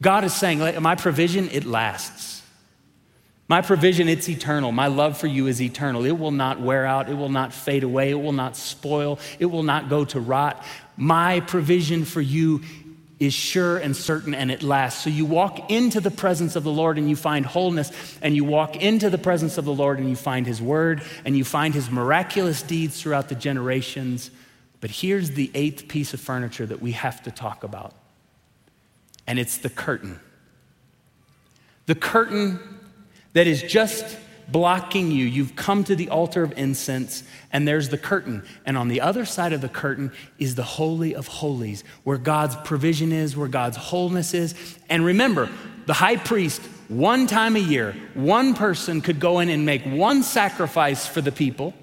God 0.00 0.24
is 0.24 0.34
saying, 0.34 0.60
My 0.80 0.94
provision, 0.94 1.50
it 1.50 1.64
lasts. 1.64 2.42
My 3.48 3.62
provision, 3.62 4.08
it's 4.08 4.28
eternal. 4.28 4.70
My 4.70 4.86
love 4.86 5.18
for 5.18 5.26
you 5.26 5.48
is 5.48 5.60
eternal. 5.60 6.04
It 6.04 6.16
will 6.16 6.30
not 6.30 6.60
wear 6.60 6.86
out. 6.86 7.10
It 7.10 7.14
will 7.14 7.28
not 7.28 7.52
fade 7.52 7.82
away. 7.82 8.10
It 8.10 8.14
will 8.14 8.32
not 8.32 8.56
spoil. 8.56 9.18
It 9.40 9.46
will 9.46 9.64
not 9.64 9.88
go 9.88 10.04
to 10.04 10.20
rot. 10.20 10.64
My 10.96 11.40
provision 11.40 12.04
for 12.04 12.20
you 12.20 12.62
is 13.20 13.34
sure 13.34 13.76
and 13.76 13.94
certain 13.94 14.34
and 14.34 14.50
it 14.50 14.62
lasts. 14.62 15.04
So 15.04 15.10
you 15.10 15.26
walk 15.26 15.70
into 15.70 16.00
the 16.00 16.10
presence 16.10 16.56
of 16.56 16.64
the 16.64 16.70
Lord 16.70 16.96
and 16.96 17.08
you 17.08 17.14
find 17.14 17.44
wholeness, 17.44 17.92
and 18.22 18.34
you 18.34 18.44
walk 18.44 18.76
into 18.76 19.10
the 19.10 19.18
presence 19.18 19.58
of 19.58 19.66
the 19.66 19.74
Lord 19.74 19.98
and 19.98 20.08
you 20.08 20.16
find 20.16 20.46
His 20.46 20.60
word 20.60 21.02
and 21.26 21.36
you 21.36 21.44
find 21.44 21.74
His 21.74 21.90
miraculous 21.90 22.62
deeds 22.62 23.00
throughout 23.00 23.28
the 23.28 23.34
generations. 23.34 24.30
But 24.80 24.90
here's 24.90 25.32
the 25.32 25.50
eighth 25.54 25.86
piece 25.86 26.14
of 26.14 26.20
furniture 26.20 26.64
that 26.64 26.80
we 26.80 26.92
have 26.92 27.22
to 27.24 27.30
talk 27.30 27.62
about, 27.62 27.92
and 29.26 29.38
it's 29.38 29.58
the 29.58 29.68
curtain. 29.68 30.18
The 31.84 31.94
curtain 31.94 32.58
that 33.34 33.46
is 33.46 33.62
just 33.62 34.16
blocking 34.52 35.10
you. 35.10 35.24
You've 35.24 35.56
come 35.56 35.84
to 35.84 35.96
the 35.96 36.08
altar 36.08 36.42
of 36.42 36.52
incense, 36.56 37.22
and 37.52 37.66
there's 37.66 37.88
the 37.88 37.98
curtain. 37.98 38.44
And 38.66 38.76
on 38.76 38.88
the 38.88 39.00
other 39.00 39.24
side 39.24 39.52
of 39.52 39.60
the 39.60 39.68
curtain 39.68 40.12
is 40.38 40.54
the 40.54 40.62
Holy 40.62 41.14
of 41.14 41.26
Holies, 41.26 41.84
where 42.04 42.18
God's 42.18 42.56
provision 42.56 43.12
is, 43.12 43.36
where 43.36 43.48
God's 43.48 43.76
wholeness 43.76 44.34
is. 44.34 44.54
And 44.88 45.04
remember, 45.04 45.48
the 45.86 45.94
high 45.94 46.16
priest, 46.16 46.62
one 46.88 47.26
time 47.26 47.56
a 47.56 47.60
year, 47.60 47.94
one 48.14 48.54
person 48.54 49.00
could 49.00 49.20
go 49.20 49.40
in 49.40 49.48
and 49.48 49.64
make 49.64 49.84
one 49.84 50.22
sacrifice 50.22 51.06
for 51.06 51.20
the 51.20 51.32
people 51.32 51.74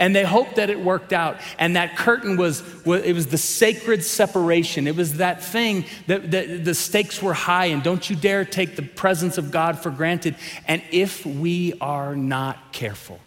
and 0.00 0.16
they 0.16 0.24
hoped 0.24 0.56
that 0.56 0.70
it 0.70 0.80
worked 0.80 1.12
out. 1.12 1.38
And 1.58 1.76
that 1.76 1.96
curtain 1.96 2.36
was, 2.36 2.64
it 2.86 3.14
was 3.14 3.26
the 3.26 3.38
sacred 3.38 4.02
separation. 4.02 4.88
It 4.88 4.96
was 4.96 5.18
that 5.18 5.44
thing 5.44 5.84
that, 6.08 6.30
that 6.32 6.64
the 6.64 6.74
stakes 6.74 7.22
were 7.22 7.34
high, 7.34 7.66
and 7.66 7.82
don't 7.82 8.08
you 8.08 8.16
dare 8.16 8.44
take 8.44 8.74
the 8.74 8.82
presence 8.82 9.38
of 9.38 9.50
God 9.52 9.78
for 9.78 9.90
granted. 9.90 10.34
And 10.66 10.82
if 10.90 11.24
we 11.24 11.74
are 11.80 12.16
not 12.16 12.72
careful, 12.72 13.20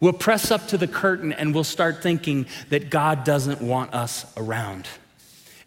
we'll 0.00 0.12
press 0.12 0.50
up 0.50 0.66
to 0.68 0.76
the 0.76 0.88
curtain 0.88 1.32
and 1.32 1.54
we'll 1.54 1.64
start 1.64 2.02
thinking 2.02 2.46
that 2.70 2.90
God 2.90 3.22
doesn't 3.22 3.62
want 3.62 3.94
us 3.94 4.26
around. 4.36 4.88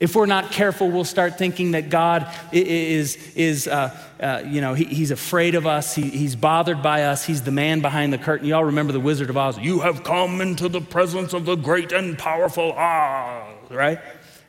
If 0.04 0.18
we're 0.18 0.26
not 0.26 0.52
careful, 0.52 0.92
we'll 0.92 1.06
start 1.06 1.38
thinking 1.38 1.72
that 1.72 1.90
God 1.90 2.28
is, 2.52 3.16
is 3.38 3.70
uh, 3.70 3.98
uh, 4.20 4.44
you 4.46 4.60
know, 4.60 4.74
he, 4.74 4.84
he's 4.84 5.12
afraid 5.12 5.56
of 5.56 5.66
us. 5.66 5.96
He, 5.96 6.10
he's 6.10 6.36
bothered 6.36 6.84
by 6.84 7.04
us. 7.04 7.24
He's 7.24 7.44
the 7.44 7.52
man 7.52 7.80
behind 7.80 8.12
the 8.12 8.18
curtain. 8.18 8.46
Y'all 8.46 8.66
remember 8.66 8.92
the 8.92 9.00
Wizard 9.00 9.30
of 9.30 9.38
Oz? 9.38 9.58
You 9.58 9.80
have 9.80 10.04
come 10.04 10.42
into 10.42 10.68
the 10.68 10.82
presence 10.82 11.32
of 11.32 11.46
the 11.46 11.56
great 11.56 11.94
and 11.94 12.20
powerful 12.20 12.74
Oz, 12.74 13.54
right? 13.70 13.98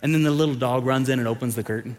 And 0.03 0.13
then 0.13 0.25
the 0.25 0.33
little 0.33 0.57
dog 0.57 0.87
runs 0.87 1.09
in 1.09 1.21
and 1.21 1.29
opens 1.29 1.55
the 1.55 1.63
curtain. 1.63 1.97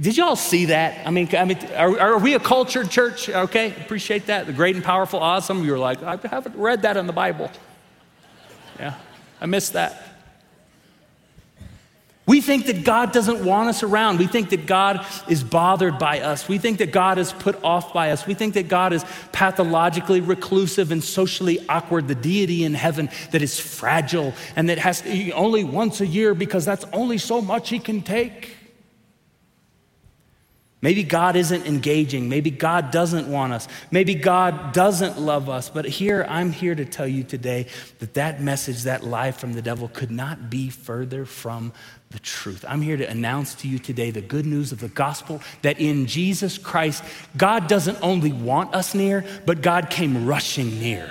Did 0.00 0.16
y'all 0.16 0.36
see 0.36 0.66
that? 0.66 1.04
I 1.04 1.10
mean, 1.10 1.28
I 1.34 1.46
mean 1.46 1.58
are, 1.74 1.98
are, 1.98 2.18
we 2.18 2.34
a 2.34 2.38
cultured 2.38 2.90
church? 2.90 3.28
Okay, 3.28 3.70
appreciate 3.80 4.26
that. 4.26 4.46
The 4.46 4.52
great 4.52 4.76
and 4.76 4.84
powerful 4.84 5.18
Oz. 5.18 5.44
Some 5.44 5.58
of 5.58 5.66
you 5.66 5.74
are 5.74 5.80
like, 5.80 6.00
I 6.04 6.16
haven't 6.28 6.54
read 6.54 6.82
that 6.82 6.96
in 6.96 7.08
the 7.08 7.12
Bible. 7.12 7.50
Yeah, 8.78 8.94
I 9.40 9.46
missed 9.46 9.72
that. 9.72 10.05
We 12.26 12.40
think 12.40 12.66
that 12.66 12.82
God 12.82 13.12
doesn't 13.12 13.44
want 13.44 13.68
us 13.68 13.84
around. 13.84 14.18
We 14.18 14.26
think 14.26 14.50
that 14.50 14.66
God 14.66 15.06
is 15.28 15.44
bothered 15.44 15.96
by 15.96 16.20
us. 16.20 16.48
We 16.48 16.58
think 16.58 16.78
that 16.78 16.90
God 16.90 17.18
is 17.18 17.32
put 17.32 17.62
off 17.62 17.92
by 17.92 18.10
us. 18.10 18.26
We 18.26 18.34
think 18.34 18.54
that 18.54 18.66
God 18.66 18.92
is 18.92 19.04
pathologically 19.30 20.20
reclusive 20.20 20.90
and 20.90 21.04
socially 21.04 21.64
awkward, 21.68 22.08
the 22.08 22.16
deity 22.16 22.64
in 22.64 22.74
heaven 22.74 23.10
that 23.30 23.42
is 23.42 23.60
fragile 23.60 24.34
and 24.56 24.68
that 24.68 24.78
has 24.78 25.02
to 25.02 25.30
only 25.32 25.62
once 25.62 26.00
a 26.00 26.06
year 26.06 26.34
because 26.34 26.64
that's 26.64 26.84
only 26.92 27.18
so 27.18 27.40
much 27.40 27.68
he 27.68 27.78
can 27.78 28.02
take. 28.02 28.55
Maybe 30.86 31.02
God 31.02 31.34
isn't 31.34 31.66
engaging. 31.66 32.28
Maybe 32.28 32.48
God 32.48 32.92
doesn't 32.92 33.26
want 33.26 33.52
us. 33.52 33.66
Maybe 33.90 34.14
God 34.14 34.72
doesn't 34.72 35.18
love 35.18 35.48
us. 35.48 35.68
But 35.68 35.84
here, 35.84 36.24
I'm 36.28 36.52
here 36.52 36.76
to 36.76 36.84
tell 36.84 37.08
you 37.08 37.24
today 37.24 37.66
that 37.98 38.14
that 38.14 38.40
message, 38.40 38.84
that 38.84 39.02
lie 39.02 39.32
from 39.32 39.54
the 39.54 39.62
devil, 39.62 39.88
could 39.88 40.12
not 40.12 40.48
be 40.48 40.70
further 40.70 41.24
from 41.24 41.72
the 42.10 42.20
truth. 42.20 42.64
I'm 42.68 42.82
here 42.82 42.96
to 42.96 43.10
announce 43.10 43.56
to 43.56 43.68
you 43.68 43.80
today 43.80 44.12
the 44.12 44.20
good 44.20 44.46
news 44.46 44.70
of 44.70 44.78
the 44.78 44.86
gospel 44.86 45.42
that 45.62 45.80
in 45.80 46.06
Jesus 46.06 46.56
Christ, 46.56 47.02
God 47.36 47.66
doesn't 47.66 47.98
only 48.00 48.30
want 48.30 48.72
us 48.72 48.94
near, 48.94 49.24
but 49.44 49.62
God 49.62 49.90
came 49.90 50.24
rushing 50.24 50.78
near. 50.78 51.10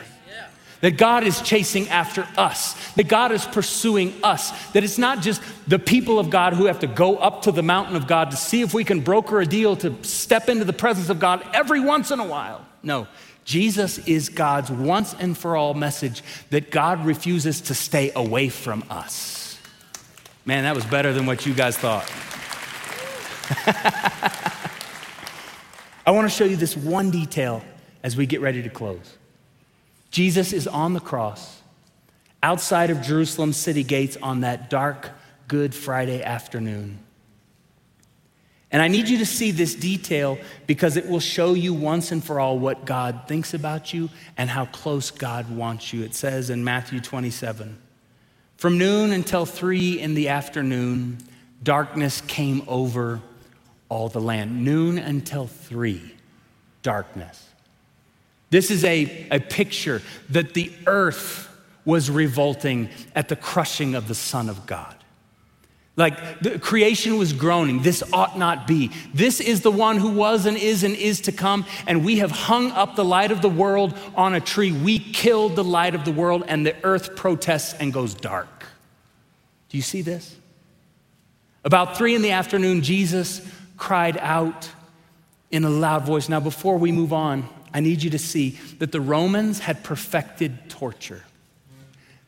That 0.81 0.97
God 0.97 1.23
is 1.23 1.41
chasing 1.41 1.87
after 1.89 2.27
us, 2.37 2.73
that 2.93 3.07
God 3.07 3.31
is 3.31 3.45
pursuing 3.45 4.13
us, 4.23 4.51
that 4.73 4.83
it's 4.83 4.97
not 4.97 5.21
just 5.21 5.41
the 5.67 5.79
people 5.79 6.19
of 6.19 6.29
God 6.29 6.53
who 6.53 6.65
have 6.65 6.79
to 6.79 6.87
go 6.87 7.17
up 7.17 7.43
to 7.43 7.51
the 7.51 7.63
mountain 7.63 7.95
of 7.95 8.07
God 8.07 8.31
to 8.31 8.37
see 8.37 8.61
if 8.61 8.73
we 8.73 8.83
can 8.83 8.99
broker 8.99 9.39
a 9.39 9.45
deal 9.45 9.75
to 9.77 9.95
step 10.03 10.49
into 10.49 10.65
the 10.65 10.73
presence 10.73 11.09
of 11.09 11.19
God 11.19 11.45
every 11.53 11.79
once 11.79 12.11
in 12.11 12.19
a 12.19 12.25
while. 12.25 12.65
No, 12.83 13.07
Jesus 13.45 13.99
is 13.99 14.29
God's 14.29 14.71
once 14.71 15.13
and 15.13 15.37
for 15.37 15.55
all 15.55 15.73
message 15.73 16.23
that 16.49 16.71
God 16.71 17.05
refuses 17.05 17.61
to 17.61 17.75
stay 17.75 18.11
away 18.15 18.49
from 18.49 18.83
us. 18.89 19.57
Man, 20.45 20.63
that 20.63 20.75
was 20.75 20.85
better 20.85 21.13
than 21.13 21.25
what 21.25 21.45
you 21.45 21.53
guys 21.53 21.77
thought. 21.77 22.11
I 26.05 26.11
want 26.11 26.29
to 26.29 26.35
show 26.35 26.45
you 26.45 26.55
this 26.55 26.75
one 26.75 27.09
detail 27.09 27.63
as 28.03 28.15
we 28.15 28.25
get 28.25 28.41
ready 28.41 28.61
to 28.61 28.69
close. 28.69 29.17
Jesus 30.15 30.53
is 30.53 30.65
on 30.65 30.93
the 30.93 31.01
cross 31.01 31.61
outside 32.41 32.89
of 32.89 33.01
Jerusalem 33.01 33.51
city 33.51 33.83
gates 33.83 34.15
on 34.21 34.41
that 34.41 34.69
dark 34.69 35.09
Good 35.49 35.75
Friday 35.75 36.23
afternoon. 36.23 36.99
And 38.71 38.81
I 38.81 38.87
need 38.87 39.09
you 39.09 39.17
to 39.17 39.25
see 39.25 39.51
this 39.51 39.75
detail 39.75 40.37
because 40.67 40.95
it 40.95 41.09
will 41.09 41.19
show 41.19 41.53
you 41.53 41.73
once 41.73 42.13
and 42.13 42.23
for 42.23 42.39
all 42.39 42.57
what 42.57 42.85
God 42.85 43.23
thinks 43.27 43.53
about 43.53 43.93
you 43.93 44.09
and 44.37 44.49
how 44.49 44.67
close 44.67 45.11
God 45.11 45.53
wants 45.53 45.91
you. 45.91 46.03
It 46.03 46.15
says 46.15 46.49
in 46.49 46.63
Matthew 46.63 47.01
27 47.01 47.77
From 48.55 48.77
noon 48.77 49.11
until 49.11 49.45
three 49.45 49.99
in 49.99 50.13
the 50.13 50.29
afternoon, 50.29 51.17
darkness 51.61 52.21
came 52.21 52.63
over 52.69 53.19
all 53.89 54.07
the 54.07 54.21
land. 54.21 54.63
Noon 54.63 54.97
until 54.97 55.45
three, 55.45 56.15
darkness. 56.83 57.44
This 58.49 58.71
is 58.71 58.83
a, 58.83 59.27
a 59.31 59.39
picture 59.39 60.01
that 60.29 60.53
the 60.53 60.71
earth 60.85 61.49
was 61.83 62.09
revolting 62.09 62.89
at 63.15 63.29
the 63.29 63.35
crushing 63.35 63.95
of 63.95 64.07
the 64.07 64.15
Son 64.15 64.49
of 64.49 64.65
God. 64.65 64.95
Like 65.97 66.41
the 66.41 66.59
creation 66.59 67.17
was 67.17 67.31
groaning. 67.31 67.81
This 67.81 68.03
ought 68.11 68.37
not 68.37 68.67
be. 68.67 68.91
This 69.13 69.39
is 69.39 69.61
the 69.61 69.71
one 69.71 69.97
who 69.97 70.09
was 70.09 70.45
and 70.45 70.57
is 70.57 70.83
and 70.83 70.93
is 70.93 71.21
to 71.21 71.31
come. 71.31 71.65
And 71.87 72.03
we 72.03 72.17
have 72.17 72.31
hung 72.31 72.71
up 72.71 72.95
the 72.95 73.05
light 73.05 73.31
of 73.31 73.41
the 73.41 73.49
world 73.49 73.97
on 74.13 74.33
a 74.33 74.41
tree. 74.41 74.73
We 74.73 74.99
killed 74.99 75.55
the 75.55 75.63
light 75.63 75.95
of 75.95 76.03
the 76.03 76.11
world, 76.11 76.43
and 76.47 76.65
the 76.65 76.75
earth 76.83 77.15
protests 77.15 77.75
and 77.75 77.93
goes 77.93 78.13
dark. 78.13 78.65
Do 79.69 79.77
you 79.77 79.83
see 79.83 80.01
this? 80.01 80.35
About 81.63 81.97
three 81.97 82.13
in 82.13 82.21
the 82.21 82.31
afternoon, 82.31 82.81
Jesus 82.81 83.41
cried 83.77 84.17
out 84.17 84.69
in 85.49 85.63
a 85.63 85.69
loud 85.69 86.03
voice. 86.03 86.27
Now, 86.27 86.41
before 86.41 86.77
we 86.77 86.91
move 86.91 87.13
on, 87.13 87.47
I 87.75 87.81
need 87.81 88.01
you 88.01 88.09
to 88.11 88.19
see 88.19 88.51
that 88.79 88.93
the 88.93 89.01
Romans 89.01 89.59
had 89.59 89.83
perfected 89.83 90.69
torture. 90.69 91.23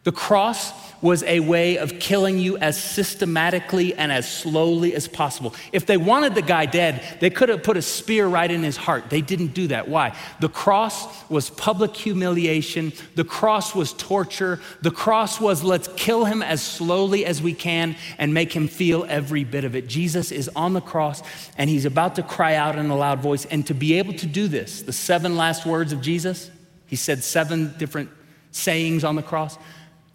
The 0.08 0.14
cross 0.14 0.72
was 1.02 1.22
a 1.24 1.42
way 1.42 1.78
of 1.78 2.00
killing 2.00 2.40
you 2.40 2.58
as 2.60 2.82
systematically 2.82 3.94
and 3.94 4.10
as 4.10 4.26
slowly 4.26 4.96
as 4.96 5.06
possible. 5.06 5.54
If 5.74 5.86
they 5.86 5.98
wanted 5.98 6.34
the 6.34 6.42
guy 6.42 6.66
dead, 6.66 7.04
they 7.20 7.30
could 7.30 7.50
have 7.50 7.62
put 7.62 7.76
a 7.76 7.82
spear 7.82 8.26
right 8.26 8.50
in 8.50 8.64
his 8.64 8.78
heart. 8.78 9.10
They 9.10 9.20
didn't 9.20 9.48
do 9.48 9.68
that. 9.68 9.90
Why? 9.90 10.18
The 10.40 10.48
cross 10.48 11.30
was 11.30 11.50
public 11.50 11.94
humiliation, 11.94 12.94
the 13.16 13.26
cross 13.26 13.76
was 13.76 13.92
torture, 13.92 14.62
the 14.82 14.92
cross 14.92 15.42
was 15.42 15.62
let's 15.62 15.90
kill 15.98 16.24
him 16.24 16.42
as 16.42 16.64
slowly 16.64 17.26
as 17.26 17.42
we 17.42 17.54
can 17.54 17.98
and 18.18 18.34
make 18.34 18.54
him 18.54 18.70
feel 18.70 19.06
every 19.10 19.44
bit 19.44 19.66
of 19.66 19.76
it. 19.76 19.88
Jesus 19.88 20.32
is 20.32 20.50
on 20.56 20.72
the 20.72 20.80
cross 20.80 21.22
and 21.58 21.70
he's 21.70 21.84
about 21.84 22.16
to 22.16 22.24
cry 22.24 22.56
out 22.56 22.78
in 22.78 22.90
a 22.90 22.96
loud 22.96 23.20
voice. 23.20 23.44
And 23.44 23.68
to 23.68 23.74
be 23.74 23.96
able 23.96 24.14
to 24.14 24.26
do 24.26 24.48
this, 24.48 24.84
the 24.84 24.94
seven 24.94 25.36
last 25.36 25.66
words 25.66 25.92
of 25.92 26.00
Jesus, 26.00 26.50
he 26.86 26.96
said 26.96 27.26
seven 27.26 27.76
different 27.78 28.12
sayings 28.52 29.04
on 29.04 29.16
the 29.16 29.22
cross. 29.22 29.58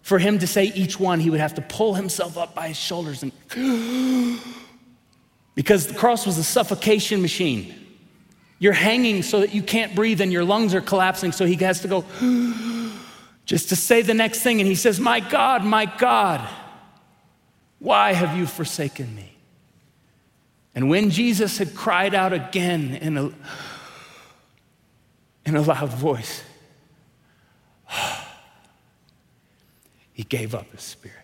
For 0.03 0.19
him 0.19 0.37
to 0.39 0.47
say 0.47 0.65
each 0.65 0.99
one, 0.99 1.21
he 1.21 1.29
would 1.29 1.39
have 1.39 1.55
to 1.55 1.61
pull 1.61 1.95
himself 1.95 2.37
up 2.37 2.53
by 2.53 2.67
his 2.67 2.77
shoulders 2.77 3.23
and 3.23 3.31
because 5.55 5.87
the 5.87 5.93
cross 5.93 6.25
was 6.25 6.37
a 6.37 6.43
suffocation 6.43 7.21
machine. 7.21 7.73
You're 8.59 8.73
hanging 8.73 9.23
so 9.23 9.39
that 9.39 9.53
you 9.53 9.63
can't 9.63 9.95
breathe 9.95 10.19
and 10.19 10.31
your 10.31 10.43
lungs 10.43 10.75
are 10.75 10.81
collapsing, 10.81 11.31
so 11.31 11.45
he 11.45 11.55
has 11.55 11.79
to 11.81 11.87
go 11.87 12.03
just 13.45 13.69
to 13.69 13.77
say 13.77 14.01
the 14.01 14.13
next 14.13 14.41
thing. 14.41 14.59
And 14.59 14.67
he 14.67 14.75
says, 14.75 14.99
My 14.99 15.21
God, 15.21 15.63
my 15.63 15.85
God, 15.85 16.45
why 17.79 18.11
have 18.11 18.37
you 18.37 18.45
forsaken 18.45 19.15
me? 19.15 19.37
And 20.75 20.89
when 20.89 21.11
Jesus 21.11 21.59
had 21.59 21.75
cried 21.75 22.13
out 22.13 22.33
again 22.33 22.95
in 22.95 23.17
a, 23.17 23.25
in 25.45 25.55
a 25.55 25.61
loud 25.61 25.89
voice, 25.89 26.43
he 30.23 30.37
gave 30.37 30.55
up 30.55 30.71
his 30.71 30.81
spirit. 30.81 31.17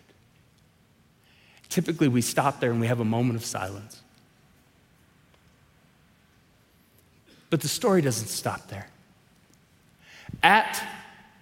Typically, 1.70 2.06
we 2.06 2.20
stop 2.20 2.60
there 2.60 2.70
and 2.70 2.78
we 2.82 2.86
have 2.86 3.00
a 3.00 3.04
moment 3.04 3.36
of 3.36 3.44
silence. 3.46 4.02
But 7.48 7.62
the 7.62 7.68
story 7.68 8.02
doesn't 8.02 8.26
stop 8.26 8.68
there. 8.68 8.88
At 10.42 10.86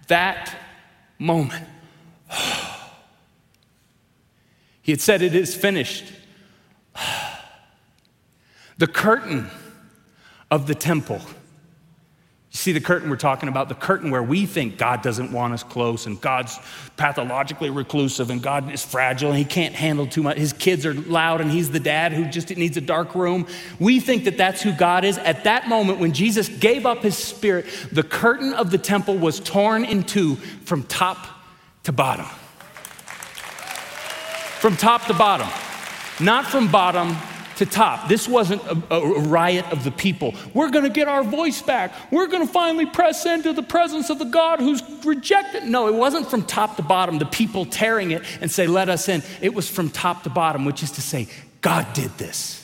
that 0.07 0.55
moment, 1.17 1.65
he 4.81 4.93
had 4.93 5.01
said, 5.01 5.21
It 5.21 5.35
is 5.35 5.53
finished. 5.53 6.05
The 8.77 8.87
curtain 8.87 9.49
of 10.49 10.67
the 10.67 10.75
temple 10.75 11.19
you 12.51 12.57
see 12.57 12.71
the 12.71 12.81
curtain 12.81 13.11
we're 13.11 13.15
talking 13.15 13.47
about, 13.47 13.69
the 13.69 13.75
curtain 13.75 14.09
where 14.09 14.23
we 14.23 14.47
think 14.47 14.79
God 14.79 15.03
doesn't 15.03 15.31
want 15.31 15.53
us 15.53 15.61
close 15.61 16.07
and 16.07 16.19
God's 16.19 16.57
pathologically 16.97 17.69
reclusive 17.69 18.31
and 18.31 18.41
God 18.41 18.71
is 18.73 18.83
fragile 18.83 19.29
and 19.29 19.37
he 19.37 19.45
can't 19.45 19.75
handle 19.75 20.07
too 20.07 20.23
much. 20.23 20.37
His 20.37 20.51
kids 20.51 20.83
are 20.83 20.95
loud 20.95 21.41
and 21.41 21.51
he's 21.51 21.69
the 21.69 21.79
dad 21.79 22.11
who 22.11 22.25
just 22.25 22.49
needs 22.57 22.75
a 22.75 22.81
dark 22.81 23.13
room. 23.13 23.45
We 23.79 23.99
think 23.99 24.23
that 24.23 24.35
that's 24.35 24.63
who 24.63 24.71
God 24.71 25.05
is. 25.05 25.19
At 25.19 25.43
that 25.43 25.69
moment, 25.69 25.99
when 25.99 26.11
Jesus 26.11 26.49
gave 26.49 26.87
up 26.87 27.03
his 27.03 27.15
spirit, 27.15 27.67
the 27.91 28.01
curtain 28.01 28.53
of 28.53 28.71
the 28.71 28.79
temple 28.79 29.15
was 29.15 29.39
torn 29.39 29.85
in 29.85 30.01
two 30.01 30.35
from 30.65 30.81
top 30.83 31.27
to 31.83 31.91
bottom. 31.91 32.25
From 34.57 34.75
top 34.75 35.05
to 35.05 35.13
bottom. 35.13 35.47
Not 36.19 36.47
from 36.47 36.71
bottom 36.71 37.15
to 37.59 37.65
top. 37.65 38.09
This 38.09 38.27
wasn't 38.27 38.61
a, 38.63 38.95
a 38.95 39.19
riot 39.21 39.65
of 39.71 39.83
the 39.83 39.91
people. 39.91 40.33
We're 40.53 40.71
going 40.71 40.85
to 40.85 40.89
get 40.89 41.07
our 41.07 41.23
voice 41.23 41.61
back. 41.61 41.93
We're 42.11 42.27
going 42.27 42.45
to 42.45 42.51
finally 42.51 42.85
press 42.85 43.25
into 43.25 43.53
the 43.53 43.63
presence 43.63 44.09
of 44.09 44.17
the 44.19 44.25
God 44.25 44.59
who's 44.59 44.81
rejected. 45.05 45.63
No, 45.65 45.87
it 45.87 45.93
wasn't 45.93 46.29
from 46.29 46.43
top 46.43 46.75
to 46.77 46.81
bottom, 46.81 47.19
the 47.19 47.25
people 47.25 47.65
tearing 47.65 48.11
it 48.11 48.23
and 48.41 48.49
say, 48.49 48.67
let 48.67 48.89
us 48.89 49.07
in. 49.07 49.23
It 49.41 49.53
was 49.53 49.69
from 49.69 49.89
top 49.89 50.23
to 50.23 50.29
bottom, 50.29 50.65
which 50.65 50.83
is 50.83 50.91
to 50.91 51.01
say, 51.01 51.27
God 51.61 51.93
did 51.93 52.11
this. 52.17 52.58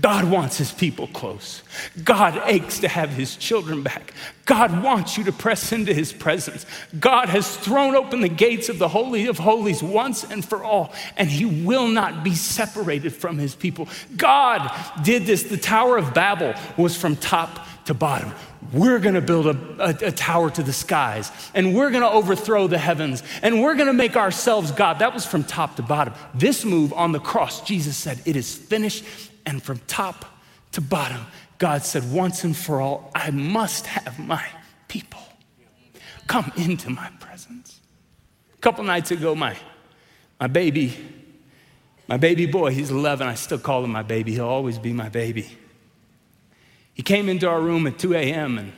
God 0.00 0.24
wants 0.24 0.56
his 0.56 0.72
people 0.72 1.06
close. 1.08 1.62
God 2.02 2.40
aches 2.46 2.78
to 2.78 2.88
have 2.88 3.10
his 3.10 3.36
children 3.36 3.82
back. 3.82 4.14
God 4.46 4.82
wants 4.82 5.18
you 5.18 5.24
to 5.24 5.32
press 5.32 5.70
into 5.70 5.92
his 5.92 6.14
presence. 6.14 6.64
God 6.98 7.28
has 7.28 7.56
thrown 7.58 7.94
open 7.94 8.22
the 8.22 8.28
gates 8.30 8.70
of 8.70 8.78
the 8.78 8.88
Holy 8.88 9.26
of 9.26 9.38
Holies 9.38 9.82
once 9.82 10.24
and 10.24 10.42
for 10.42 10.64
all, 10.64 10.94
and 11.18 11.28
he 11.28 11.44
will 11.44 11.88
not 11.88 12.24
be 12.24 12.34
separated 12.34 13.14
from 13.14 13.36
his 13.36 13.54
people. 13.54 13.86
God 14.16 14.70
did 15.02 15.26
this. 15.26 15.42
The 15.42 15.58
Tower 15.58 15.98
of 15.98 16.14
Babel 16.14 16.54
was 16.78 16.96
from 16.96 17.14
top 17.16 17.66
to 17.84 17.92
bottom. 17.92 18.32
We're 18.72 19.00
gonna 19.00 19.20
build 19.20 19.46
a, 19.46 19.58
a, 19.78 20.08
a 20.08 20.12
tower 20.12 20.48
to 20.50 20.62
the 20.62 20.72
skies, 20.72 21.30
and 21.52 21.74
we're 21.74 21.90
gonna 21.90 22.08
overthrow 22.08 22.66
the 22.66 22.78
heavens, 22.78 23.22
and 23.42 23.60
we're 23.60 23.74
gonna 23.74 23.92
make 23.92 24.16
ourselves 24.16 24.72
God. 24.72 25.00
That 25.00 25.12
was 25.12 25.26
from 25.26 25.44
top 25.44 25.76
to 25.76 25.82
bottom. 25.82 26.14
This 26.32 26.64
move 26.64 26.94
on 26.94 27.12
the 27.12 27.20
cross, 27.20 27.60
Jesus 27.60 27.96
said, 27.96 28.22
It 28.24 28.36
is 28.36 28.54
finished 28.54 29.04
and 29.46 29.62
from 29.62 29.78
top 29.86 30.24
to 30.72 30.80
bottom, 30.80 31.26
God 31.58 31.82
said, 31.82 32.10
once 32.10 32.44
and 32.44 32.56
for 32.56 32.80
all, 32.80 33.10
I 33.14 33.30
must 33.30 33.86
have 33.86 34.18
my 34.18 34.44
people 34.88 35.20
come 36.26 36.50
into 36.56 36.90
my 36.90 37.08
presence. 37.20 37.80
A 38.54 38.56
couple 38.58 38.84
nights 38.84 39.10
ago, 39.10 39.34
my, 39.34 39.56
my 40.40 40.46
baby, 40.46 40.96
my 42.08 42.16
baby 42.16 42.46
boy, 42.46 42.72
he's 42.72 42.90
11. 42.90 43.26
I 43.26 43.34
still 43.34 43.58
call 43.58 43.84
him 43.84 43.90
my 43.90 44.02
baby. 44.02 44.32
He'll 44.32 44.46
always 44.46 44.78
be 44.78 44.92
my 44.92 45.08
baby. 45.08 45.56
He 46.94 47.02
came 47.02 47.28
into 47.28 47.48
our 47.48 47.60
room 47.60 47.86
at 47.86 47.98
2 47.98 48.14
a.m. 48.14 48.58
and 48.58 48.72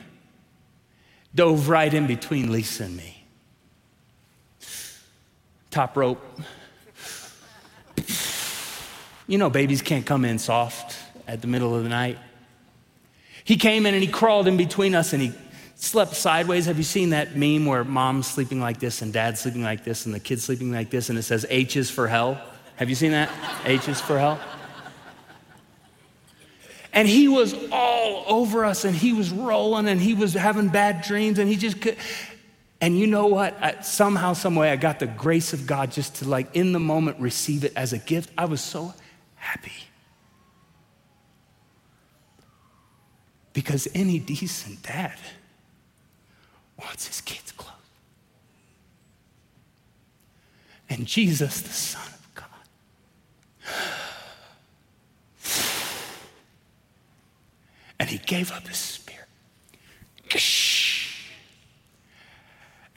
dove 1.33 1.69
right 1.69 1.93
in 1.93 2.07
between 2.07 2.51
Lisa 2.51 2.85
and 2.85 2.97
me. 2.97 3.25
Top 5.69 5.97
rope, 5.97 6.23
you 9.27 9.37
know, 9.37 9.49
babies 9.49 9.81
can't 9.81 10.05
come 10.05 10.25
in 10.25 10.37
soft 10.39 10.97
at 11.27 11.41
the 11.41 11.47
middle 11.47 11.75
of 11.75 11.83
the 11.83 11.89
night. 11.89 12.17
He 13.43 13.57
came 13.57 13.85
in 13.85 13.93
and 13.93 14.03
he 14.03 14.09
crawled 14.09 14.47
in 14.47 14.57
between 14.57 14.95
us 14.95 15.13
and 15.13 15.21
he 15.21 15.31
slept 15.75 16.15
sideways. 16.15 16.65
Have 16.65 16.77
you 16.77 16.83
seen 16.83 17.11
that 17.11 17.35
meme 17.35 17.65
where 17.65 17.83
mom's 17.83 18.27
sleeping 18.27 18.59
like 18.59 18.79
this 18.79 19.01
and 19.01 19.13
dad's 19.13 19.41
sleeping 19.41 19.63
like 19.63 19.83
this 19.83 20.05
and 20.05 20.15
the 20.15 20.19
kid's 20.19 20.43
sleeping 20.43 20.71
like 20.71 20.89
this 20.89 21.09
and 21.09 21.17
it 21.17 21.23
says 21.23 21.45
H 21.49 21.75
is 21.75 21.89
for 21.89 22.07
hell? 22.07 22.41
Have 22.77 22.89
you 22.89 22.95
seen 22.95 23.11
that? 23.11 23.29
H 23.65 23.87
is 23.87 24.01
for 24.01 24.17
hell. 24.17 24.39
And 26.91 27.07
he 27.07 27.27
was 27.27 27.53
all 27.71 28.23
over 28.27 28.63
us 28.63 28.85
and 28.85 28.95
he 28.95 29.11
was 29.11 29.29
rolling 29.29 29.87
and 29.87 29.99
he 29.99 30.13
was 30.13 30.33
having 30.33 30.69
bad 30.69 31.01
dreams 31.01 31.39
and 31.39 31.49
he 31.49 31.57
just 31.57 31.81
could. 31.81 31.97
And 32.79 32.97
you 32.97 33.07
know 33.07 33.27
what? 33.27 33.57
I, 33.61 33.81
somehow, 33.81 34.33
some 34.33 34.55
way, 34.55 34.71
I 34.71 34.75
got 34.75 34.99
the 34.99 35.07
grace 35.07 35.53
of 35.53 35.67
God 35.67 35.91
just 35.91 36.15
to 36.15 36.29
like 36.29 36.55
in 36.55 36.71
the 36.71 36.79
moment 36.79 37.19
receive 37.19 37.63
it 37.63 37.73
as 37.75 37.93
a 37.93 37.97
gift. 37.97 38.31
I 38.37 38.45
was 38.45 38.61
so 38.61 38.93
happy. 39.45 39.71
Because 43.53 43.87
any 43.93 44.19
decent 44.19 44.81
dad 44.81 45.17
wants 46.77 47.07
his 47.07 47.21
kids 47.21 47.51
close. 47.51 47.71
And 50.89 51.05
Jesus, 51.05 51.61
the 51.61 51.69
Son 51.69 52.07
of 52.07 52.35
God, 52.35 52.45
and 57.99 58.09
he 58.09 58.17
gave 58.17 58.51
up 58.51 58.67
his 58.67 58.77
spirit. 58.77 59.21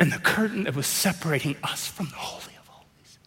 And 0.00 0.12
the 0.12 0.18
curtain 0.18 0.64
that 0.64 0.74
was 0.76 0.86
separating 0.86 1.56
us 1.62 1.86
from 1.86 2.06
the 2.06 2.16
Holy 2.16 2.54
of 2.60 2.66
Holies, 2.68 3.18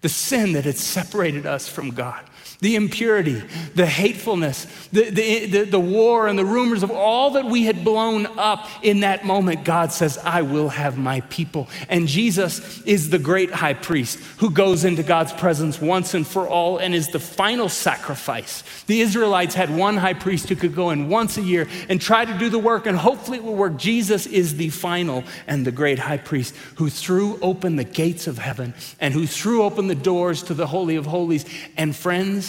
the 0.00 0.08
sin 0.08 0.52
that 0.52 0.64
had 0.64 0.76
separated 0.76 1.46
us 1.46 1.68
from 1.68 1.90
God, 1.90 2.24
the 2.60 2.74
impurity, 2.74 3.40
the 3.76 3.86
hatefulness, 3.86 4.64
the, 4.90 5.10
the, 5.10 5.46
the, 5.46 5.64
the, 5.64 5.78
war 5.78 6.26
and 6.26 6.36
the 6.36 6.44
rumors 6.44 6.82
of 6.82 6.90
all 6.90 7.30
that 7.30 7.44
we 7.44 7.62
had 7.64 7.84
blown 7.84 8.26
up 8.36 8.68
in 8.82 9.00
that 9.00 9.24
moment, 9.24 9.64
God 9.64 9.92
says, 9.92 10.18
I 10.18 10.42
will 10.42 10.68
have 10.68 10.98
my 10.98 11.20
people. 11.22 11.68
And 11.88 12.08
Jesus 12.08 12.82
is 12.82 13.10
the 13.10 13.18
great 13.18 13.52
high 13.52 13.74
priest 13.74 14.18
who 14.38 14.50
goes 14.50 14.84
into 14.84 15.04
God's 15.04 15.32
presence 15.32 15.80
once 15.80 16.14
and 16.14 16.26
for 16.26 16.48
all 16.48 16.78
and 16.78 16.96
is 16.96 17.08
the 17.08 17.20
final 17.20 17.68
sacrifice. 17.68 18.64
The 18.86 19.02
Israelites 19.02 19.54
had 19.54 19.74
one 19.74 19.96
high 19.96 20.14
priest 20.14 20.48
who 20.48 20.56
could 20.56 20.74
go 20.74 20.90
in 20.90 21.08
once 21.08 21.38
a 21.38 21.42
year 21.42 21.68
and 21.88 22.00
try 22.00 22.24
to 22.24 22.38
do 22.38 22.50
the 22.50 22.58
work, 22.58 22.86
and 22.86 22.98
hopefully 22.98 23.38
it 23.38 23.44
will 23.44 23.54
work. 23.54 23.76
Jesus 23.76 24.26
is 24.26 24.56
the 24.56 24.70
final 24.70 25.22
and 25.46 25.64
the 25.64 25.70
great 25.70 26.00
high 26.00 26.16
priest 26.16 26.56
who 26.74 26.90
threw 26.90 27.38
open 27.40 27.76
the 27.76 27.84
gates 27.84 28.26
of 28.26 28.38
heaven 28.38 28.74
and 28.98 29.14
who 29.14 29.28
threw 29.28 29.62
open 29.62 29.86
the 29.86 29.94
doors 29.94 30.42
to 30.44 30.54
the 30.54 30.66
Holy 30.66 30.96
of 30.96 31.06
Holies. 31.06 31.44
And 31.76 31.94
friends, 31.94 32.47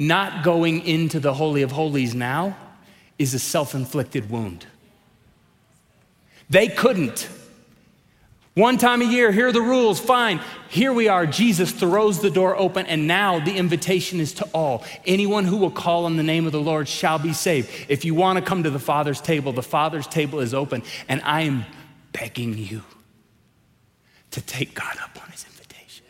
not 0.00 0.42
going 0.42 0.86
into 0.86 1.20
the 1.20 1.34
Holy 1.34 1.60
of 1.60 1.72
Holies 1.72 2.14
now 2.14 2.56
is 3.18 3.34
a 3.34 3.38
self 3.38 3.74
inflicted 3.74 4.30
wound. 4.30 4.66
They 6.48 6.68
couldn't. 6.68 7.28
One 8.54 8.78
time 8.78 9.02
a 9.02 9.04
year, 9.04 9.30
here 9.30 9.48
are 9.48 9.52
the 9.52 9.60
rules, 9.60 10.00
fine. 10.00 10.40
Here 10.70 10.92
we 10.92 11.06
are. 11.06 11.26
Jesus 11.26 11.70
throws 11.70 12.20
the 12.20 12.30
door 12.30 12.56
open, 12.56 12.86
and 12.86 13.06
now 13.06 13.38
the 13.38 13.56
invitation 13.56 14.20
is 14.20 14.32
to 14.34 14.48
all. 14.52 14.84
Anyone 15.06 15.44
who 15.44 15.58
will 15.58 15.70
call 15.70 16.06
on 16.06 16.16
the 16.16 16.22
name 16.22 16.46
of 16.46 16.52
the 16.52 16.60
Lord 16.60 16.88
shall 16.88 17.18
be 17.18 17.32
saved. 17.32 17.70
If 17.88 18.04
you 18.04 18.14
want 18.14 18.38
to 18.38 18.44
come 18.44 18.62
to 18.64 18.70
the 18.70 18.80
Father's 18.80 19.20
table, 19.20 19.52
the 19.52 19.62
Father's 19.62 20.06
table 20.06 20.40
is 20.40 20.54
open, 20.54 20.82
and 21.08 21.20
I 21.24 21.42
am 21.42 21.64
begging 22.12 22.56
you 22.58 22.82
to 24.32 24.40
take 24.40 24.74
God 24.74 24.96
up 25.00 25.22
on 25.22 25.30
his 25.30 25.44
invitation. 25.44 26.06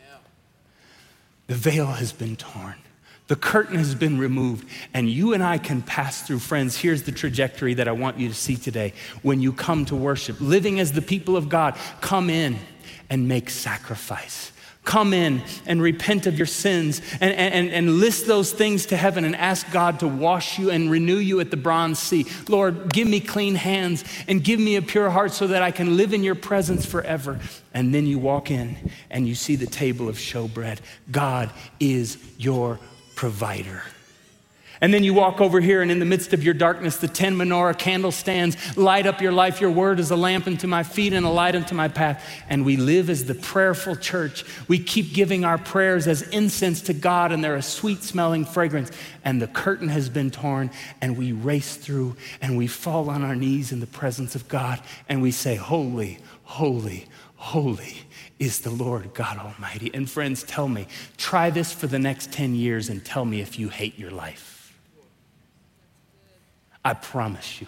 The 1.47 1.55
veil 1.55 1.87
has 1.87 2.13
been 2.13 2.37
torn. 2.37 2.80
The 3.31 3.37
curtain 3.37 3.77
has 3.77 3.95
been 3.95 4.17
removed, 4.17 4.67
and 4.93 5.09
you 5.09 5.31
and 5.31 5.41
I 5.41 5.57
can 5.57 5.81
pass 5.81 6.21
through. 6.21 6.39
Friends, 6.39 6.75
here's 6.75 7.03
the 7.03 7.13
trajectory 7.13 7.75
that 7.75 7.87
I 7.87 7.93
want 7.93 8.19
you 8.19 8.27
to 8.27 8.33
see 8.33 8.57
today. 8.57 8.91
When 9.21 9.39
you 9.39 9.53
come 9.53 9.85
to 9.85 9.95
worship, 9.95 10.41
living 10.41 10.81
as 10.81 10.91
the 10.91 11.01
people 11.01 11.37
of 11.37 11.47
God, 11.47 11.77
come 12.01 12.29
in 12.29 12.57
and 13.09 13.29
make 13.29 13.49
sacrifice. 13.49 14.51
Come 14.83 15.13
in 15.13 15.43
and 15.65 15.81
repent 15.81 16.27
of 16.27 16.37
your 16.37 16.45
sins 16.45 17.01
and, 17.21 17.31
and, 17.33 17.69
and 17.69 17.99
list 17.99 18.27
those 18.27 18.51
things 18.51 18.87
to 18.87 18.97
heaven 18.97 19.23
and 19.23 19.35
ask 19.37 19.71
God 19.71 20.01
to 20.01 20.09
wash 20.09 20.59
you 20.59 20.69
and 20.69 20.91
renew 20.91 21.15
you 21.15 21.39
at 21.39 21.51
the 21.51 21.57
bronze 21.57 21.99
sea. 21.99 22.25
Lord, 22.49 22.91
give 22.91 23.07
me 23.07 23.21
clean 23.21 23.55
hands 23.55 24.03
and 24.27 24.43
give 24.43 24.59
me 24.59 24.75
a 24.75 24.81
pure 24.81 25.09
heart 25.09 25.31
so 25.31 25.47
that 25.47 25.61
I 25.61 25.71
can 25.71 25.95
live 25.95 26.13
in 26.13 26.21
your 26.21 26.35
presence 26.35 26.85
forever. 26.85 27.39
And 27.73 27.95
then 27.95 28.07
you 28.07 28.19
walk 28.19 28.51
in 28.51 28.91
and 29.09 29.25
you 29.25 29.35
see 29.35 29.55
the 29.55 29.67
table 29.67 30.09
of 30.09 30.17
showbread. 30.17 30.79
God 31.09 31.49
is 31.79 32.17
your 32.37 32.77
provider. 33.21 33.83
And 34.81 34.91
then 34.91 35.03
you 35.03 35.13
walk 35.13 35.41
over 35.41 35.59
here, 35.59 35.83
and 35.83 35.91
in 35.91 35.99
the 35.99 36.07
midst 36.07 36.33
of 36.33 36.43
your 36.43 36.55
darkness, 36.55 36.97
the 36.97 37.07
10 37.07 37.35
menorah 37.35 37.77
candle 37.77 38.11
stands, 38.11 38.75
light 38.75 39.05
up 39.05 39.21
your 39.21 39.31
life. 39.31 39.61
Your 39.61 39.69
word 39.69 39.99
is 39.99 40.09
a 40.09 40.15
lamp 40.15 40.47
unto 40.47 40.65
my 40.65 40.81
feet 40.81 41.13
and 41.13 41.23
a 41.23 41.29
light 41.29 41.55
unto 41.55 41.75
my 41.75 41.87
path. 41.87 42.27
And 42.49 42.65
we 42.65 42.77
live 42.77 43.11
as 43.11 43.25
the 43.25 43.35
prayerful 43.35 43.97
church. 43.97 44.43
We 44.67 44.79
keep 44.79 45.13
giving 45.13 45.45
our 45.45 45.59
prayers 45.59 46.07
as 46.07 46.23
incense 46.23 46.81
to 46.81 46.93
God, 46.93 47.31
and 47.31 47.43
they're 47.43 47.53
a 47.53 47.61
sweet 47.61 48.01
smelling 48.01 48.43
fragrance. 48.43 48.89
And 49.23 49.39
the 49.39 49.47
curtain 49.47 49.89
has 49.89 50.09
been 50.09 50.31
torn, 50.31 50.71
and 50.99 51.15
we 51.15 51.31
race 51.31 51.75
through, 51.75 52.15
and 52.41 52.57
we 52.57 52.65
fall 52.65 53.07
on 53.11 53.23
our 53.23 53.35
knees 53.35 53.71
in 53.71 53.81
the 53.81 53.85
presence 53.85 54.33
of 54.33 54.47
God, 54.47 54.81
and 55.07 55.21
we 55.21 55.29
say, 55.29 55.57
Holy, 55.57 56.17
holy, 56.43 57.05
holy 57.35 57.97
is 58.41 58.61
the 58.61 58.71
Lord 58.71 59.13
God 59.13 59.37
Almighty. 59.37 59.91
And 59.93 60.09
friends, 60.09 60.41
tell 60.41 60.67
me, 60.67 60.87
try 61.15 61.51
this 61.51 61.71
for 61.71 61.85
the 61.85 61.99
next 61.99 62.33
10 62.33 62.55
years 62.55 62.89
and 62.89 63.05
tell 63.05 63.23
me 63.23 63.39
if 63.39 63.59
you 63.59 63.69
hate 63.69 63.99
your 63.99 64.09
life. 64.09 64.75
I 66.83 66.95
promise 66.95 67.61
you. 67.61 67.67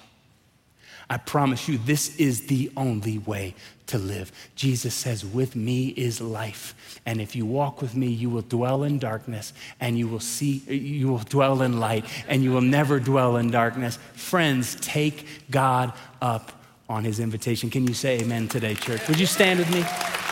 I 1.11 1.17
promise 1.17 1.67
you, 1.67 1.78
this 1.78 2.15
is 2.15 2.47
the 2.47 2.71
only 2.76 3.19
way 3.19 3.53
to 3.88 3.99
live. 3.99 4.32
Jesus 4.55 4.95
says, 4.95 5.24
With 5.24 5.55
me 5.55 5.89
is 5.89 6.19
life. 6.19 6.99
And 7.05 7.21
if 7.21 7.36
you 7.36 7.45
walk 7.45 7.80
with 7.80 7.95
me, 7.95 8.07
you 8.07 8.32
will 8.32 8.41
dwell 8.41 8.82
in 8.82 8.97
darkness 8.97 9.53
and 9.80 9.99
you 9.99 10.07
will 10.07 10.21
see, 10.21 10.63
you 10.74 11.09
will 11.09 11.19
dwell 11.19 11.61
in 11.61 11.80
light 11.80 12.05
and 12.28 12.43
you 12.43 12.51
will 12.51 12.61
never 12.61 12.99
dwell 12.99 13.38
in 13.38 13.51
darkness. 13.51 13.99
Friends, 14.13 14.76
take 14.82 15.51
God 15.51 15.93
up 16.19 16.51
on 16.89 17.03
his 17.03 17.19
invitation. 17.19 17.69
Can 17.69 17.86
you 17.86 17.93
say 17.93 18.19
amen 18.21 18.47
today, 18.47 18.74
church? 18.74 19.07
Would 19.07 19.19
you 19.19 19.28
stand 19.28 19.59
with 19.59 19.71
me? 19.71 20.22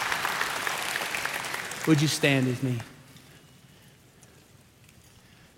Would 1.87 2.01
you 2.01 2.07
stand 2.07 2.47
with 2.47 2.61
me? 2.61 2.77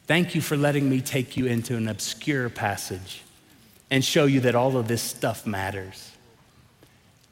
Thank 0.07 0.35
you 0.35 0.41
for 0.41 0.55
letting 0.55 0.89
me 0.89 1.01
take 1.01 1.35
you 1.35 1.47
into 1.47 1.75
an 1.75 1.87
obscure 1.87 2.49
passage 2.49 3.23
and 3.91 4.03
show 4.03 4.25
you 4.25 4.39
that 4.41 4.55
all 4.55 4.77
of 4.77 4.87
this 4.87 5.01
stuff 5.01 5.45
matters. 5.45 6.11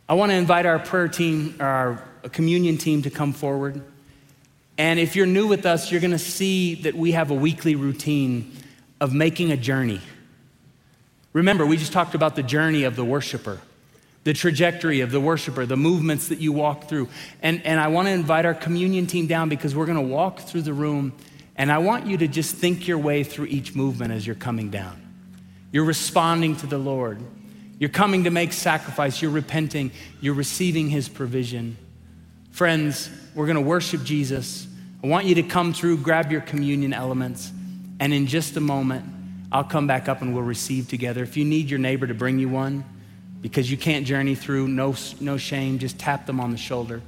I 0.10 0.14
want 0.14 0.32
to 0.32 0.36
invite 0.36 0.66
our 0.66 0.78
prayer 0.78 1.08
team, 1.08 1.56
our 1.62 2.04
communion 2.32 2.78
team 2.78 3.02
to 3.04 3.10
come 3.10 3.32
forward. 3.32 3.82
And 4.78 5.00
if 5.00 5.16
you're 5.16 5.26
new 5.26 5.48
with 5.48 5.66
us, 5.66 5.90
you're 5.90 6.02
going 6.02 6.12
to 6.12 6.20
see 6.20 6.76
that 6.76 6.94
we 6.94 7.14
have 7.14 7.32
a 7.32 7.36
weekly 7.36 7.76
routine 7.76 8.52
of 9.00 9.14
making 9.14 9.52
a 9.52 9.58
journey. 9.58 10.02
Remember, 11.34 11.66
we 11.66 11.78
just 11.78 11.94
talked 11.94 12.14
about 12.14 12.36
the 12.36 12.44
journey 12.44 12.84
of 12.84 12.98
the 12.98 13.06
worshiper 13.06 13.62
the 14.24 14.34
trajectory 14.34 15.02
of 15.02 15.12
the 15.12 15.20
worshiper, 15.20 15.66
the 15.66 15.78
movements 15.78 16.28
that 16.28 16.40
you 16.40 16.52
walk 16.52 16.88
through. 16.88 17.10
And, 17.42 17.66
and 17.66 17.80
I 17.80 17.88
want 17.88 18.08
to 18.08 18.12
invite 18.12 18.46
our 18.46 18.54
communion 18.54 19.08
team 19.08 19.28
down 19.28 19.50
because 19.50 19.76
we're 19.76 19.88
going 19.88 19.98
to 19.98 20.14
walk 20.14 20.42
through 20.42 20.62
the 20.62 20.74
room 20.74 21.14
and 21.56 21.72
I 21.72 21.80
want 21.80 22.08
you 22.08 22.18
to 22.18 22.28
just 22.28 22.56
think 22.56 22.88
your 22.88 22.98
way 22.98 23.24
through 23.24 23.46
each 23.46 23.76
movement 23.76 24.12
as 24.12 24.26
you're 24.26 24.36
coming 24.36 24.70
down. 24.70 25.00
You're 25.72 25.86
responding 25.86 26.56
to 26.58 26.68
the 26.68 26.78
Lord. 26.78 27.22
You're 27.78 27.90
coming 27.90 28.24
to 28.24 28.32
make 28.32 28.54
sacrifice. 28.54 29.22
You're 29.22 29.32
repenting. 29.32 29.92
You're 30.22 30.34
receiving 30.34 30.90
His 30.90 31.10
provision. 31.10 31.78
Friends, 32.52 33.10
we're 33.36 33.46
going 33.46 33.56
to 33.56 33.62
worship 33.62 34.04
Jesus. 34.04 34.68
I 35.04 35.08
want 35.08 35.26
you 35.26 35.36
to 35.36 35.44
come 35.44 35.74
through, 35.74 35.98
grab 35.98 36.32
your 36.32 36.42
communion 36.42 36.94
elements, 36.94 37.52
and 38.00 38.14
in 38.14 38.28
just 38.28 38.58
a 38.58 38.62
moment, 38.62 39.06
I'll 39.52 39.64
come 39.64 39.88
back 39.88 40.08
up 40.10 40.22
and 40.22 40.34
we'll 40.34 40.44
receive 40.44 40.88
together. 40.88 41.24
If 41.24 41.38
you 41.38 41.46
need 41.46 41.70
your 41.70 41.80
neighbor 41.80 42.08
to 42.08 42.14
bring 42.14 42.40
you 42.40 42.50
one, 42.50 42.86
because 43.42 43.70
you 43.70 43.78
can't 43.78 44.06
journey 44.06 44.36
through, 44.36 44.68
no, 44.68 44.96
no 45.20 45.38
shame, 45.38 45.80
just 45.80 45.98
tap 45.98 46.26
them 46.26 46.40
on 46.40 46.52
the 46.52 46.58
shoulder. 46.58 47.02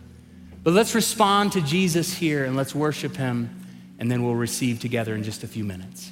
But 0.63 0.73
let's 0.73 0.95
respond 0.95 1.51
to 1.53 1.61
Jesus 1.61 2.13
here 2.13 2.45
and 2.45 2.55
let's 2.55 2.73
worship 2.73 3.15
him, 3.15 3.49
and 3.99 4.11
then 4.11 4.23
we'll 4.23 4.35
receive 4.35 4.79
together 4.79 5.15
in 5.15 5.23
just 5.23 5.43
a 5.43 5.47
few 5.47 5.63
minutes. 5.63 6.11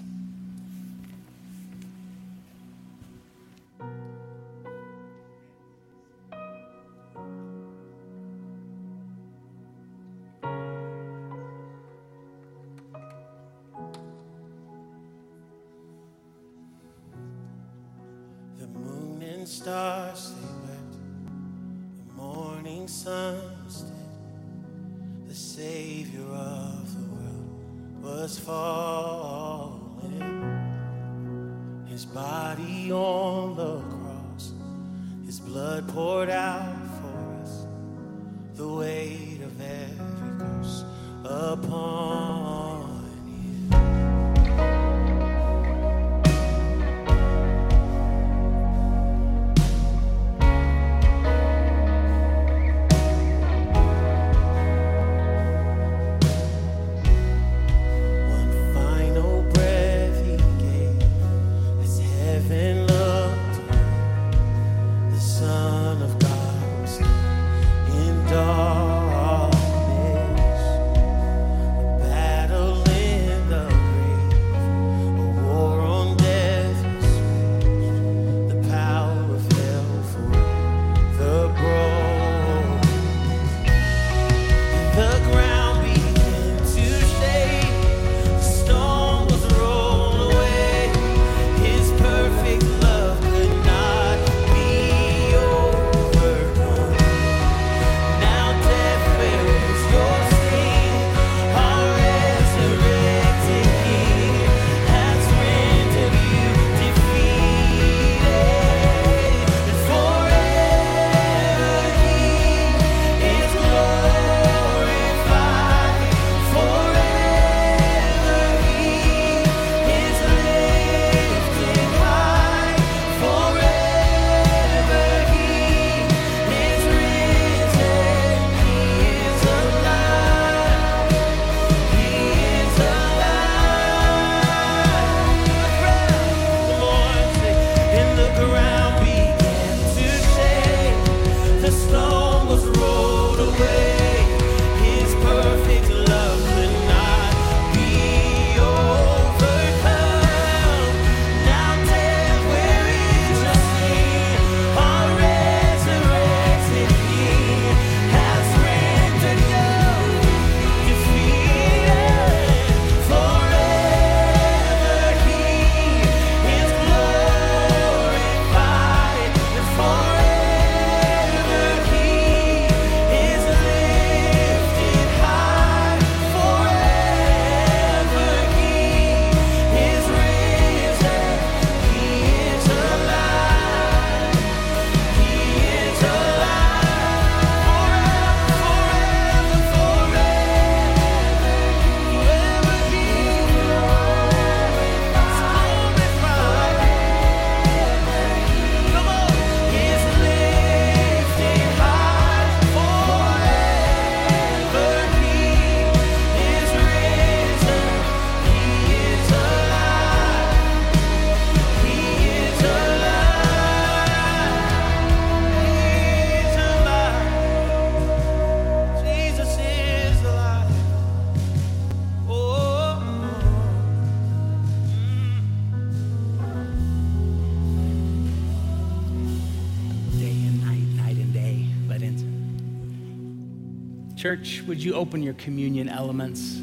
Church, 234.42 234.64
would 234.64 234.84
you 234.84 234.96
open 234.96 235.22
your 235.22 235.36
communion 235.36 235.88
elements? 235.88 236.60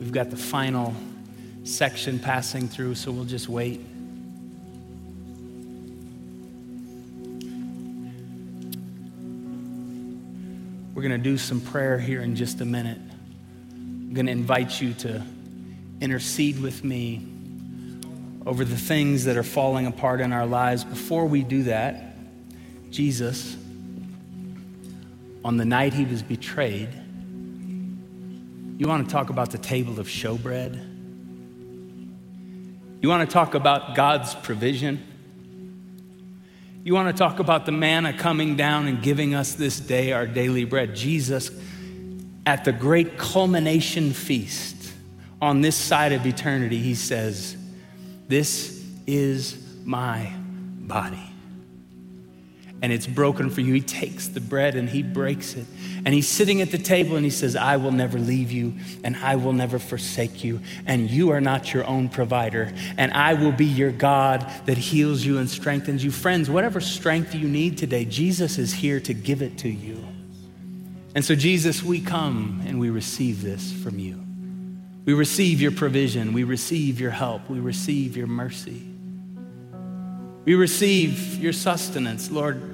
We've 0.00 0.10
got 0.10 0.30
the 0.30 0.36
final 0.36 0.92
section 1.62 2.18
passing 2.18 2.66
through, 2.66 2.96
so 2.96 3.12
we'll 3.12 3.24
just 3.24 3.48
wait. 3.48 3.80
We're 10.92 11.02
going 11.02 11.12
to 11.12 11.18
do 11.18 11.38
some 11.38 11.60
prayer 11.60 12.00
here 12.00 12.20
in 12.20 12.34
just 12.34 12.60
a 12.60 12.64
minute. 12.64 12.98
I'm 13.70 14.12
going 14.12 14.26
to 14.26 14.32
invite 14.32 14.80
you 14.80 14.92
to 14.94 15.22
intercede 16.00 16.60
with 16.60 16.82
me 16.82 17.28
over 18.44 18.64
the 18.64 18.76
things 18.76 19.24
that 19.26 19.36
are 19.36 19.44
falling 19.44 19.86
apart 19.86 20.20
in 20.20 20.32
our 20.32 20.46
lives. 20.46 20.82
Before 20.82 21.26
we 21.26 21.44
do 21.44 21.62
that, 21.64 22.16
Jesus, 22.90 23.56
on 25.44 25.58
the 25.58 25.64
night 25.64 25.94
he 25.94 26.04
was 26.04 26.20
betrayed, 26.20 26.88
you 28.76 28.88
want 28.88 29.08
to 29.08 29.12
talk 29.12 29.30
about 29.30 29.50
the 29.50 29.58
table 29.58 30.00
of 30.00 30.06
showbread? 30.06 30.74
You 33.00 33.08
want 33.08 33.28
to 33.28 33.32
talk 33.32 33.54
about 33.54 33.94
God's 33.94 34.34
provision? 34.34 35.02
You 36.82 36.94
want 36.94 37.14
to 37.14 37.18
talk 37.18 37.38
about 37.38 37.66
the 37.66 37.72
manna 37.72 38.12
coming 38.12 38.56
down 38.56 38.86
and 38.86 39.02
giving 39.02 39.34
us 39.34 39.54
this 39.54 39.78
day 39.78 40.12
our 40.12 40.26
daily 40.26 40.64
bread? 40.64 40.94
Jesus, 40.94 41.50
at 42.46 42.64
the 42.64 42.72
great 42.72 43.18
culmination 43.18 44.12
feast 44.12 44.92
on 45.40 45.60
this 45.60 45.76
side 45.76 46.12
of 46.12 46.26
eternity, 46.26 46.78
he 46.78 46.94
says, 46.94 47.56
This 48.28 48.84
is 49.06 49.62
my 49.84 50.32
body 50.36 51.33
and 52.84 52.92
it's 52.92 53.06
broken 53.06 53.48
for 53.48 53.62
you. 53.62 53.72
He 53.72 53.80
takes 53.80 54.28
the 54.28 54.42
bread 54.42 54.74
and 54.74 54.90
he 54.90 55.02
breaks 55.02 55.54
it. 55.54 55.64
And 56.04 56.12
he's 56.12 56.28
sitting 56.28 56.60
at 56.60 56.70
the 56.70 56.76
table 56.76 57.16
and 57.16 57.24
he 57.24 57.30
says, 57.30 57.56
I 57.56 57.78
will 57.78 57.92
never 57.92 58.18
leave 58.18 58.52
you 58.52 58.74
and 59.02 59.16
I 59.16 59.36
will 59.36 59.54
never 59.54 59.78
forsake 59.78 60.44
you. 60.44 60.60
And 60.84 61.10
you 61.10 61.30
are 61.30 61.40
not 61.40 61.72
your 61.72 61.86
own 61.86 62.10
provider. 62.10 62.74
And 62.98 63.10
I 63.14 63.32
will 63.32 63.52
be 63.52 63.64
your 63.64 63.90
God 63.90 64.46
that 64.66 64.76
heals 64.76 65.24
you 65.24 65.38
and 65.38 65.48
strengthens 65.48 66.04
you. 66.04 66.10
Friends, 66.10 66.50
whatever 66.50 66.78
strength 66.78 67.34
you 67.34 67.48
need 67.48 67.78
today, 67.78 68.04
Jesus 68.04 68.58
is 68.58 68.74
here 68.74 69.00
to 69.00 69.14
give 69.14 69.40
it 69.40 69.56
to 69.60 69.70
you. 69.70 70.04
And 71.14 71.24
so, 71.24 71.34
Jesus, 71.34 71.82
we 71.82 72.02
come 72.02 72.60
and 72.66 72.78
we 72.78 72.90
receive 72.90 73.40
this 73.40 73.72
from 73.72 73.98
you. 73.98 74.22
We 75.06 75.14
receive 75.14 75.58
your 75.62 75.72
provision. 75.72 76.34
We 76.34 76.44
receive 76.44 77.00
your 77.00 77.12
help. 77.12 77.48
We 77.48 77.60
receive 77.60 78.14
your 78.14 78.26
mercy. 78.26 78.90
We 80.44 80.54
receive 80.54 81.36
your 81.42 81.54
sustenance. 81.54 82.30
Lord, 82.30 82.73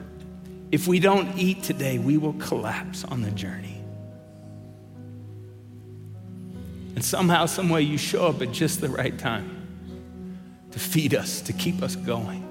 if 0.71 0.87
we 0.87 1.01
don't 1.01 1.37
eat 1.37 1.63
today, 1.63 1.99
we 1.99 2.17
will 2.17 2.35
collapse 2.35 3.05
on 3.05 3.23
the 3.23 3.31
journey. 3.31 3.83
And 6.95 7.05
somehow, 7.05 7.47
some 7.47 7.71
way, 7.71 7.83
you 7.83 7.99
show 7.99 8.27
up 8.27 8.43
at 8.43 8.53
just 8.53 8.81
the 8.81 8.89
right 8.89 9.17
time 9.19 9.57
to 10.71 10.79
feed 10.79 11.15
us, 11.15 11.41
to 11.43 11.53
keep 11.53 11.83
us 11.83 11.97
going 11.97 12.47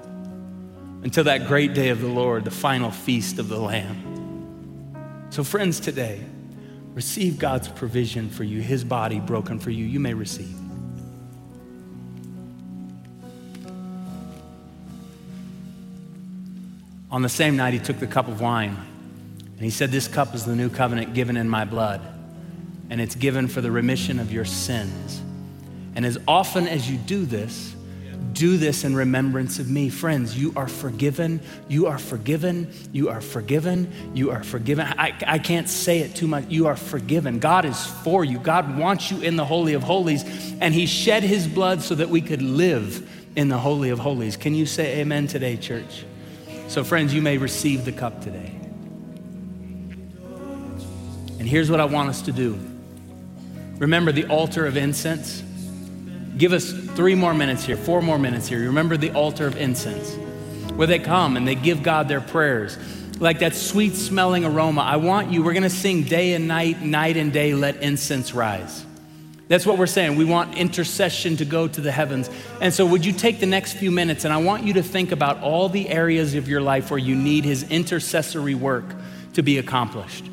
until 1.02 1.24
that 1.24 1.46
great 1.46 1.72
day 1.72 1.88
of 1.88 2.00
the 2.00 2.08
Lord, 2.08 2.44
the 2.44 2.50
final 2.50 2.90
feast 2.90 3.38
of 3.38 3.48
the 3.48 3.58
Lamb. 3.58 5.26
So, 5.30 5.44
friends, 5.44 5.80
today, 5.80 6.20
receive 6.94 7.38
God's 7.38 7.68
provision 7.68 8.28
for 8.28 8.44
you, 8.44 8.60
His 8.60 8.84
body 8.84 9.20
broken 9.20 9.58
for 9.58 9.70
you. 9.70 9.86
You 9.86 10.00
may 10.00 10.12
receive. 10.12 10.59
On 17.10 17.22
the 17.22 17.28
same 17.28 17.56
night, 17.56 17.74
he 17.74 17.80
took 17.80 17.98
the 17.98 18.06
cup 18.06 18.28
of 18.28 18.40
wine 18.40 18.76
and 19.60 19.60
he 19.60 19.70
said, 19.70 19.90
This 19.90 20.08
cup 20.08 20.34
is 20.34 20.44
the 20.44 20.56
new 20.56 20.70
covenant 20.70 21.12
given 21.12 21.36
in 21.36 21.48
my 21.48 21.64
blood, 21.64 22.00
and 22.88 23.00
it's 23.00 23.14
given 23.14 23.48
for 23.48 23.60
the 23.60 23.70
remission 23.70 24.18
of 24.18 24.32
your 24.32 24.44
sins. 24.44 25.20
And 25.94 26.06
as 26.06 26.18
often 26.26 26.68
as 26.68 26.90
you 26.90 26.96
do 26.96 27.26
this, 27.26 27.74
do 28.32 28.56
this 28.56 28.84
in 28.84 28.94
remembrance 28.94 29.58
of 29.58 29.68
me. 29.68 29.88
Friends, 29.88 30.38
you 30.38 30.52
are 30.56 30.68
forgiven. 30.68 31.40
You 31.68 31.88
are 31.88 31.98
forgiven. 31.98 32.72
You 32.92 33.08
are 33.08 33.20
forgiven. 33.20 33.92
You 34.14 34.30
are 34.30 34.42
forgiven. 34.42 34.86
I, 34.86 35.12
I 35.26 35.38
can't 35.38 35.68
say 35.68 35.98
it 35.98 36.14
too 36.14 36.28
much. 36.28 36.44
You 36.48 36.66
are 36.68 36.76
forgiven. 36.76 37.38
God 37.38 37.64
is 37.64 37.84
for 37.84 38.24
you. 38.24 38.38
God 38.38 38.78
wants 38.78 39.10
you 39.10 39.20
in 39.20 39.36
the 39.36 39.44
Holy 39.44 39.74
of 39.74 39.82
Holies, 39.82 40.24
and 40.60 40.72
He 40.72 40.86
shed 40.86 41.22
His 41.22 41.46
blood 41.46 41.82
so 41.82 41.94
that 41.96 42.08
we 42.08 42.20
could 42.20 42.40
live 42.40 43.10
in 43.36 43.48
the 43.48 43.58
Holy 43.58 43.90
of 43.90 43.98
Holies. 43.98 44.36
Can 44.36 44.54
you 44.54 44.64
say 44.64 45.00
amen 45.00 45.26
today, 45.26 45.56
church? 45.56 46.04
So, 46.70 46.84
friends, 46.84 47.12
you 47.12 47.20
may 47.20 47.36
receive 47.36 47.84
the 47.84 47.90
cup 47.90 48.22
today. 48.22 48.54
And 51.40 51.42
here's 51.42 51.68
what 51.68 51.80
I 51.80 51.84
want 51.86 52.10
us 52.10 52.22
to 52.22 52.32
do 52.32 52.56
remember 53.78 54.12
the 54.12 54.26
altar 54.26 54.66
of 54.66 54.76
incense. 54.76 55.42
Give 56.38 56.52
us 56.52 56.70
three 56.70 57.16
more 57.16 57.34
minutes 57.34 57.64
here, 57.64 57.76
four 57.76 58.00
more 58.00 58.20
minutes 58.20 58.46
here. 58.46 58.60
Remember 58.60 58.96
the 58.96 59.10
altar 59.10 59.48
of 59.48 59.56
incense 59.56 60.14
where 60.76 60.86
they 60.86 61.00
come 61.00 61.36
and 61.36 61.46
they 61.46 61.56
give 61.56 61.82
God 61.82 62.06
their 62.06 62.20
prayers. 62.20 62.78
Like 63.18 63.40
that 63.40 63.56
sweet 63.56 63.96
smelling 63.96 64.44
aroma. 64.44 64.82
I 64.82 64.94
want 64.94 65.32
you, 65.32 65.42
we're 65.42 65.54
gonna 65.54 65.70
sing 65.70 66.04
day 66.04 66.34
and 66.34 66.46
night, 66.46 66.82
night 66.82 67.16
and 67.16 67.32
day, 67.32 67.52
let 67.52 67.82
incense 67.82 68.32
rise. 68.32 68.86
That's 69.50 69.66
what 69.66 69.78
we're 69.78 69.88
saying. 69.88 70.14
We 70.14 70.24
want 70.24 70.56
intercession 70.56 71.36
to 71.38 71.44
go 71.44 71.66
to 71.66 71.80
the 71.80 71.90
heavens. 71.90 72.30
And 72.60 72.72
so, 72.72 72.86
would 72.86 73.04
you 73.04 73.12
take 73.12 73.40
the 73.40 73.46
next 73.46 73.72
few 73.72 73.90
minutes 73.90 74.24
and 74.24 74.32
I 74.32 74.36
want 74.36 74.62
you 74.62 74.74
to 74.74 74.82
think 74.82 75.10
about 75.10 75.42
all 75.42 75.68
the 75.68 75.88
areas 75.88 76.36
of 76.36 76.48
your 76.48 76.60
life 76.60 76.88
where 76.92 77.00
you 77.00 77.16
need 77.16 77.44
His 77.44 77.64
intercessory 77.64 78.54
work 78.54 78.84
to 79.32 79.42
be 79.42 79.58
accomplished? 79.58 80.24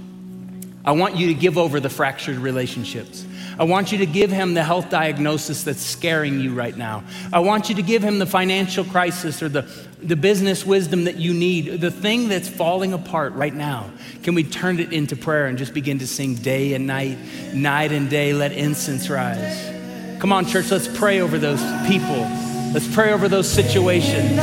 I 0.85 0.91
want 0.91 1.15
you 1.15 1.27
to 1.27 1.33
give 1.33 1.57
over 1.57 1.79
the 1.79 1.89
fractured 1.89 2.37
relationships. 2.37 3.25
I 3.59 3.63
want 3.63 3.91
you 3.91 3.97
to 3.99 4.05
give 4.05 4.29
him 4.29 4.53
the 4.53 4.63
health 4.63 4.89
diagnosis 4.89 5.63
that's 5.63 5.81
scaring 5.81 6.39
you 6.39 6.53
right 6.53 6.77
now. 6.77 7.03
I 7.33 7.39
want 7.39 7.69
you 7.69 7.75
to 7.75 7.81
give 7.81 8.03
him 8.03 8.19
the 8.19 8.27
financial 8.27 8.83
crisis 8.83 9.41
or 9.41 9.49
the, 9.49 9.67
the 10.01 10.15
business 10.15 10.63
wisdom 10.63 11.05
that 11.05 11.15
you 11.17 11.33
need, 11.33 11.81
the 11.81 11.89
thing 11.89 12.29
that's 12.29 12.47
falling 12.47 12.93
apart 12.93 13.33
right 13.33 13.53
now. 13.53 13.89
Can 14.21 14.35
we 14.35 14.43
turn 14.43 14.79
it 14.79 14.93
into 14.93 15.15
prayer 15.15 15.47
and 15.47 15.57
just 15.57 15.73
begin 15.73 15.97
to 15.99 16.07
sing 16.07 16.35
day 16.35 16.73
and 16.73 16.85
night, 16.85 17.17
night 17.53 17.91
and 17.91 18.09
day, 18.09 18.33
let 18.33 18.51
incense 18.51 19.09
rise? 19.09 19.73
Come 20.19 20.31
on, 20.31 20.45
church, 20.45 20.69
let's 20.69 20.87
pray 20.87 21.21
over 21.21 21.39
those 21.39 21.61
people. 21.87 22.29
Let's 22.73 22.93
pray 22.93 23.11
over 23.11 23.27
those 23.27 23.49
situations. 23.49 24.35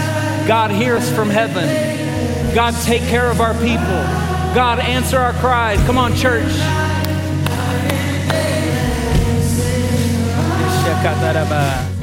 God, 0.48 0.72
hear 0.72 0.96
us 0.96 1.12
from 1.14 1.30
heaven. 1.30 2.54
God, 2.54 2.74
take 2.82 3.02
care 3.02 3.30
of 3.30 3.40
our 3.40 3.54
people. 3.54 4.02
God, 4.54 4.80
answer 4.80 5.18
our 5.18 5.32
cries. 5.34 5.78
Come 5.86 5.98
on, 5.98 6.14
church. 6.16 6.83
Shakataraba. 11.04 11.93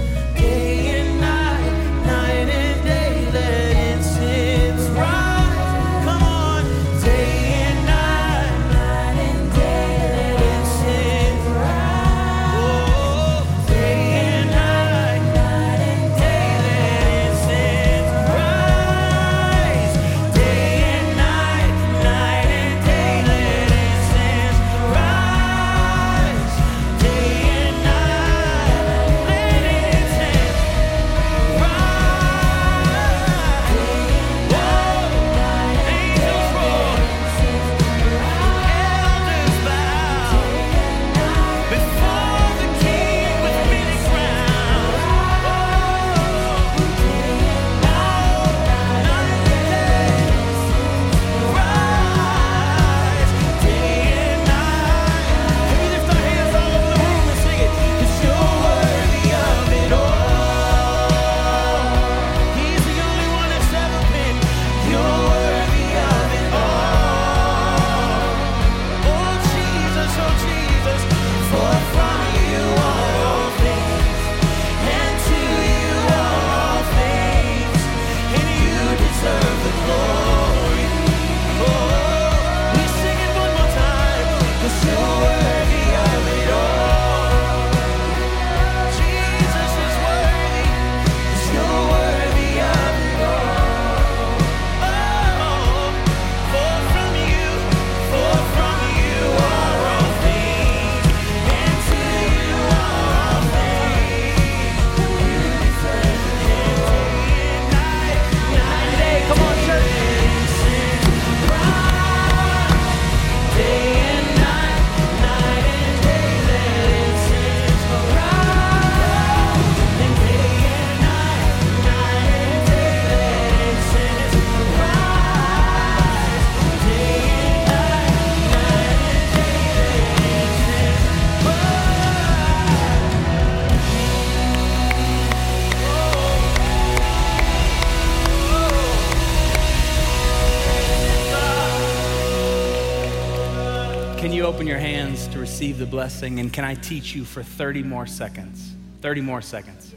Blessing? 145.91 146.39
And 146.39 146.51
can 146.51 146.65
I 146.65 146.73
teach 146.73 147.13
you 147.13 147.25
for 147.25 147.43
30 147.43 147.83
more 147.83 148.07
seconds? 148.07 148.73
30 149.01 149.21
more 149.21 149.41
seconds. 149.41 149.93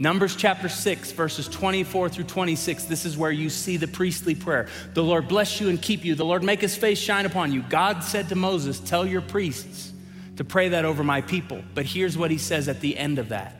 Numbers 0.00 0.36
chapter 0.36 0.68
6, 0.68 1.10
verses 1.10 1.48
24 1.48 2.08
through 2.08 2.24
26. 2.24 2.84
This 2.84 3.04
is 3.04 3.18
where 3.18 3.32
you 3.32 3.50
see 3.50 3.76
the 3.76 3.88
priestly 3.88 4.36
prayer. 4.36 4.68
The 4.94 5.02
Lord 5.02 5.26
bless 5.26 5.60
you 5.60 5.68
and 5.68 5.82
keep 5.82 6.04
you. 6.04 6.14
The 6.14 6.24
Lord 6.24 6.44
make 6.44 6.60
his 6.60 6.76
face 6.76 7.00
shine 7.00 7.26
upon 7.26 7.52
you. 7.52 7.62
God 7.62 8.04
said 8.04 8.28
to 8.28 8.36
Moses, 8.36 8.78
Tell 8.78 9.04
your 9.04 9.22
priests 9.22 9.92
to 10.36 10.44
pray 10.44 10.68
that 10.68 10.84
over 10.84 11.02
my 11.02 11.20
people. 11.20 11.64
But 11.74 11.84
here's 11.84 12.16
what 12.16 12.30
he 12.30 12.38
says 12.38 12.68
at 12.68 12.80
the 12.80 12.96
end 12.96 13.18
of 13.18 13.30
that 13.30 13.56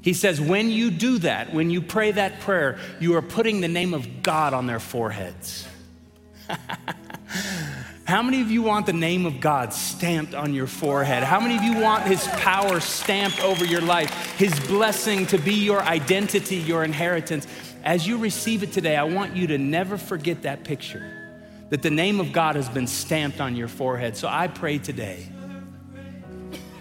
He 0.00 0.14
says, 0.14 0.40
When 0.40 0.70
you 0.70 0.90
do 0.90 1.18
that, 1.18 1.52
when 1.52 1.68
you 1.68 1.82
pray 1.82 2.12
that 2.12 2.40
prayer, 2.40 2.78
you 2.98 3.16
are 3.16 3.22
putting 3.22 3.60
the 3.60 3.68
name 3.68 3.92
of 3.92 4.22
God 4.22 4.54
on 4.54 4.66
their 4.66 4.80
foreheads. 4.80 5.68
How 8.10 8.22
many 8.22 8.40
of 8.40 8.50
you 8.50 8.62
want 8.62 8.86
the 8.86 8.92
name 8.92 9.24
of 9.24 9.38
God 9.38 9.72
stamped 9.72 10.34
on 10.34 10.52
your 10.52 10.66
forehead? 10.66 11.22
How 11.22 11.38
many 11.38 11.56
of 11.56 11.62
you 11.62 11.80
want 11.80 12.02
His 12.02 12.26
power 12.26 12.80
stamped 12.80 13.40
over 13.40 13.64
your 13.64 13.82
life? 13.82 14.12
His 14.36 14.52
blessing 14.66 15.28
to 15.28 15.38
be 15.38 15.54
your 15.54 15.80
identity, 15.80 16.56
your 16.56 16.82
inheritance. 16.82 17.46
As 17.84 18.08
you 18.08 18.18
receive 18.18 18.64
it 18.64 18.72
today, 18.72 18.96
I 18.96 19.04
want 19.04 19.36
you 19.36 19.46
to 19.46 19.58
never 19.58 19.96
forget 19.96 20.42
that 20.42 20.64
picture 20.64 21.38
that 21.68 21.82
the 21.82 21.90
name 21.90 22.18
of 22.18 22.32
God 22.32 22.56
has 22.56 22.68
been 22.68 22.88
stamped 22.88 23.40
on 23.40 23.54
your 23.54 23.68
forehead. 23.68 24.16
So 24.16 24.26
I 24.26 24.48
pray 24.48 24.78
today, 24.78 25.28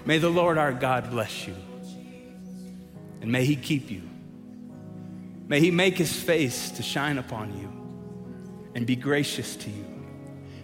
may 0.05 0.17
the 0.17 0.31
Lord 0.31 0.57
our 0.57 0.73
God 0.73 1.11
bless 1.11 1.45
you, 1.45 1.55
and 3.21 3.31
may 3.31 3.45
He 3.45 3.55
keep 3.55 3.91
you. 3.91 4.01
May 5.47 5.59
He 5.59 5.69
make 5.69 5.95
His 5.95 6.11
face 6.11 6.71
to 6.71 6.81
shine 6.81 7.19
upon 7.19 7.55
you 7.55 7.71
and 8.73 8.87
be 8.87 8.95
gracious 8.95 9.55
to 9.57 9.69
you. 9.69 9.88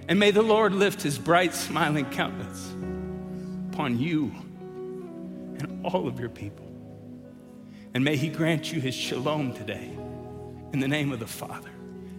And 0.07 0.19
may 0.19 0.31
the 0.31 0.43
Lord 0.43 0.73
lift 0.73 1.01
his 1.01 1.17
bright, 1.17 1.53
smiling 1.53 2.05
countenance 2.05 2.71
upon 3.71 3.97
you 3.99 4.31
and 5.59 5.85
all 5.85 6.07
of 6.07 6.19
your 6.19 6.29
people. 6.29 6.65
And 7.93 8.03
may 8.03 8.15
he 8.15 8.29
grant 8.29 8.71
you 8.71 8.79
his 8.79 8.93
shalom 8.93 9.53
today 9.53 9.89
in 10.73 10.79
the 10.79 10.87
name 10.87 11.11
of 11.11 11.19
the 11.19 11.27
Father 11.27 11.71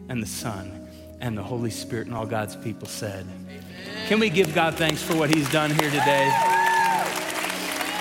and 0.09 0.23
the 0.23 0.27
Son 0.27 0.89
and 1.21 1.37
the 1.37 1.43
Holy 1.43 1.71
Spirit. 1.71 2.09
And 2.09 2.17
all 2.17 2.27
God's 2.27 2.57
people 2.57 2.89
said, 2.89 3.27
Can 4.09 4.19
we 4.19 4.31
give 4.31 4.55
God 4.55 4.75
thanks 4.75 5.03
for 5.03 5.15
what 5.15 5.33
he's 5.33 5.51
done 5.53 5.71
here 5.71 5.91
today? 5.91 6.33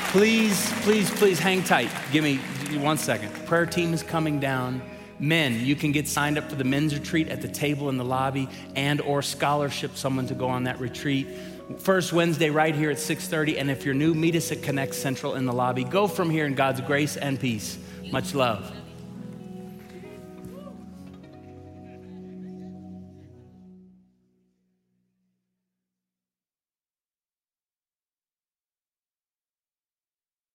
Please, 0.09 0.71
please, 0.81 1.11
please 1.11 1.39
hang 1.39 1.63
tight. 1.63 1.89
Give 2.11 2.23
me 2.23 2.37
one 2.77 2.97
second. 2.97 3.31
Prayer 3.45 3.65
team 3.65 3.93
is 3.93 4.01
coming 4.01 4.39
down. 4.39 4.81
Men, 5.19 5.65
you 5.65 5.75
can 5.75 5.91
get 5.91 6.07
signed 6.07 6.37
up 6.37 6.49
for 6.49 6.55
the 6.55 6.63
men's 6.63 6.93
retreat 6.93 7.29
at 7.29 7.41
the 7.41 7.47
table 7.47 7.89
in 7.89 7.97
the 7.97 8.03
lobby 8.03 8.49
and 8.75 8.99
or 9.01 9.21
scholarship 9.21 9.95
someone 9.95 10.27
to 10.27 10.33
go 10.33 10.47
on 10.47 10.65
that 10.65 10.79
retreat. 10.79 11.27
First 11.79 12.13
Wednesday 12.13 12.49
right 12.49 12.75
here 12.75 12.91
at 12.91 12.97
6:30 12.97 13.57
and 13.57 13.71
if 13.71 13.85
you're 13.85 13.95
new, 13.95 14.13
meet 14.13 14.35
us 14.35 14.51
at 14.51 14.61
Connect 14.61 14.93
Central 14.93 15.35
in 15.35 15.45
the 15.45 15.53
lobby. 15.53 15.83
Go 15.83 16.07
from 16.07 16.29
here 16.29 16.45
in 16.45 16.53
God's 16.53 16.81
grace 16.81 17.17
and 17.17 17.39
peace. 17.39 17.77
Much 18.11 18.35
love. 18.35 18.71